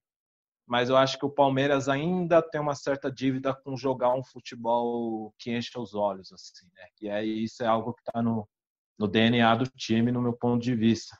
Mas 0.66 0.88
eu 0.88 0.96
acho 0.96 1.18
que 1.18 1.26
o 1.26 1.30
Palmeiras 1.30 1.88
ainda 1.88 2.40
tem 2.40 2.60
uma 2.60 2.76
certa 2.76 3.10
dívida 3.10 3.52
com 3.52 3.76
jogar 3.76 4.14
um 4.14 4.22
futebol 4.22 5.34
que 5.36 5.50
enche 5.50 5.76
os 5.76 5.94
olhos, 5.94 6.32
assim, 6.32 6.64
né? 6.76 6.86
E 7.00 7.10
aí 7.10 7.42
isso 7.42 7.64
é 7.64 7.66
algo 7.66 7.92
que 7.92 8.02
está 8.02 8.22
no, 8.22 8.48
no 8.96 9.08
DNA 9.08 9.56
do 9.56 9.64
time, 9.66 10.12
no 10.12 10.22
meu 10.22 10.32
ponto 10.32 10.62
de 10.62 10.76
vista. 10.76 11.18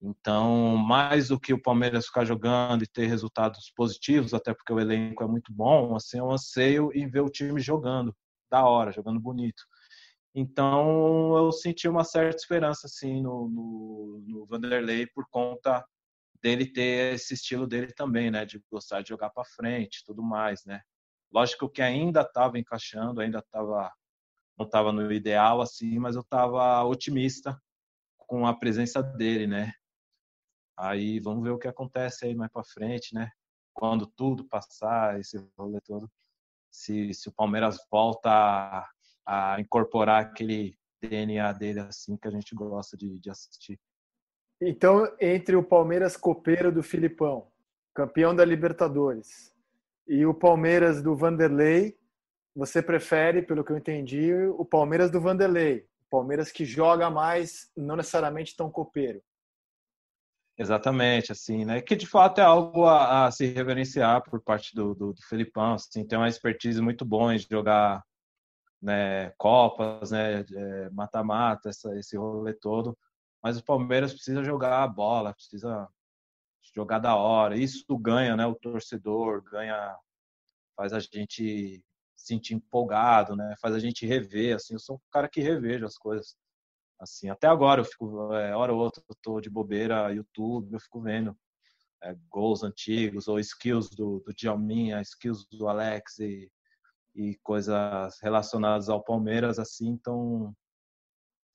Então, 0.00 0.76
mais 0.76 1.28
do 1.28 1.40
que 1.40 1.52
o 1.52 1.60
Palmeiras 1.60 2.06
ficar 2.06 2.24
jogando 2.24 2.84
e 2.84 2.86
ter 2.86 3.06
resultados 3.06 3.72
positivos, 3.74 4.34
até 4.34 4.54
porque 4.54 4.72
o 4.72 4.78
elenco 4.78 5.24
é 5.24 5.26
muito 5.26 5.52
bom, 5.52 5.96
assim, 5.96 6.18
eu 6.18 6.30
anseio 6.30 6.92
em 6.94 7.08
ver 7.08 7.20
o 7.20 7.30
time 7.30 7.60
jogando 7.60 8.14
da 8.48 8.64
hora, 8.64 8.92
jogando 8.92 9.18
bonito. 9.18 9.64
Então 10.38 11.34
eu 11.34 11.50
senti 11.50 11.88
uma 11.88 12.04
certa 12.04 12.36
esperança 12.36 12.86
assim 12.86 13.22
no, 13.22 13.48
no, 13.48 14.22
no, 14.26 14.46
Vanderlei 14.46 15.06
por 15.06 15.26
conta 15.30 15.82
dele 16.42 16.70
ter 16.70 17.14
esse 17.14 17.32
estilo 17.32 17.66
dele 17.66 17.90
também, 17.90 18.30
né, 18.30 18.44
de 18.44 18.62
gostar 18.70 19.00
de 19.00 19.08
jogar 19.08 19.30
para 19.30 19.46
frente, 19.46 20.04
tudo 20.04 20.22
mais, 20.22 20.62
né. 20.66 20.82
Lógico 21.32 21.70
que 21.70 21.80
ainda 21.80 22.20
estava 22.20 22.58
encaixando, 22.58 23.22
ainda 23.22 23.38
estava 23.38 23.90
não 24.58 24.66
estava 24.66 24.92
no 24.92 25.10
ideal 25.10 25.62
assim, 25.62 25.98
mas 25.98 26.16
eu 26.16 26.22
estava 26.22 26.84
otimista 26.84 27.58
com 28.18 28.46
a 28.46 28.54
presença 28.54 29.02
dele, 29.02 29.46
né. 29.46 29.72
Aí 30.76 31.18
vamos 31.18 31.44
ver 31.44 31.50
o 31.50 31.58
que 31.58 31.68
acontece 31.68 32.26
aí 32.26 32.34
mais 32.34 32.52
para 32.52 32.62
frente, 32.62 33.14
né. 33.14 33.30
quando 33.72 34.06
tudo 34.06 34.46
passar, 34.46 35.18
esse 35.18 35.38
rolê 35.56 35.80
todo, 35.80 36.10
se, 36.70 37.14
se 37.14 37.28
o 37.30 37.32
Palmeiras 37.32 37.78
volta 37.90 38.86
a, 39.26 39.60
incorporar 39.60 40.22
aquele 40.22 40.78
DNA 41.02 41.52
dele 41.52 41.80
assim 41.80 42.16
que 42.16 42.28
a 42.28 42.30
gente 42.30 42.54
gosta 42.54 42.96
de, 42.96 43.18
de 43.18 43.30
assistir. 43.30 43.78
Então, 44.60 45.06
entre 45.20 45.56
o 45.56 45.62
Palmeiras 45.62 46.16
copeiro 46.16 46.72
do 46.72 46.82
Filipão, 46.82 47.50
campeão 47.94 48.34
da 48.34 48.44
Libertadores, 48.44 49.54
e 50.08 50.24
o 50.24 50.32
Palmeiras 50.32 51.02
do 51.02 51.16
Vanderlei, 51.16 51.98
você 52.54 52.80
prefere, 52.80 53.42
pelo 53.42 53.64
que 53.64 53.72
eu 53.72 53.76
entendi, 53.76 54.32
o 54.32 54.64
Palmeiras 54.64 55.10
do 55.10 55.20
Vanderlei, 55.20 55.80
o 55.80 56.10
Palmeiras 56.10 56.50
que 56.50 56.64
joga 56.64 57.10
mais, 57.10 57.70
não 57.76 57.96
necessariamente 57.96 58.56
tão 58.56 58.70
copeiro. 58.70 59.20
Exatamente, 60.58 61.32
assim, 61.32 61.66
né? 61.66 61.82
Que 61.82 61.94
de 61.94 62.06
fato 62.06 62.40
é 62.40 62.44
algo 62.44 62.86
a, 62.86 63.26
a 63.26 63.30
se 63.30 63.44
reverenciar 63.44 64.22
por 64.22 64.40
parte 64.40 64.74
do, 64.74 64.94
do, 64.94 65.12
do 65.12 65.22
Felipão, 65.28 65.74
assim, 65.74 66.06
tem 66.06 66.16
uma 66.16 66.28
expertise 66.28 66.80
muito 66.80 67.04
boa 67.04 67.34
em 67.34 67.38
jogar 67.38 68.02
né, 68.80 69.30
Copas, 69.38 70.10
né, 70.10 70.40
é, 70.40 70.90
mata-mata, 70.90 71.70
esse 71.70 72.16
rolê 72.16 72.54
todo. 72.54 72.96
Mas 73.42 73.58
o 73.58 73.64
Palmeiras 73.64 74.12
precisa 74.12 74.42
jogar 74.44 74.82
a 74.82 74.88
bola, 74.88 75.34
precisa 75.34 75.88
jogar 76.74 76.98
da 76.98 77.16
hora. 77.16 77.56
Isso 77.56 77.84
ganha, 77.98 78.36
né, 78.36 78.46
o 78.46 78.54
torcedor, 78.54 79.42
ganha, 79.42 79.96
faz 80.76 80.92
a 80.92 81.00
gente 81.00 81.82
sentir 82.16 82.54
empolgado, 82.54 83.36
né, 83.36 83.54
faz 83.60 83.74
a 83.74 83.78
gente 83.78 84.06
rever. 84.06 84.56
Assim, 84.56 84.74
eu 84.74 84.80
sou 84.80 84.96
um 84.96 85.00
cara 85.10 85.28
que 85.28 85.40
revejo 85.40 85.86
as 85.86 85.96
coisas. 85.96 86.36
Assim, 86.98 87.28
até 87.28 87.46
agora 87.46 87.80
eu 87.82 87.84
fico, 87.84 88.32
é, 88.34 88.56
hora 88.56 88.72
ou 88.72 88.80
outra, 88.80 89.02
eu 89.08 89.16
tô 89.22 89.40
de 89.40 89.50
bobeira, 89.50 90.12
YouTube, 90.12 90.72
eu 90.72 90.80
fico 90.80 91.00
vendo 91.00 91.36
é, 92.02 92.16
gols 92.28 92.62
antigos 92.62 93.28
ou 93.28 93.38
skills 93.38 93.90
do, 93.90 94.20
do 94.20 94.32
Djalminha, 94.34 95.00
skills 95.02 95.46
do 95.46 95.68
Alex 95.68 96.18
e 96.18 96.50
e 97.16 97.34
coisas 97.42 98.18
relacionadas 98.20 98.90
ao 98.90 99.02
Palmeiras, 99.02 99.58
assim, 99.58 99.88
então 99.88 100.54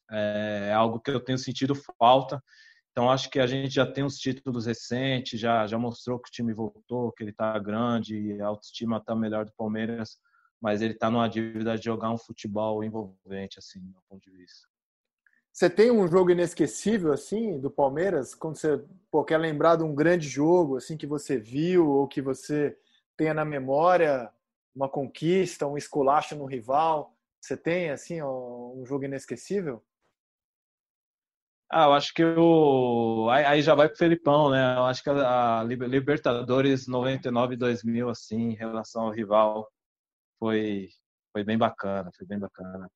é, 0.09 0.73
algo 0.75 0.99
que 0.99 1.11
eu 1.11 1.19
tenho 1.19 1.37
sentido 1.37 1.75
falta. 1.99 2.43
Então 2.91 3.09
acho 3.09 3.29
que 3.29 3.39
a 3.39 3.47
gente 3.47 3.73
já 3.73 3.85
tem 3.85 4.03
os 4.03 4.17
títulos 4.17 4.65
recentes, 4.65 5.39
já 5.39 5.65
já 5.67 5.77
mostrou 5.77 6.19
que 6.19 6.27
o 6.27 6.31
time 6.31 6.51
voltou, 6.51 7.11
que 7.11 7.23
ele 7.23 7.31
está 7.31 7.57
grande, 7.59 8.41
a 8.41 8.47
autoestima 8.47 8.97
está 8.97 9.15
melhor 9.15 9.45
do 9.45 9.53
Palmeiras, 9.53 10.17
mas 10.59 10.81
ele 10.81 10.93
está 10.93 11.09
numa 11.09 11.29
dívida 11.29 11.77
de 11.77 11.85
jogar 11.85 12.11
um 12.11 12.17
futebol 12.17 12.83
envolvente, 12.83 13.59
assim, 13.59 13.79
do 13.79 13.85
meu 13.85 14.01
ponto 14.09 14.29
de 14.29 14.35
vista. 14.35 14.67
Você 15.53 15.69
tem 15.69 15.91
um 15.91 16.07
jogo 16.07 16.31
inesquecível 16.31 17.13
assim 17.13 17.59
do 17.59 17.69
Palmeiras, 17.69 18.33
quando 18.33 18.55
você 18.55 18.83
pô, 19.11 19.23
quer 19.23 19.37
lembrar 19.37 19.75
de 19.75 19.83
um 19.83 19.93
grande 19.93 20.27
jogo 20.27 20.77
assim 20.77 20.97
que 20.97 21.05
você 21.05 21.37
viu 21.37 21.87
ou 21.87 22.07
que 22.07 22.21
você 22.21 22.75
tenha 23.15 23.33
na 23.33 23.45
memória? 23.45 24.31
Uma 24.75 24.89
conquista, 24.89 25.67
um 25.67 25.77
esculacho 25.77 26.35
no 26.35 26.45
rival? 26.45 27.15
Você 27.41 27.57
tem 27.57 27.89
assim 27.89 28.21
um 28.21 28.83
jogo 28.85 29.05
inesquecível? 29.05 29.83
Ah, 31.73 31.85
eu 31.85 31.93
acho 31.93 32.13
que 32.13 32.23
o 32.23 33.29
aí 33.29 33.61
já 33.61 33.73
vai 33.73 33.87
pro 33.87 33.97
Felipão, 33.97 34.49
né? 34.49 34.75
Eu 34.75 34.83
acho 34.83 35.01
que 35.01 35.09
a 35.09 35.63
Libertadores 35.63 36.85
99 36.85 37.53
e 37.53 37.57
2000 37.57 38.09
assim, 38.09 38.51
em 38.51 38.55
relação 38.55 39.03
ao 39.03 39.11
rival, 39.11 39.71
foi 40.39 40.89
foi 41.31 41.43
bem 41.45 41.57
bacana, 41.57 42.11
foi 42.17 42.27
bem 42.27 42.37
bacana. 42.39 42.89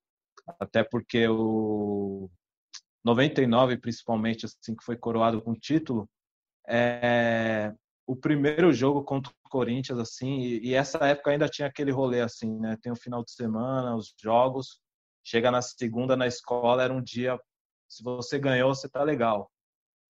Até 0.59 0.83
porque 0.83 1.27
o 1.27 2.29
99 3.05 3.77
principalmente 3.77 4.45
assim 4.45 4.75
que 4.75 4.83
foi 4.83 4.97
coroado 4.97 5.41
com 5.41 5.53
título, 5.55 6.09
é, 6.67 7.73
o 8.05 8.15
primeiro 8.15 8.73
jogo 8.73 9.03
contra 9.03 9.31
Corinthians, 9.55 9.99
assim, 9.99 10.39
e, 10.41 10.67
e, 10.67 10.73
essa 10.73 10.97
época 11.07 11.31
ainda 11.31 11.47
tinha 11.47 11.69
aquele 11.69 11.89
rolê, 11.89 12.19
assim, 12.19 12.59
né? 12.59 12.77
Tem 12.81 12.91
o 12.91 12.95
final 12.95 13.23
de 13.23 13.31
semana, 13.31 13.95
os 13.95 14.13
jogos, 14.21 14.81
chega 15.23 15.49
na 15.49 15.61
segunda 15.61 16.17
na 16.17 16.27
escola, 16.27 16.83
era 16.83 16.93
um 16.93 17.01
dia, 17.01 17.39
se 17.87 18.03
você 18.03 18.37
ganhou, 18.37 18.75
você 18.75 18.89
tá 18.89 19.01
legal. 19.01 19.49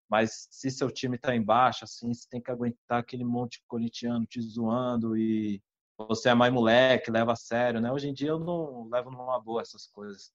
Mas 0.09 0.49
se 0.51 0.70
seu 0.70 0.90
time 0.90 1.18
tá 1.18 1.36
embaixo, 1.36 1.84
assim, 1.84 2.14
você 2.14 2.26
tem 2.30 2.40
que 2.40 2.51
aguentar 2.51 3.01
aquele 3.01 3.22
monte 3.22 3.59
de 3.59 3.66
corintiano 3.66 4.24
te 4.24 4.40
zoando 4.40 5.14
e 5.14 5.62
você 5.99 6.30
é 6.30 6.34
mais 6.34 6.53
moleque, 6.53 7.11
leva 7.11 7.32
a 7.32 7.36
sério, 7.36 7.82
né? 7.82 7.92
Hoje 7.92 8.09
em 8.09 8.14
dia 8.14 8.30
eu 8.30 8.38
não 8.38 8.88
levo 8.88 9.11
numa 9.11 9.38
boa 9.40 9.61
essas 9.61 9.86
coisas. 9.88 10.32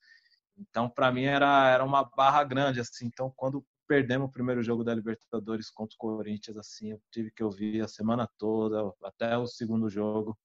Então, 0.55 0.87
para 0.87 1.11
mim 1.11 1.23
era 1.23 1.67
era 1.69 1.83
uma 1.83 2.03
barra 2.03 2.43
grande 2.43 2.79
assim. 2.79 3.07
Então, 3.07 3.33
quando 3.35 3.65
perdemos 3.89 4.29
o 4.29 4.31
primeiro 4.31 4.61
jogo 4.61 4.83
da 4.83 4.93
Libertadores 4.93 5.71
contra 5.71 5.95
o 5.95 5.97
Corinthians, 5.97 6.55
assim, 6.57 6.91
eu 6.91 7.01
tive 7.11 7.31
que 7.31 7.43
ouvir 7.43 7.81
a 7.81 7.87
semana 7.87 8.29
toda, 8.37 8.93
até 9.03 9.35
o 9.35 9.47
segundo 9.47 9.89
jogo. 9.89 10.37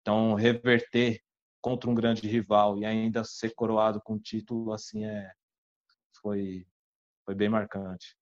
Então, 0.00 0.32
reverter 0.32 1.20
contra 1.60 1.90
um 1.90 1.94
grande 1.94 2.26
rival 2.26 2.78
e 2.78 2.86
ainda 2.86 3.22
ser 3.22 3.50
coroado 3.50 4.00
com 4.00 4.18
título, 4.18 4.72
assim, 4.72 5.04
é, 5.04 5.30
foi, 6.22 6.66
foi 7.26 7.34
bem 7.34 7.50
marcante. 7.50 8.16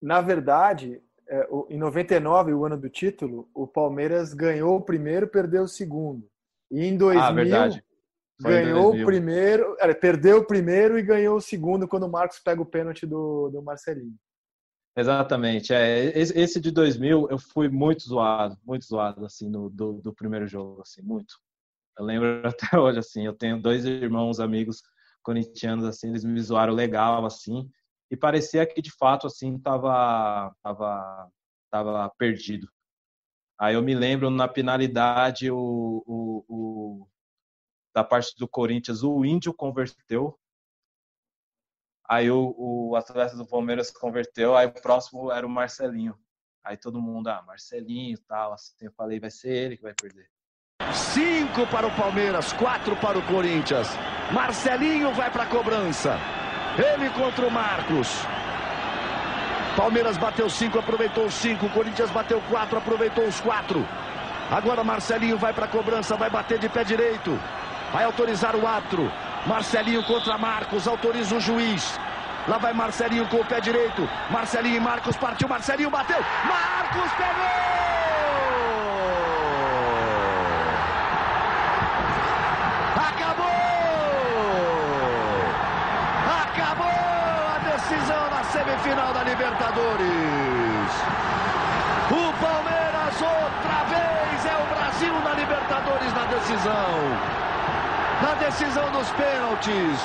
Na 0.00 0.20
verdade, 0.20 1.02
é, 1.26 1.48
em 1.70 1.78
99, 1.78 2.52
o 2.52 2.66
ano 2.66 2.76
do 2.76 2.90
título, 2.90 3.48
o 3.54 3.66
Palmeiras 3.66 4.34
ganhou 4.34 4.76
o 4.76 4.84
primeiro, 4.84 5.26
perdeu 5.26 5.62
o 5.62 5.68
segundo. 5.68 6.30
E 6.70 6.84
em 6.84 6.98
2000, 6.98 7.22
ah, 7.22 7.32
verdade. 7.32 7.84
Ganhou 8.42 8.94
o 8.94 9.04
primeiro, 9.04 9.76
perdeu 10.00 10.38
o 10.38 10.46
primeiro 10.46 10.98
e 10.98 11.02
ganhou 11.02 11.36
o 11.36 11.40
segundo 11.40 11.86
quando 11.86 12.04
o 12.04 12.10
Marcos 12.10 12.38
pega 12.38 12.60
o 12.60 12.66
pênalti 12.66 13.06
do, 13.06 13.48
do 13.50 13.62
Marcelinho. 13.62 14.16
Exatamente. 14.96 15.72
É, 15.72 16.06
esse 16.16 16.60
de 16.60 16.70
2000 16.70 17.28
eu 17.30 17.38
fui 17.38 17.68
muito 17.68 18.02
zoado, 18.02 18.58
muito 18.64 18.84
zoado 18.84 19.24
assim 19.24 19.48
no 19.48 19.70
do, 19.70 19.94
do 20.02 20.12
primeiro 20.12 20.46
jogo, 20.46 20.82
assim, 20.82 21.02
muito. 21.02 21.34
Eu 21.98 22.04
lembro 22.04 22.42
até 22.46 22.78
hoje 22.78 22.98
assim, 22.98 23.24
eu 23.24 23.32
tenho 23.32 23.60
dois 23.60 23.84
irmãos 23.84 24.38
amigos 24.40 24.82
corintianos 25.22 25.84
assim, 25.84 26.08
eles 26.08 26.24
me 26.24 26.40
zoaram 26.40 26.74
legal 26.74 27.24
assim, 27.24 27.70
e 28.10 28.16
parecia 28.16 28.66
que 28.66 28.82
de 28.82 28.90
fato 28.90 29.26
assim 29.26 29.58
tava 29.58 30.54
tava 30.62 31.30
tava 31.70 32.10
perdido. 32.18 32.68
Aí 33.58 33.74
eu 33.74 33.82
me 33.82 33.94
lembro 33.94 34.28
na 34.28 34.48
penalidade 34.48 35.50
o, 35.50 36.02
o, 36.06 36.44
o 36.48 37.08
da 37.94 38.02
parte 38.02 38.34
do 38.36 38.48
Corinthians, 38.48 39.02
o 39.02 39.24
Índio 39.24 39.52
converteu. 39.52 40.38
Aí 42.08 42.30
o, 42.30 42.54
o 42.56 42.96
atleta 42.96 43.36
do 43.36 43.46
Palmeiras 43.46 43.90
converteu, 43.90 44.56
aí 44.56 44.66
o 44.66 44.72
próximo 44.72 45.30
era 45.30 45.46
o 45.46 45.50
Marcelinho. 45.50 46.18
Aí 46.64 46.76
todo 46.76 47.00
mundo, 47.00 47.28
ah, 47.28 47.42
Marcelinho 47.42 48.14
e 48.14 48.18
tal, 48.18 48.52
assim, 48.52 48.86
eu 48.86 48.92
falei, 48.92 49.18
vai 49.18 49.30
ser 49.30 49.50
ele 49.50 49.76
que 49.76 49.82
vai 49.82 49.94
perder. 49.94 50.28
Cinco 50.92 51.66
para 51.70 51.86
o 51.86 51.96
Palmeiras, 51.96 52.52
quatro 52.52 52.96
para 52.96 53.18
o 53.18 53.26
Corinthians. 53.26 53.88
Marcelinho 54.32 55.12
vai 55.14 55.30
para 55.30 55.44
a 55.44 55.46
cobrança. 55.46 56.16
Ele 56.76 57.10
contra 57.10 57.46
o 57.46 57.50
Marcos. 57.50 58.08
Palmeiras 59.76 60.18
bateu 60.18 60.50
cinco, 60.50 60.78
aproveitou 60.78 61.26
os 61.26 61.34
cinco. 61.34 61.68
Corinthians 61.70 62.10
bateu 62.10 62.40
quatro, 62.42 62.76
aproveitou 62.76 63.26
os 63.26 63.40
quatro. 63.40 63.86
Agora 64.50 64.84
Marcelinho 64.84 65.38
vai 65.38 65.52
para 65.52 65.64
a 65.64 65.68
cobrança, 65.68 66.16
vai 66.16 66.28
bater 66.28 66.58
de 66.58 66.68
pé 66.68 66.84
direito. 66.84 67.38
Vai 67.92 68.04
autorizar 68.04 68.56
o 68.56 68.66
árbitro. 68.66 69.12
Marcelinho 69.46 70.02
contra 70.04 70.38
Marcos. 70.38 70.88
Autoriza 70.88 71.36
o 71.36 71.40
juiz. 71.40 71.98
Lá 72.48 72.56
vai 72.56 72.72
Marcelinho 72.72 73.26
com 73.28 73.36
o 73.36 73.44
pé 73.44 73.60
direito. 73.60 74.08
Marcelinho 74.30 74.76
e 74.76 74.80
Marcos 74.80 75.16
partiu. 75.16 75.46
Marcelinho 75.46 75.90
bateu. 75.90 76.18
Marcos 76.44 77.12
pegou! 77.12 77.82
Decisão 87.72 88.30
na 88.30 88.44
semifinal 88.44 89.12
da 89.12 89.22
Libertadores. 89.24 90.92
O 92.10 92.32
Palmeiras 92.40 93.20
outra 93.20 93.84
vez 93.84 94.46
é 94.46 94.56
o 94.56 94.66
Brasil 94.74 95.12
na 95.20 95.34
Libertadores 95.34 96.12
na 96.14 96.24
decisão 96.26 97.51
na 98.22 98.34
decisão 98.34 98.90
dos 98.92 99.10
pênaltis. 99.12 99.98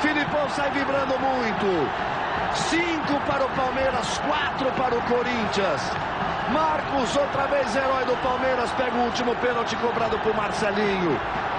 Filipão 0.00 0.48
sai 0.50 0.70
vibrando 0.70 1.18
muito. 1.18 1.66
Cinco 2.54 3.18
para 3.26 3.46
o 3.46 3.56
Palmeiras, 3.56 4.18
quatro 4.18 4.70
para 4.72 4.96
o 4.96 5.02
Corinthians. 5.08 5.82
Marcos, 6.52 7.16
outra 7.16 7.46
vez 7.46 7.74
herói 7.74 8.04
do 8.04 8.16
Palmeiras, 8.22 8.70
pega 8.72 8.96
o 8.96 9.04
último 9.06 9.34
pênalti 9.36 9.76
cobrado 9.76 10.18
por 10.20 10.34
Marcelinho. 10.34 11.12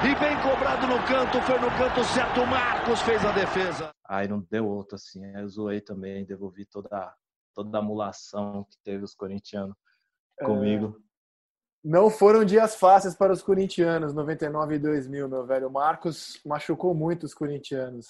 E 0.03 0.15
bem 0.15 0.37
cobrado 0.41 0.87
no 0.87 1.01
canto, 1.03 1.41
foi 1.41 1.59
no 1.59 1.69
canto 1.71 2.03
certo. 2.05 2.45
Marcos 2.45 3.01
fez 3.01 3.23
a 3.25 3.31
defesa. 3.31 3.91
Aí 4.07 4.27
não 4.27 4.39
deu 4.49 4.67
outro 4.67 4.95
assim. 4.95 5.23
Eu 5.35 5.47
zoei 5.47 5.81
também, 5.81 6.25
devolvi 6.25 6.65
toda, 6.65 7.13
toda 7.53 7.77
a 7.77 7.81
amulação 7.81 8.65
que 8.69 8.77
teve 8.83 9.03
os 9.03 9.13
corintianos 9.13 9.75
comigo. 10.41 10.95
É... 11.05 11.08
Não 11.83 12.09
foram 12.09 12.43
dias 12.43 12.75
fáceis 12.75 13.15
para 13.15 13.31
os 13.31 13.41
corintianos, 13.41 14.13
99 14.13 14.75
e 14.75 14.79
2000, 14.79 15.29
meu 15.29 15.45
velho. 15.45 15.67
O 15.67 15.71
Marcos 15.71 16.41
machucou 16.45 16.93
muito 16.93 17.23
os 17.23 17.33
corintianos. 17.33 18.05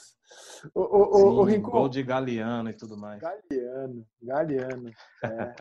O, 0.73 0.81
o, 0.81 1.17
Sim, 1.17 1.23
o, 1.23 1.27
o 1.27 1.43
Rincon... 1.43 1.71
Gol 1.71 1.89
de 1.89 2.01
Galeano 2.01 2.69
e 2.69 2.73
tudo 2.73 2.97
mais. 2.97 3.21
Galeano, 3.21 4.05
Galeano. 4.21 4.91
É. 5.23 5.55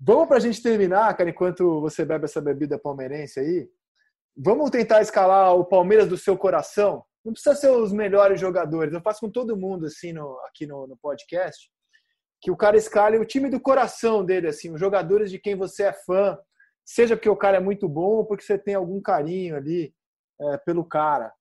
Vamos 0.00 0.26
para 0.26 0.38
a 0.38 0.40
gente 0.40 0.62
terminar, 0.62 1.16
cara, 1.16 1.30
enquanto 1.30 1.80
você 1.80 2.04
bebe 2.04 2.24
essa 2.24 2.40
bebida 2.40 2.78
palmeirense 2.78 3.38
aí. 3.38 3.68
Vamos 4.36 4.70
tentar 4.70 5.00
escalar 5.00 5.54
o 5.54 5.64
Palmeiras 5.64 6.08
do 6.08 6.18
seu 6.18 6.36
coração? 6.36 7.04
Não 7.24 7.32
precisa 7.32 7.54
ser 7.54 7.70
os 7.70 7.92
melhores 7.92 8.40
jogadores. 8.40 8.92
Eu 8.92 9.00
faço 9.00 9.20
com 9.20 9.30
todo 9.30 9.56
mundo 9.56 9.86
assim 9.86 10.12
no, 10.12 10.38
aqui 10.40 10.66
no, 10.66 10.88
no 10.88 10.96
podcast 10.96 11.70
que 12.44 12.50
o 12.50 12.56
cara 12.56 12.76
escale 12.76 13.16
o 13.16 13.24
time 13.24 13.48
do 13.48 13.58
coração 13.58 14.22
dele, 14.22 14.48
assim, 14.48 14.70
os 14.70 14.78
jogadores 14.78 15.30
de 15.30 15.38
quem 15.38 15.56
você 15.56 15.84
é 15.84 15.92
fã, 15.94 16.38
seja 16.84 17.16
porque 17.16 17.28
o 17.28 17.36
cara 17.36 17.56
é 17.56 17.60
muito 17.60 17.88
bom 17.88 18.16
ou 18.16 18.26
porque 18.26 18.44
você 18.44 18.58
tem 18.58 18.74
algum 18.74 19.00
carinho 19.00 19.56
ali 19.56 19.94
é, 20.40 20.58
pelo 20.58 20.84
cara. 20.84 21.32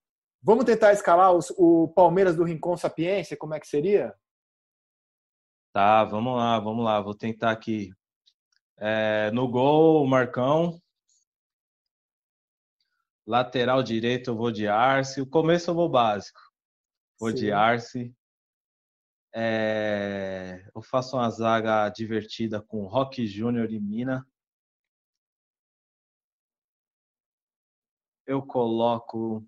Vamos 0.41 0.65
tentar 0.65 0.93
escalar 0.93 1.33
os, 1.33 1.51
o 1.57 1.87
Palmeiras 1.89 2.35
do 2.35 2.43
Rincon 2.43 2.75
Sapiência, 2.75 3.37
como 3.37 3.53
é 3.53 3.59
que 3.59 3.67
seria? 3.67 4.13
Tá, 5.73 6.03
vamos 6.03 6.35
lá, 6.35 6.59
vamos 6.59 6.85
lá. 6.85 7.01
Vou 7.01 7.15
tentar 7.15 7.51
aqui. 7.51 7.91
É, 8.77 9.31
no 9.31 9.47
gol, 9.47 10.05
Marcão. 10.05 10.79
Lateral 13.25 13.81
direito, 13.81 14.31
eu 14.31 14.35
vou 14.35 14.51
de 14.51 14.67
Arce. 14.67 15.21
O 15.21 15.29
começo 15.29 15.71
eu 15.71 15.75
vou 15.75 15.89
básico. 15.89 16.39
Vou 17.19 17.29
Sim. 17.29 17.35
de 17.37 17.51
Arce. 17.51 18.13
É, 19.33 20.63
eu 20.75 20.81
faço 20.83 21.15
uma 21.15 21.29
zaga 21.31 21.89
divertida 21.89 22.61
com 22.61 22.85
Rock 22.85 23.25
Júnior 23.25 23.71
e 23.71 23.79
Mina. 23.79 24.27
Eu 28.25 28.41
coloco. 28.41 29.45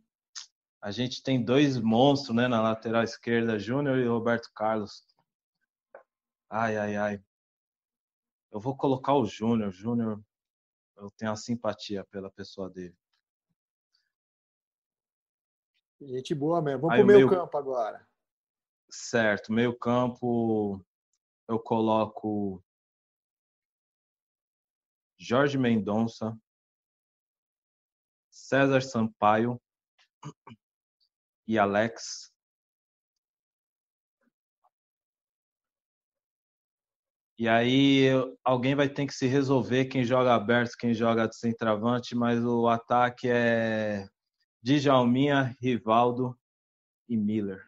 A 0.81 0.91
gente 0.91 1.23
tem 1.23 1.43
dois 1.43 1.77
monstros 1.79 2.35
né, 2.35 2.47
na 2.47 2.61
lateral 2.61 3.03
esquerda, 3.03 3.57
Júnior 3.57 3.97
e 3.97 4.07
Roberto 4.07 4.51
Carlos. 4.53 5.05
Ai, 6.49 6.77
ai, 6.77 6.95
ai. 6.95 7.23
Eu 8.51 8.59
vou 8.59 8.75
colocar 8.75 9.13
o 9.13 9.25
Júnior. 9.25 9.71
Júnior, 9.71 10.21
eu 10.95 11.09
tenho 11.11 11.31
a 11.31 11.35
simpatia 11.35 12.05
pela 12.05 12.29
pessoa 12.29 12.69
dele. 12.69 12.95
Gente 16.01 16.35
boa 16.35 16.61
mesmo. 16.61 16.81
Vamos 16.81 16.97
pro 16.97 17.05
meio 17.05 17.29
campo 17.29 17.57
agora. 17.57 18.07
Certo, 18.89 19.51
meio 19.51 19.77
campo 19.77 20.79
eu 21.47 21.59
coloco 21.59 22.63
Jorge 25.17 25.57
Mendonça, 25.57 26.37
César 28.45 28.81
Sampaio 28.81 29.59
e 31.47 31.57
Alex. 31.57 32.31
E 37.39 37.49
aí 37.49 38.09
alguém 38.43 38.75
vai 38.75 38.87
ter 38.87 39.07
que 39.07 39.13
se 39.13 39.25
resolver 39.25 39.85
quem 39.85 40.03
joga 40.03 40.35
aberto, 40.35 40.77
quem 40.77 40.93
joga 40.93 41.27
de 41.27 41.35
centroavante, 41.35 42.15
mas 42.15 42.45
o 42.45 42.67
ataque 42.67 43.27
é 43.27 44.07
Djalminha, 44.61 45.57
Rivaldo 45.59 46.39
e 47.09 47.17
Miller. 47.17 47.67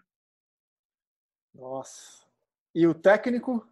Nossa. 1.56 2.24
E 2.74 2.86
o 2.86 2.94
técnico? 2.94 3.68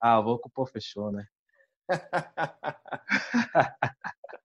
Ah, 0.00 0.20
vou 0.20 0.38
com 0.38 0.48
o 0.48 0.52
Pô 0.52 0.64
fechou, 0.64 1.10
né? 1.10 1.26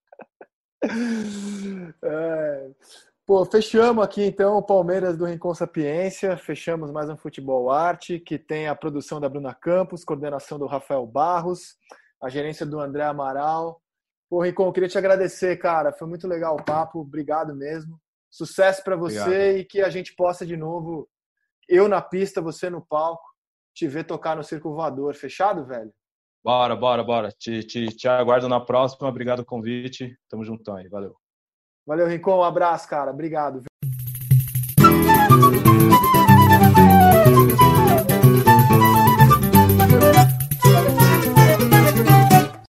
é. 2.04 2.72
Pô, 3.26 3.46
fechamos 3.46 4.04
aqui 4.04 4.24
então 4.24 4.58
o 4.58 4.64
Palmeiras 4.64 5.16
do 5.16 5.26
Rincon 5.26 5.54
Sapiência, 5.54 6.36
fechamos 6.36 6.90
mais 6.90 7.10
um 7.10 7.18
Futebol 7.18 7.70
Arte, 7.70 8.20
que 8.20 8.40
tem 8.40 8.68
a 8.68 8.76
produção 8.76 9.22
da 9.22 9.30
Bruna 9.30 9.54
Campos, 9.54 10.04
coordenação 10.04 10.58
do 10.58 10.66
Rafael 10.66 11.06
Barros, 11.06 11.78
a 12.22 12.28
gerência 12.28 12.66
do 12.66 12.80
André 12.80 13.04
Amaral. 13.04 13.82
Pô, 14.28 14.42
Rincon, 14.42 14.72
queria 14.72 14.90
te 14.90 14.98
agradecer, 14.98 15.58
cara, 15.58 15.94
foi 15.94 16.08
muito 16.08 16.28
legal 16.28 16.56
o 16.56 16.64
papo, 16.64 17.02
obrigado 17.02 17.56
mesmo. 17.56 18.02
Sucesso 18.32 18.84
para 18.84 18.96
você 18.96 19.22
obrigado. 19.22 19.58
e 19.58 19.66
que 19.66 19.82
a 19.82 19.90
gente 19.90 20.16
possa 20.16 20.46
de 20.46 20.58
novo 20.58 21.08
eu 21.68 21.88
na 21.88 22.02
pista, 22.02 22.42
você 22.42 22.68
no 22.68 22.84
palco, 22.84 23.24
te 23.76 23.88
ver 23.88 24.06
tocar 24.06 24.36
no 24.36 24.44
Circo 24.44 24.74
Voador. 24.74 25.14
Fechado, 25.14 25.66
velho? 25.66 25.94
Bora, 26.44 26.76
bora, 26.76 27.04
bora. 27.04 27.32
Te, 27.32 27.64
te, 27.64 27.88
te 27.88 28.08
aguardo 28.08 28.48
na 28.48 28.60
próxima. 28.60 29.10
Obrigado 29.10 29.38
pelo 29.38 29.48
convite. 29.48 30.18
Tamo 30.30 30.44
juntão 30.44 30.76
aí. 30.76 30.88
Valeu. 30.88 31.16
Valeu, 31.86 32.08
Rincon. 32.08 32.38
Um 32.38 32.44
abraço, 32.44 32.88
cara. 32.88 33.12
Obrigado. 33.12 33.69